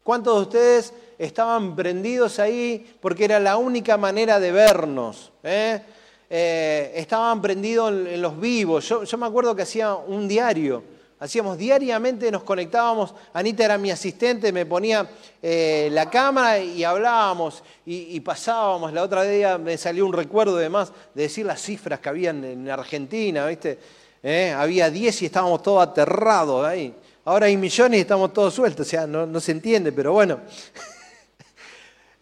¿Cuántos 0.04 0.36
de 0.36 0.41
ustedes 0.41 0.93
estaban 1.18 1.76
prendidos 1.76 2.39
ahí 2.39 2.95
porque 2.99 3.26
era 3.26 3.39
la 3.39 3.58
única 3.58 3.97
manera 3.97 4.39
de 4.39 4.51
vernos? 4.51 5.32
Eh? 5.43 5.82
Eh, 6.30 6.93
estaban 6.95 7.41
prendidos 7.41 7.91
en, 7.91 8.22
los 8.22 8.39
vivos. 8.39 8.88
yo 8.88 9.18
me 9.18 9.26
acuerdo 9.26 9.56
que 9.56 9.64
hacía 9.64 9.95
un 9.95 10.28
diario 10.28 10.84
Hacíamos 11.24 11.58
diariamente, 11.58 12.30
nos 12.30 12.43
conectábamos, 12.43 13.14
Anita 13.32 13.64
era 13.64 13.78
mi 13.78 13.89
asistente, 13.89 14.51
me 14.51 14.66
ponía 14.66 15.10
eh, 15.41 15.88
la 15.89 16.10
cámara 16.10 16.60
y 16.60 16.84
hablábamos 16.84 17.64
y, 17.86 18.20
pasábamos. 18.20 18.91
La 18.91 19.04
otra 19.04 19.24
día 19.24 19.58
me 19.58 19.78
salió 19.78 20.06
un 20.06 20.12
recuerdo 20.12 20.58
además 20.58 20.91
de 21.14 21.24
decir 21.24 21.45
las 21.45 21.62
cifras 21.62 22.01
que 22.01 22.10
habían 22.10 22.43
en 22.43 22.70
Argentina, 22.70 23.45
¿viste? 23.45 23.80
Eh, 24.22 24.54
había 24.54 24.89
10 24.89 25.22
y 25.22 25.26
estábamos 25.28 25.64
todos 25.64 25.88
aterrados 25.88 26.66
ahí. 26.66 26.93
Ahora 27.26 27.45
hay 27.45 27.55
millones 27.55 27.99
y 27.99 28.01
estamos 28.01 28.34
todos 28.34 28.53
sueltos, 28.53 28.86
o 28.86 28.89
sea, 28.89 29.07
no, 29.07 29.39
se 29.39 29.51
entiende, 29.51 29.91
pero 29.91 30.13
bueno. 30.13 30.39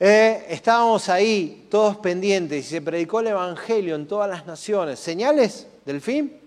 Eh, 0.04 0.48
estábamos 0.50 1.10
ahí 1.10 1.68
todos 1.70 1.98
pendientes 1.98 2.66
y 2.66 2.68
se 2.68 2.82
predicó 2.82 3.20
el 3.20 3.28
Evangelio 3.28 3.94
en 3.94 4.08
todas 4.08 4.28
las 4.28 4.48
naciones. 4.48 5.00
¿Señales 5.00 5.68
del 5.86 6.02
fin? 6.02 6.42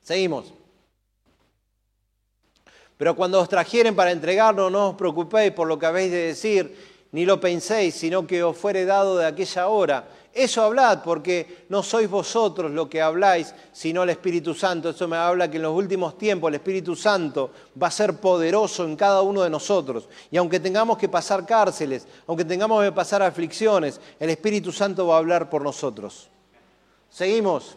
Seguimos. 0.00 0.54
Pero 2.96 3.16
cuando 3.16 3.40
os 3.40 3.48
trajeren 3.48 3.96
para 3.96 4.12
entregarnos, 4.12 4.70
no 4.70 4.90
os 4.90 4.94
preocupéis 4.94 5.50
por 5.50 5.66
lo 5.66 5.80
que 5.80 5.86
habéis 5.86 6.12
de 6.12 6.26
decir, 6.26 6.76
ni 7.10 7.24
lo 7.24 7.40
penséis, 7.40 7.96
sino 7.96 8.24
que 8.24 8.44
os 8.44 8.56
fuere 8.56 8.84
dado 8.84 9.18
de 9.18 9.26
aquella 9.26 9.66
hora. 9.66 10.08
Eso 10.32 10.62
hablad, 10.62 11.02
porque 11.02 11.66
no 11.68 11.82
sois 11.82 12.08
vosotros 12.08 12.70
lo 12.70 12.88
que 12.88 13.02
habláis, 13.02 13.52
sino 13.72 14.04
el 14.04 14.10
Espíritu 14.10 14.54
Santo. 14.54 14.90
Eso 14.90 15.08
me 15.08 15.16
habla 15.16 15.50
que 15.50 15.56
en 15.56 15.64
los 15.64 15.74
últimos 15.74 16.16
tiempos 16.16 16.48
el 16.48 16.54
Espíritu 16.54 16.94
Santo 16.94 17.50
va 17.80 17.88
a 17.88 17.90
ser 17.90 18.18
poderoso 18.18 18.84
en 18.84 18.94
cada 18.94 19.22
uno 19.22 19.42
de 19.42 19.50
nosotros. 19.50 20.08
Y 20.30 20.36
aunque 20.36 20.60
tengamos 20.60 20.98
que 20.98 21.08
pasar 21.08 21.44
cárceles, 21.44 22.06
aunque 22.28 22.44
tengamos 22.44 22.84
que 22.84 22.92
pasar 22.92 23.22
aflicciones, 23.22 24.00
el 24.20 24.30
Espíritu 24.30 24.70
Santo 24.70 25.06
va 25.08 25.16
a 25.16 25.18
hablar 25.18 25.50
por 25.50 25.62
nosotros. 25.62 26.28
Seguimos. 27.08 27.76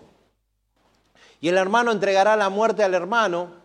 Y 1.42 1.50
el 1.50 1.58
hermano 1.58 1.92
entregará 1.92 2.36
la 2.36 2.50
muerte 2.50 2.84
al 2.84 2.94
hermano 2.94 3.64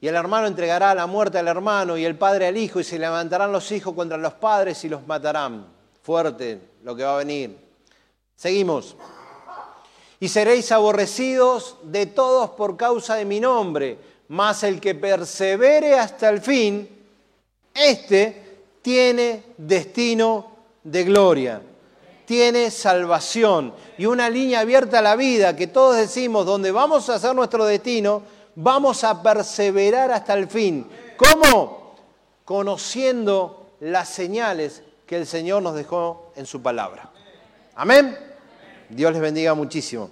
y 0.00 0.08
el 0.08 0.16
hermano 0.16 0.46
entregará 0.46 0.94
la 0.94 1.06
muerte 1.06 1.38
al 1.38 1.46
hermano 1.46 1.96
y 1.96 2.04
el 2.04 2.16
padre 2.16 2.48
al 2.48 2.56
hijo 2.56 2.80
y 2.80 2.84
se 2.84 2.98
levantarán 2.98 3.52
los 3.52 3.70
hijos 3.70 3.94
contra 3.94 4.16
los 4.16 4.32
padres 4.34 4.82
y 4.84 4.88
los 4.88 5.06
matarán. 5.06 5.79
Fuerte 6.02 6.60
lo 6.82 6.96
que 6.96 7.04
va 7.04 7.14
a 7.14 7.18
venir. 7.18 7.56
Seguimos. 8.36 8.96
Y 10.18 10.28
seréis 10.28 10.70
aborrecidos 10.72 11.76
de 11.82 12.06
todos 12.06 12.50
por 12.50 12.76
causa 12.76 13.16
de 13.16 13.24
mi 13.24 13.40
nombre, 13.40 13.98
mas 14.28 14.62
el 14.62 14.80
que 14.80 14.94
persevere 14.94 15.98
hasta 15.98 16.28
el 16.28 16.40
fin, 16.40 16.88
este 17.74 18.62
tiene 18.82 19.44
destino 19.56 20.50
de 20.84 21.04
gloria, 21.04 21.62
tiene 22.26 22.70
salvación 22.70 23.74
y 23.98 24.06
una 24.06 24.30
línea 24.30 24.60
abierta 24.60 25.00
a 25.00 25.02
la 25.02 25.16
vida 25.16 25.56
que 25.56 25.66
todos 25.66 25.96
decimos, 25.96 26.46
donde 26.46 26.70
vamos 26.70 27.08
a 27.08 27.14
hacer 27.14 27.34
nuestro 27.34 27.64
destino, 27.64 28.22
vamos 28.54 29.04
a 29.04 29.22
perseverar 29.22 30.12
hasta 30.12 30.34
el 30.34 30.48
fin. 30.48 30.86
¿Cómo? 31.16 31.94
Conociendo 32.44 33.72
las 33.80 34.08
señales 34.08 34.82
que 35.10 35.16
el 35.16 35.26
Señor 35.26 35.60
nos 35.60 35.74
dejó 35.74 36.30
en 36.36 36.46
su 36.46 36.62
palabra. 36.62 37.10
Amén. 37.74 38.16
Dios 38.88 39.12
les 39.12 39.20
bendiga 39.20 39.54
muchísimo. 39.54 40.08